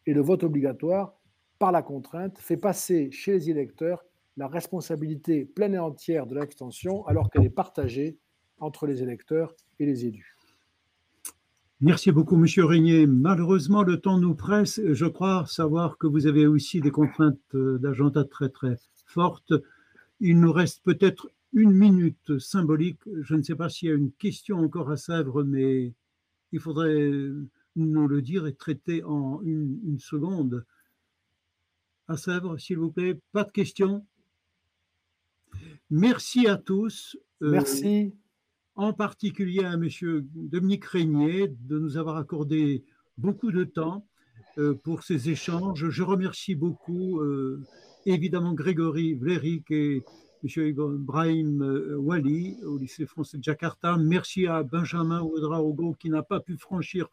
Et 0.05 0.13
le 0.13 0.21
vote 0.21 0.43
obligatoire, 0.43 1.17
par 1.57 1.71
la 1.71 1.81
contrainte, 1.81 2.37
fait 2.37 2.57
passer 2.57 3.09
chez 3.11 3.33
les 3.33 3.49
électeurs 3.49 4.03
la 4.37 4.47
responsabilité 4.47 5.45
pleine 5.45 5.73
et 5.73 5.79
entière 5.79 6.27
de 6.27 6.35
l'abstention 6.35 7.05
alors 7.07 7.29
qu'elle 7.29 7.43
est 7.43 7.49
partagée 7.49 8.19
entre 8.59 8.87
les 8.87 9.03
électeurs 9.03 9.55
et 9.79 9.85
les 9.85 10.05
élus. 10.05 10.35
Merci 11.79 12.11
beaucoup, 12.11 12.37
Monsieur 12.37 12.65
Régnier. 12.65 13.05
Malheureusement, 13.05 13.83
le 13.83 13.99
temps 13.99 14.17
nous 14.17 14.33
presse. 14.33 14.81
Je 14.83 15.05
crois 15.05 15.45
savoir 15.45 15.99
que 15.99 16.07
vous 16.07 16.25
avez 16.25 16.47
aussi 16.47 16.81
des 16.81 16.89
contraintes 16.89 17.55
d'agenda 17.55 18.23
très 18.23 18.49
très 18.49 18.77
fortes. 19.05 19.53
Il 20.19 20.39
nous 20.39 20.51
reste 20.51 20.81
peut-être 20.83 21.29
une 21.53 21.71
minute 21.71 22.39
symbolique. 22.39 22.99
Je 23.21 23.35
ne 23.35 23.43
sais 23.43 23.53
pas 23.53 23.69
s'il 23.69 23.89
y 23.89 23.91
a 23.91 23.95
une 23.95 24.11
question 24.11 24.57
encore 24.57 24.89
à 24.89 24.97
Sèvres, 24.97 25.43
mais 25.43 25.93
il 26.51 26.59
faudrait 26.59 27.11
nous 27.75 28.07
le 28.07 28.21
dire 28.23 28.47
et 28.47 28.53
traiter 28.53 29.03
en 29.03 29.41
une, 29.43 29.79
une 29.85 29.99
seconde. 29.99 30.65
À 32.07 32.17
Sèvres, 32.17 32.57
s'il 32.57 32.79
vous 32.79 32.91
plaît, 32.91 33.19
pas 33.33 33.43
de 33.43 33.51
questions? 33.51 34.03
Merci 35.91 36.47
à 36.47 36.57
tous. 36.57 37.17
Euh, 37.43 37.51
Merci. 37.51 38.13
En 38.77 38.93
particulier 38.93 39.63
à 39.63 39.73
M. 39.73 39.89
Dominique 40.35 40.85
Régnier 40.85 41.47
de 41.47 41.79
nous 41.79 41.97
avoir 41.97 42.17
accordé 42.17 42.83
beaucoup 43.17 43.51
de 43.51 43.63
temps 43.63 44.05
euh, 44.59 44.75
pour 44.75 45.03
ces 45.03 45.29
échanges. 45.29 45.89
Je 45.89 46.03
remercie 46.03 46.53
beaucoup 46.53 47.19
euh, 47.19 47.59
évidemment 48.05 48.53
Grégory 48.53 49.15
Vlerick 49.15 49.71
et 49.71 50.03
M. 50.43 50.67
Ibrahim 50.67 51.61
Wali 51.97 52.57
au 52.63 52.77
lycée 52.77 53.07
français 53.07 53.39
de 53.39 53.43
Jakarta. 53.43 53.97
Merci 53.97 54.45
à 54.45 54.61
Benjamin 54.61 55.21
Ouedraogo 55.21 55.95
qui 55.99 56.11
n'a 56.11 56.21
pas 56.21 56.39
pu 56.39 56.55
franchir 56.57 57.07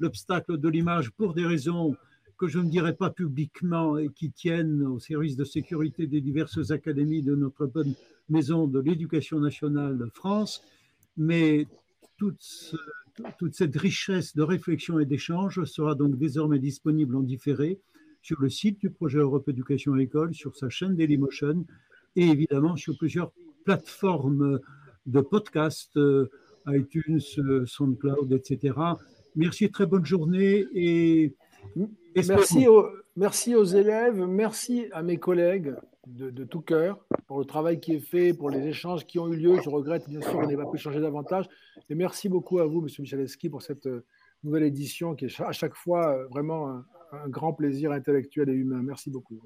l'obstacle 0.00 0.58
de 0.58 0.68
l'image 0.68 1.12
pour 1.12 1.34
des 1.34 1.46
raisons 1.46 1.94
que 2.36 2.48
je 2.48 2.58
ne 2.58 2.68
dirai 2.68 2.96
pas 2.96 3.10
publiquement 3.10 3.96
et 3.96 4.08
qui 4.08 4.32
tiennent 4.32 4.82
au 4.82 4.98
service 4.98 5.36
de 5.36 5.44
sécurité 5.44 6.08
des 6.08 6.20
diverses 6.20 6.72
académies 6.72 7.22
de 7.22 7.36
notre 7.36 7.66
bonne 7.66 7.94
maison 8.28 8.66
de 8.66 8.80
l'éducation 8.80 9.38
nationale 9.38 9.96
de 9.96 10.06
France. 10.06 10.60
Mais 11.16 11.66
toute, 12.16 12.74
toute 13.38 13.54
cette 13.54 13.76
richesse 13.76 14.34
de 14.34 14.42
réflexion 14.42 14.98
et 14.98 15.06
d'échange 15.06 15.64
sera 15.64 15.94
donc 15.94 16.16
désormais 16.16 16.58
disponible 16.58 17.16
en 17.16 17.22
différé 17.22 17.80
sur 18.22 18.40
le 18.40 18.48
site 18.48 18.80
du 18.80 18.90
projet 18.90 19.18
Europe 19.18 19.48
Éducation 19.48 19.96
École, 19.96 20.34
sur 20.34 20.56
sa 20.56 20.70
chaîne 20.70 20.96
Dailymotion 20.96 21.66
et 22.16 22.26
évidemment 22.26 22.76
sur 22.76 22.96
plusieurs 22.96 23.32
plateformes 23.64 24.60
de 25.06 25.20
podcast, 25.20 25.96
euh, 25.96 26.30
iTunes, 26.68 27.20
euh, 27.38 27.66
SoundCloud, 27.66 28.32
etc. 28.32 28.74
Merci, 29.36 29.70
très 29.70 29.86
bonne 29.86 30.06
journée 30.06 30.66
et 30.74 31.34
Merci 32.14 32.68
aux, 32.68 32.86
merci 33.16 33.54
aux 33.54 33.64
élèves, 33.64 34.16
merci 34.26 34.86
à 34.92 35.02
mes 35.02 35.18
collègues 35.18 35.74
de, 36.06 36.44
tout 36.44 36.60
cœur 36.60 37.04
pour 37.26 37.38
le 37.38 37.44
travail 37.44 37.80
qui 37.80 37.94
est 37.94 38.00
fait, 38.00 38.34
pour 38.34 38.50
les 38.50 38.66
échanges 38.66 39.06
qui 39.06 39.18
ont 39.18 39.28
eu 39.28 39.36
lieu. 39.36 39.58
Je 39.62 39.68
regrette 39.70 40.08
bien 40.08 40.20
sûr 40.20 40.32
qu'on 40.32 40.46
n'ait 40.46 40.56
pas 40.56 40.70
pu 40.70 40.78
changer 40.78 41.00
davantage. 41.00 41.48
Et 41.88 41.94
merci 41.94 42.28
beaucoup 42.28 42.58
à 42.58 42.66
vous, 42.66 42.80
Monsieur 42.80 43.02
Michalewski, 43.02 43.48
pour 43.48 43.62
cette 43.62 43.86
euh, 43.86 44.04
nouvelle 44.42 44.64
édition 44.64 45.14
qui 45.14 45.26
est 45.26 45.40
à 45.40 45.52
chaque 45.52 45.74
fois 45.74 46.08
euh, 46.08 46.26
vraiment 46.26 46.82
un 47.12 47.28
grand 47.28 47.52
plaisir 47.52 47.92
intellectuel 47.92 48.48
et 48.48 48.54
humain. 48.54 48.82
Merci 48.82 49.10
beaucoup. 49.10 49.40